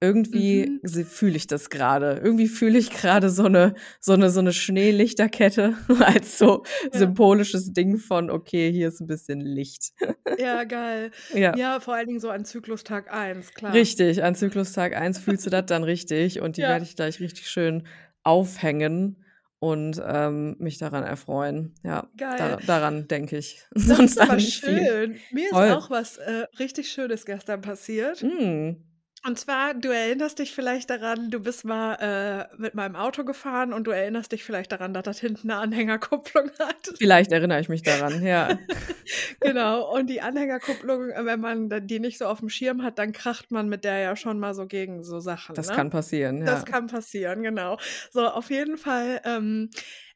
irgendwie 0.00 0.72
Mhm. 0.82 0.90
fühle 1.04 1.36
ich 1.36 1.46
das 1.46 1.70
grade. 1.70 2.20
Irgendwie 2.24 2.48
fühle 2.48 2.78
ich 2.78 2.90
grade 2.90 3.30
so 3.30 3.48
'ne 3.48 3.74
so 4.00 4.16
'ne 4.16 4.30
so 4.30 4.40
'ne 4.42 4.52
Schneelichterkette 4.52 5.76
als 6.00 6.38
so 6.38 6.64
Ja. 6.92 7.14
symbolisches 7.14 7.72
Ding 7.72 7.98
von: 7.98 8.30
„Okay, 8.30 8.72
hier 8.72 8.88
ist 8.88 9.00
'n 9.00 9.06
bisschen 9.06 9.40
Licht.“ 9.40 9.92
Ja, 10.38 10.64
geil. 10.64 11.10
Ja. 11.30 11.54
Ja, 11.54 11.80
vor 11.80 11.94
allen 11.94 12.06
Dingen 12.06 12.20
so 12.20 12.30
an 12.30 12.44
Zyklustag 12.44 13.12
1, 13.12 13.52
klar. 13.52 13.90
Richtig, 13.90 14.22
an 14.24 14.34
Zyklustag 14.34 14.94
1 14.96 15.18
fühlst 15.18 15.46
du 15.46 15.50
das 15.50 15.66
dann 15.66 15.84
richtig 15.84 16.40
und 16.40 16.56
die 16.56 16.66
Ja. 16.66 16.66
werde 16.66 16.84
ich 16.84 16.96
gleich 16.96 17.20
richtig 17.20 17.48
schön 17.48 17.86
aufhängen 18.22 19.24
und, 19.58 20.00
ähm, 20.04 20.56
mich 20.58 20.78
daran 20.78 21.04
erfreuen. 21.04 21.74
Ja, 21.84 22.10
da 22.36 22.56
Geil. 22.56 22.60
daran 22.60 23.06
denke 23.08 23.36
ich. 23.38 23.62
Das 23.86 24.14
Sonst 24.14 24.18
ist 24.18 24.28
aber 24.28 24.36
nicht 24.36 24.64
viel. 24.64 24.88
schön. 24.88 25.24
Mir 25.30 25.50
ist 25.50 25.62
Voll. 25.62 25.76
auch 25.76 25.90
was, 25.90 26.16
äh, 26.18 26.46
richtig 26.58 26.90
Schönes 26.92 27.24
gestern 27.26 27.60
passiert. 27.62 28.22
Mhm. 28.22 28.89
Und 29.24 29.38
zwar, 29.38 29.74
du 29.74 29.88
erinnerst 29.90 30.38
dich 30.38 30.54
vielleicht 30.54 30.88
daran, 30.88 31.30
du 31.30 31.40
bist 31.40 31.64
mal, 31.66 32.48
äh, 32.52 32.56
mit 32.56 32.74
meinem 32.74 32.96
Auto 32.96 33.22
gefahren 33.24 33.74
und 33.74 33.84
du 33.84 33.90
erinnerst 33.90 34.32
dich 34.32 34.44
vielleicht 34.44 34.72
daran, 34.72 34.94
dass 34.94 35.02
das 35.04 35.20
hinten 35.20 35.48
'ne 35.48 35.56
Anhängerkupplung 35.56 36.50
hat. 36.58 36.94
Vielleicht 36.98 37.32
erinnere 37.32 37.60
ich 37.60 37.68
mich 37.70 37.82
daran, 37.82 38.22
ja. 38.22 38.60
Genau, 39.42 39.92
und 39.94 40.08
die 40.08 40.20
Anhängerkupplung, 40.20 41.10
äh, 41.10 41.24
wenn 41.24 41.40
man 41.40 41.70
die 41.86 42.00
nicht 42.00 42.18
so 42.18 42.26
aufm 42.26 42.48
Schirm 42.48 42.82
hat, 42.82 42.98
dann 42.98 43.12
kracht 43.12 43.50
man 43.50 43.68
mit 43.68 43.84
der 43.84 43.98
ja 44.00 44.16
schon 44.16 44.38
mal 44.38 44.54
so 44.54 44.66
gegen 44.66 45.02
so 45.04 45.20
Sachen, 45.20 45.56
Das 45.56 45.66
ne? 45.66 45.72
kann 45.72 45.90
passieren, 45.90 46.42
Das 46.44 46.64
ja. 46.64 46.66
kann 46.66 46.88
passieren, 46.88 47.42
genau. 47.44 47.78
So, 48.12 48.28
auf 48.28 48.50
jeden 48.50 48.78
Fall, 48.78 49.20
ähm, 49.24 49.70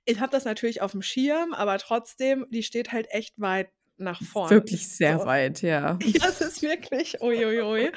ich 0.06 0.20
habe 0.20 0.32
das 0.32 0.44
natürlich 0.46 0.82
aufm 0.82 1.02
Schirm, 1.02 1.54
aber 1.54 1.78
trotzdem, 1.78 2.46
die 2.50 2.62
steht 2.64 2.92
halt 2.92 3.08
echt 3.10 3.34
weit 3.40 3.70
nach 3.98 4.22
vorne. 4.22 4.64
Wirklich 4.66 4.88
sehr 4.88 5.24
So. 5.24 5.24
weit, 5.24 5.62
ja. 5.62 6.04
Ja, 6.22 6.28
es 6.30 6.40
ist 6.42 6.62
wirklich 6.62 7.20
ui, 7.22 7.44
ui, 7.46 7.60
ui. 7.62 7.92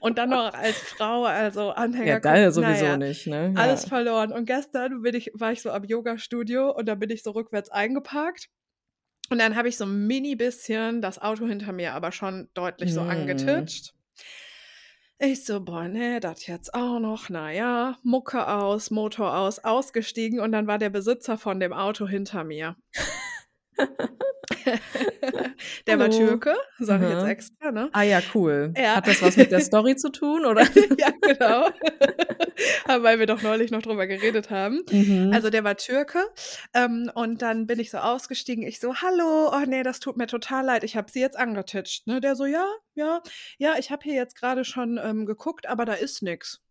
Und 0.00 0.18
dann 0.18 0.30
noch 0.30 0.54
als 0.54 0.82
Frau, 0.84 1.24
also 1.26 1.70
Ja, 2.04 2.18
Anhängerkup 2.18 2.20
da 2.20 2.50
sowieso 2.50 2.56
na 2.56 2.76
ja, 2.76 2.96
nicht, 2.96 3.26
ne? 3.28 3.52
alles 3.54 3.84
Ja. 3.84 3.86
verloren. 3.86 4.32
Und 4.32 4.46
gestern 4.46 5.02
bin 5.02 5.14
ich 5.16 5.30
war 5.34 5.52
ich 5.52 5.62
so 5.62 5.70
am 5.72 5.84
Yogastudio 5.84 6.70
und 6.72 6.86
da 6.86 6.94
bin 6.96 7.10
ich 7.10 7.22
so 7.24 7.32
rückwärts 7.32 7.70
eingeparkt. 7.70 8.48
Und 9.30 9.38
dann 9.40 9.56
habe 9.56 9.68
ich 9.68 9.76
so 9.78 9.84
'n 9.86 10.06
mini 10.08 10.36
bisschen 10.36 11.02
das 11.02 11.18
Auto 11.20 11.46
hinter 11.48 11.72
mir 11.72 11.94
aber 11.94 12.12
schon 12.12 12.50
deutlich 12.54 12.94
so 12.94 13.02
Mhm. 13.02 13.02
angetitscht. 13.02 13.92
Ich 15.20 15.44
so: 15.44 15.60
„Boah, 15.64 15.88
ne, 15.88 16.20
das 16.20 16.46
jetzt 16.46 16.74
auch 16.74 16.98
noch. 16.98 17.28
Na 17.28 17.50
ja.“ 17.52 17.96
Mucke 18.02 18.46
aus, 18.48 18.90
Motor 18.90 19.36
aus, 19.36 19.58
ausgestiegen 19.60 20.40
und 20.40 20.52
dann 20.52 20.66
war 20.66 20.78
der 20.78 20.90
Besitzer 20.90 21.38
von 21.38 21.60
dem 21.60 21.72
Auto 21.72 22.06
hinter 22.08 22.44
mir. 22.44 22.76
Der 25.86 25.98
war 25.98 26.08
Hallo. 26.08 26.10
Türke, 26.10 26.54
sage 26.78 27.04
ich 27.04 27.10
jetzt 27.10 27.22
Mhm. 27.22 27.28
extra, 27.28 27.72
ne? 27.72 27.90
Ah 27.92 28.02
ja, 28.02 28.20
cool. 28.34 28.72
Ja. 28.76 28.96
Hat 28.96 29.06
das 29.06 29.22
was 29.22 29.36
mit 29.36 29.52
der 29.52 29.60
Story 29.60 29.96
zu 29.96 30.10
tun, 30.10 30.44
oder? 30.46 30.64
Ja, 30.98 31.10
genau. 31.20 31.68
Weil 32.86 33.18
wir 33.18 33.26
doch 33.26 33.42
neulich 33.42 33.70
noch 33.70 33.82
drüber 33.82 34.06
geredet 34.06 34.50
haben. 34.50 34.82
Mhm. 34.90 35.30
Also, 35.32 35.50
der 35.50 35.64
war 35.64 35.76
Türke, 35.76 36.18
ähm, 36.74 37.10
und 37.14 37.42
dann 37.42 37.66
bin 37.66 37.78
ich 37.80 37.90
so 37.90 37.98
ausgestiegen. 37.98 38.66
Ich 38.66 38.80
so: 38.80 38.96
„Hallo, 38.96 39.50
oh 39.52 39.64
ne, 39.66 39.82
das 39.82 40.00
tut 40.00 40.16
mir 40.16 40.26
total 40.26 40.64
leid, 40.64 40.84
ich 40.84 40.96
habe 40.96 41.10
Sie 41.10 41.20
jetzt 41.20 41.38
angetitscht“, 41.38 42.06
ne? 42.06 42.20
Der 42.20 42.36
so: 42.36 42.46
„Ja, 42.46 42.66
ja, 42.94 43.20
ja, 43.58 43.74
ich 43.78 43.90
habe 43.90 44.02
hier 44.04 44.14
jetzt 44.14 44.36
grade 44.36 44.64
schon, 44.64 44.98
ähm, 45.02 45.26
geguckt, 45.26 45.66
aber 45.68 45.84
da 45.84 45.94
ist 45.94 46.22
nix.“ 46.22 46.61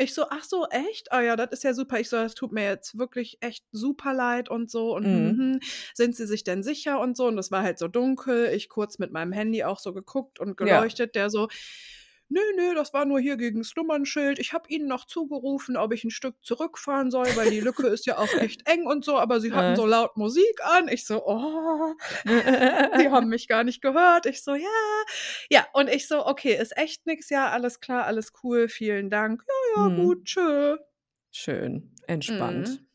Ich 0.00 0.14
so: 0.14 0.26
„Ach 0.30 0.44
so, 0.44 0.64
echt? 0.70 1.10
Ah 1.12 1.20
ja, 1.22 1.34
das 1.34 1.50
ist 1.50 1.64
ja 1.64 1.74
super.“ 1.74 1.98
Ich 1.98 2.08
so: 2.08 2.16
„Das 2.16 2.34
tut 2.36 2.52
mir 2.52 2.64
jetzt 2.64 2.96
wirklich 2.98 3.38
echt 3.40 3.64
super 3.72 4.14
leid 4.14 4.48
und 4.48 4.70
so 4.70 4.94
und 4.94 5.12
Mhm. 5.12 5.38
mhm. 5.38 5.58
Sind 5.92 6.14
Sie 6.16 6.24
sich 6.26 6.44
denn 6.44 6.62
sicher?“ 6.62 7.00
und 7.00 7.16
so. 7.16 7.26
Und 7.26 7.36
das 7.36 7.50
war 7.50 7.62
halt 7.64 7.78
so 7.80 7.88
dunkel. 7.88 8.46
Ich 8.54 8.68
kurz 8.68 8.98
mit 9.00 9.10
meinem 9.12 9.32
Handy 9.32 9.64
auch 9.64 9.80
so 9.80 9.92
geguckt 9.92 10.38
und 10.38 10.56
Ja. 10.60 10.88
geleuchtet. 10.88 11.16
Der 11.16 11.30
so: 11.30 11.48
„Ne, 12.30 12.40
ne, 12.56 12.74
das 12.74 12.92
war 12.92 13.04
nur 13.06 13.20
hier 13.20 13.36
gegen's 13.38 13.74
Nummernschild. 13.76 14.38
Ich 14.38 14.52
habe 14.52 14.68
Ihnen 14.68 14.86
noch 14.88 15.06
zugerufen, 15.06 15.76
ob 15.76 15.92
ich 15.94 16.04
'n 16.04 16.10
Stück 16.10 16.36
zurückfahren 16.42 17.10
soll, 17.10 17.36
weil 17.36 17.48
die 17.48 17.60
Lücke 17.60 17.86
ist 17.88 18.06
ja 18.06 18.18
auch 18.18 18.34
echt 18.38 18.68
eng 18.68 18.86
und 18.86 19.04
so, 19.04 19.18
aber 19.18 19.40
Sie 19.40 19.54
hatten 19.54 19.74
so 19.74 19.86
laut 19.86 20.16
Musik 20.16 20.60
an.“ 20.64 20.88
Ich 20.88 21.06
so: 21.06 21.22
„Oh, 21.26 21.94
Sie 22.92 23.08
haben 23.10 23.28
mich 23.28 23.48
gar 23.48 23.64
nicht 23.64 23.80
gehört.“ 23.82 24.26
Ich 24.26 24.42
so: 24.44 24.54
„Ja.“ 24.54 24.68
Ja, 25.50 25.66
und 25.72 25.88
ich 25.88 26.08
so: 26.08 26.26
„Okay, 26.26 26.54
ist 26.60 26.76
echt 26.76 27.06
nix. 27.06 27.30
Ja, 27.30 27.50
alles 27.50 27.80
klar, 27.80 28.04
alles 28.06 28.32
cool, 28.42 28.68
vielen 28.68 29.10
Dank. 29.10 29.44
Ja, 29.46 29.54
ja, 29.84 29.88
Mhm. 29.88 29.94
gut, 29.94 30.24
tschö.“ 30.26 30.76
Schön, 31.30 31.94
entspannt. 32.06 32.82
Mhm. 32.82 32.87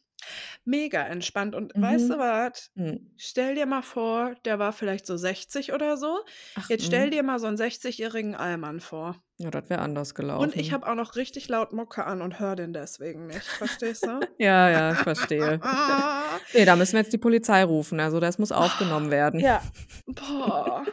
Mega 0.66 1.02
entspannt 1.06 1.56
und 1.56 1.74
weißt 1.80 2.10
du 2.10 2.14
Mhm. 2.14 2.20
was? 2.20 2.70
Mhm. 2.76 3.18
Stell 3.18 3.56
dir 3.56 3.66
mal 3.66 3.82
vor, 3.84 4.36
der 4.46 4.60
war 4.60 4.74
vielleicht 4.74 5.06
so 5.06 5.18
60 5.18 5.74
oder 5.74 5.98
so. 5.98 6.20
Ach, 6.56 6.70
Jetzt 6.70 6.86
stell 6.86 7.10
mhm. 7.10 7.12
dir 7.12 7.24
mal 7.24 7.40
so 7.40 7.48
'n 7.48 7.58
60-jährigen 7.58 8.36
Allmann 8.36 8.80
vor. 8.80 9.24
Ja, 9.40 9.50
das 9.52 9.70
wäre 9.70 9.82
anders 9.82 10.14
Und 10.36 10.56
gelaufen. 10.56 10.60
ich 10.60 10.72
habe 10.74 10.88
auch 10.88 10.96
noch 10.96 11.16
richtig 11.16 11.48
laut 11.50 11.74
Mucke 11.74 12.06
an 12.06 12.22
und 12.22 12.40
höre 12.40 12.56
den 12.56 12.74
deswegen 12.74 13.28
nicht. 13.28 13.54
Verstehst 13.54 14.06
du? 14.08 14.26
Ja, 14.40 14.70
ja, 14.70 14.94
ich 14.94 15.02
verstehe. 15.04 15.62
Ne, 16.54 16.66
da 16.66 16.76
müssen 16.76 16.94
wir 16.94 17.02
jetzt 17.02 17.14
die 17.14 17.18
Polizei 17.18 17.64
rufen. 17.64 18.00
Also, 18.00 18.20
das 18.20 18.40
muss 18.40 18.52
aufgenommen 18.52 19.12
werden. 19.12 19.46
Ja. 19.46 19.62
Boah. 20.08 20.86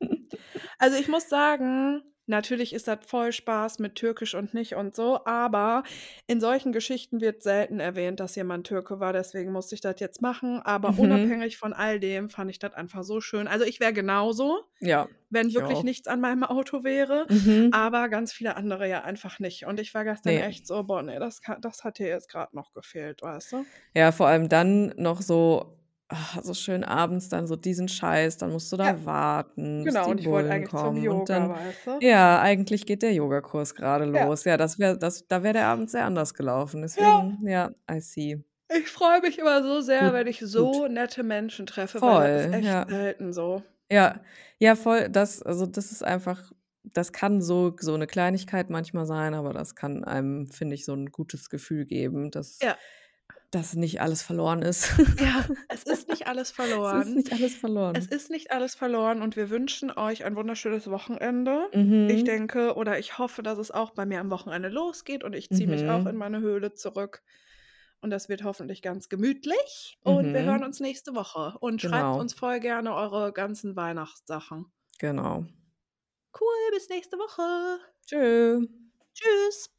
Also, 0.78 0.96
ich 0.98 1.08
muss 1.08 1.28
sagen, 1.28 2.02
Natürlich 2.26 2.72
ist 2.74 2.88
das 2.88 2.98
voll 3.06 3.32
Spaß 3.32 3.78
mit 3.78 3.94
Türkisch 3.94 4.34
und 4.34 4.52
nicht 4.54 4.74
und 4.74 4.94
so, 4.96 5.24
aber 5.26 5.84
in 6.26 6.40
solchen 6.40 6.72
Geschichten 6.72 7.20
wird 7.20 7.42
selten 7.42 7.78
erwähnt, 7.80 8.18
dass 8.20 8.34
jemand 8.36 8.66
Türke 8.66 8.98
war, 9.00 9.12
deswegen 9.12 9.52
musste 9.52 9.74
ich 9.76 9.80
das 9.80 10.00
jetzt 10.00 10.22
machen. 10.22 10.60
Aber 10.60 10.98
Mhm. 10.98 10.98
unabhängig 10.98 11.56
von 11.58 11.72
all 11.72 12.00
dem 12.00 12.28
fand 12.30 12.50
ich 12.50 12.58
das 12.58 12.74
einfach 12.74 13.04
so 13.04 13.20
schön. 13.20 13.46
Also 13.48 13.64
ich 13.64 13.78
wäre 13.80 13.92
genauso, 13.92 14.64
Ja, 14.80 15.08
wenn 15.30 15.50
ich 15.50 15.54
wirklich 15.54 15.82
auch. 15.82 15.84
nichts 15.84 16.08
an 16.08 16.20
meinem 16.20 16.44
Auto 16.44 16.84
wäre, 16.84 17.28
Mhm. 17.28 17.70
aber 17.70 18.08
ganz 18.08 18.32
viele 18.32 18.56
andere 18.56 18.88
ja 18.88 19.02
einfach 19.04 19.38
nicht. 19.40 19.66
Und 19.66 19.80
ich 19.80 19.94
war 19.94 20.04
gestern 20.04 20.36
Ne. 20.36 20.38
echt 20.38 20.66
so, 20.66 20.84
boah, 20.84 21.02
nee, 21.02 21.18
das, 21.18 21.40
das 21.60 21.84
hat 21.84 21.98
dir 21.98 22.08
jetzt 22.08 22.28
gerade 22.30 22.54
noch 22.56 22.72
gefehlt, 22.72 23.22
weißt 23.22 23.52
du? 23.52 23.66
Ja, 23.94 24.12
vor 24.12 24.26
allem 24.28 24.48
dann 24.48 24.88
noch 24.96 25.22
so, 25.22 25.78
ah, 26.08 26.40
so 26.42 26.54
schön 26.54 26.84
abends 26.84 27.28
dann 27.28 27.46
so 27.46 27.56
diesen 27.56 27.88
Scheiß, 27.88 28.38
dann 28.38 28.52
musst 28.52 28.72
du 28.72 28.76
da 28.76 28.84
Ja. 28.84 29.06
warten, 29.06 29.86
Genau, 29.86 30.14
die 30.14 30.14
und 30.14 30.20
ich 30.20 30.30
wollte 30.30 30.50
eigentlich 30.50 30.76
zum 30.76 30.96
kommen 30.96 31.08
und 31.08 31.28
Yoga, 31.28 31.30
dann 31.30 31.50
weißt 31.50 31.86
du? 31.86 32.00
ja, 32.00 32.40
eigentlich 32.40 32.86
geht 32.86 33.02
der 33.02 33.12
Yogakurs 33.14 33.74
grade 33.74 34.04
Ja. 34.14 34.26
los. 34.26 34.44
Ja, 34.44 34.56
das 34.56 34.78
wäre 34.78 34.98
das 34.98 35.26
da 35.28 35.42
wäre 35.42 35.54
der 35.54 35.66
Abend 35.68 35.90
sehr 35.90 36.04
anders 36.06 36.34
gelaufen. 36.34 36.82
Deswegen 36.82 37.46
ja, 37.48 37.70
I 37.90 38.00
see. 38.00 38.44
Ich 38.70 38.88
freue 38.90 39.20
mich 39.20 39.38
immer 39.38 39.62
so 39.62 39.80
sehr, 39.80 40.12
Gut, 40.12 40.12
wenn 40.12 40.26
ich 40.26 40.40
gut. 40.54 40.80
so 40.80 40.88
nette 40.88 41.22
Menschen 41.22 41.66
treffe, 41.66 42.04
weil 42.04 42.18
das 42.18 42.32
ist 42.34 42.48
Voll, 42.48 42.52
echt 42.52 42.64
ja. 42.64 42.86
selten 42.88 43.32
so. 43.32 43.62
Ja, 43.90 44.22
ja, 44.60 44.76
voll. 44.76 45.08
Das 45.10 45.42
also, 45.42 45.66
das 45.66 45.92
ist 45.92 46.04
einfach 46.04 46.52
das 46.84 47.12
kann 47.12 47.42
so 47.42 47.76
so 47.80 47.96
'ne 47.96 48.06
Kleinigkeit 48.08 48.70
manchmal 48.70 49.06
sein, 49.06 49.34
aber 49.34 49.52
das 49.54 49.74
kann 49.76 50.04
einem, 50.04 50.48
finde 50.48 50.74
ich, 50.76 50.84
so 50.86 50.94
'n 50.94 51.06
gutes 51.12 51.50
Gefühl 51.50 51.86
geben, 51.86 52.30
dass 52.30 52.62
Ja. 52.62 52.78
Dass 53.50 53.74
nicht 53.74 54.00
alles 54.00 54.22
verloren 54.22 54.62
ist. 54.62 54.92
Ja, 55.20 55.44
es 55.68 55.84
ist 55.84 56.08
nicht 56.08 56.26
alles 56.26 56.48
Es 56.48 56.50
ist 56.50 56.56
verloren. 56.56 57.14
nicht 57.14 57.32
alles 57.32 57.52
Es 57.52 57.56
verloren. 57.58 57.94
ist 57.96 58.30
nicht 58.30 58.50
alles 58.50 58.74
verloren 58.74 59.22
und 59.22 59.36
wir 59.36 59.50
wünschen 59.50 59.90
euch 59.90 60.24
ein 60.24 60.36
wunderschönes 60.36 60.90
Wochenende. 60.90 61.68
Ich 61.72 61.78
Mhm. 61.78 62.24
denke 62.24 62.74
oder 62.74 62.98
ich 62.98 63.18
hoffe, 63.18 63.42
dass 63.42 63.58
es 63.58 63.70
auch 63.70 63.90
bei 63.90 64.04
mir 64.06 64.20
am 64.20 64.30
Wochenende 64.30 64.68
losgeht 64.68 65.24
und 65.24 65.34
ich 65.34 65.48
ziehe 65.50 65.68
mich 65.68 65.88
auch 65.88 66.06
in 66.06 66.12
Mhm. 66.12 66.18
meine 66.18 66.40
Höhle 66.40 66.74
zurück. 66.74 67.22
Und 68.02 68.10
das 68.10 68.28
wird 68.28 68.44
hoffentlich 68.44 68.82
ganz 68.82 69.08
gemütlich. 69.08 69.98
Und 70.02 70.34
wir 70.34 70.42
hören 70.42 70.58
Mhm. 70.60 70.66
uns 70.66 70.80
nächste 70.80 71.14
Woche. 71.14 71.56
Und 71.60 71.80
schreibt 71.80 71.94
Genau. 71.94 72.20
uns 72.20 72.34
voll 72.34 72.60
gerne 72.60 72.94
eure 72.94 73.32
ganzen 73.32 73.74
Weihnachtssachen. 73.74 74.66
Genau. 74.98 75.44
Cool, 76.38 76.70
bis 76.72 76.88
nächste 76.90 77.16
Woche. 77.16 77.78
Tschö. 78.06 78.66
Tschüss. 79.14 79.75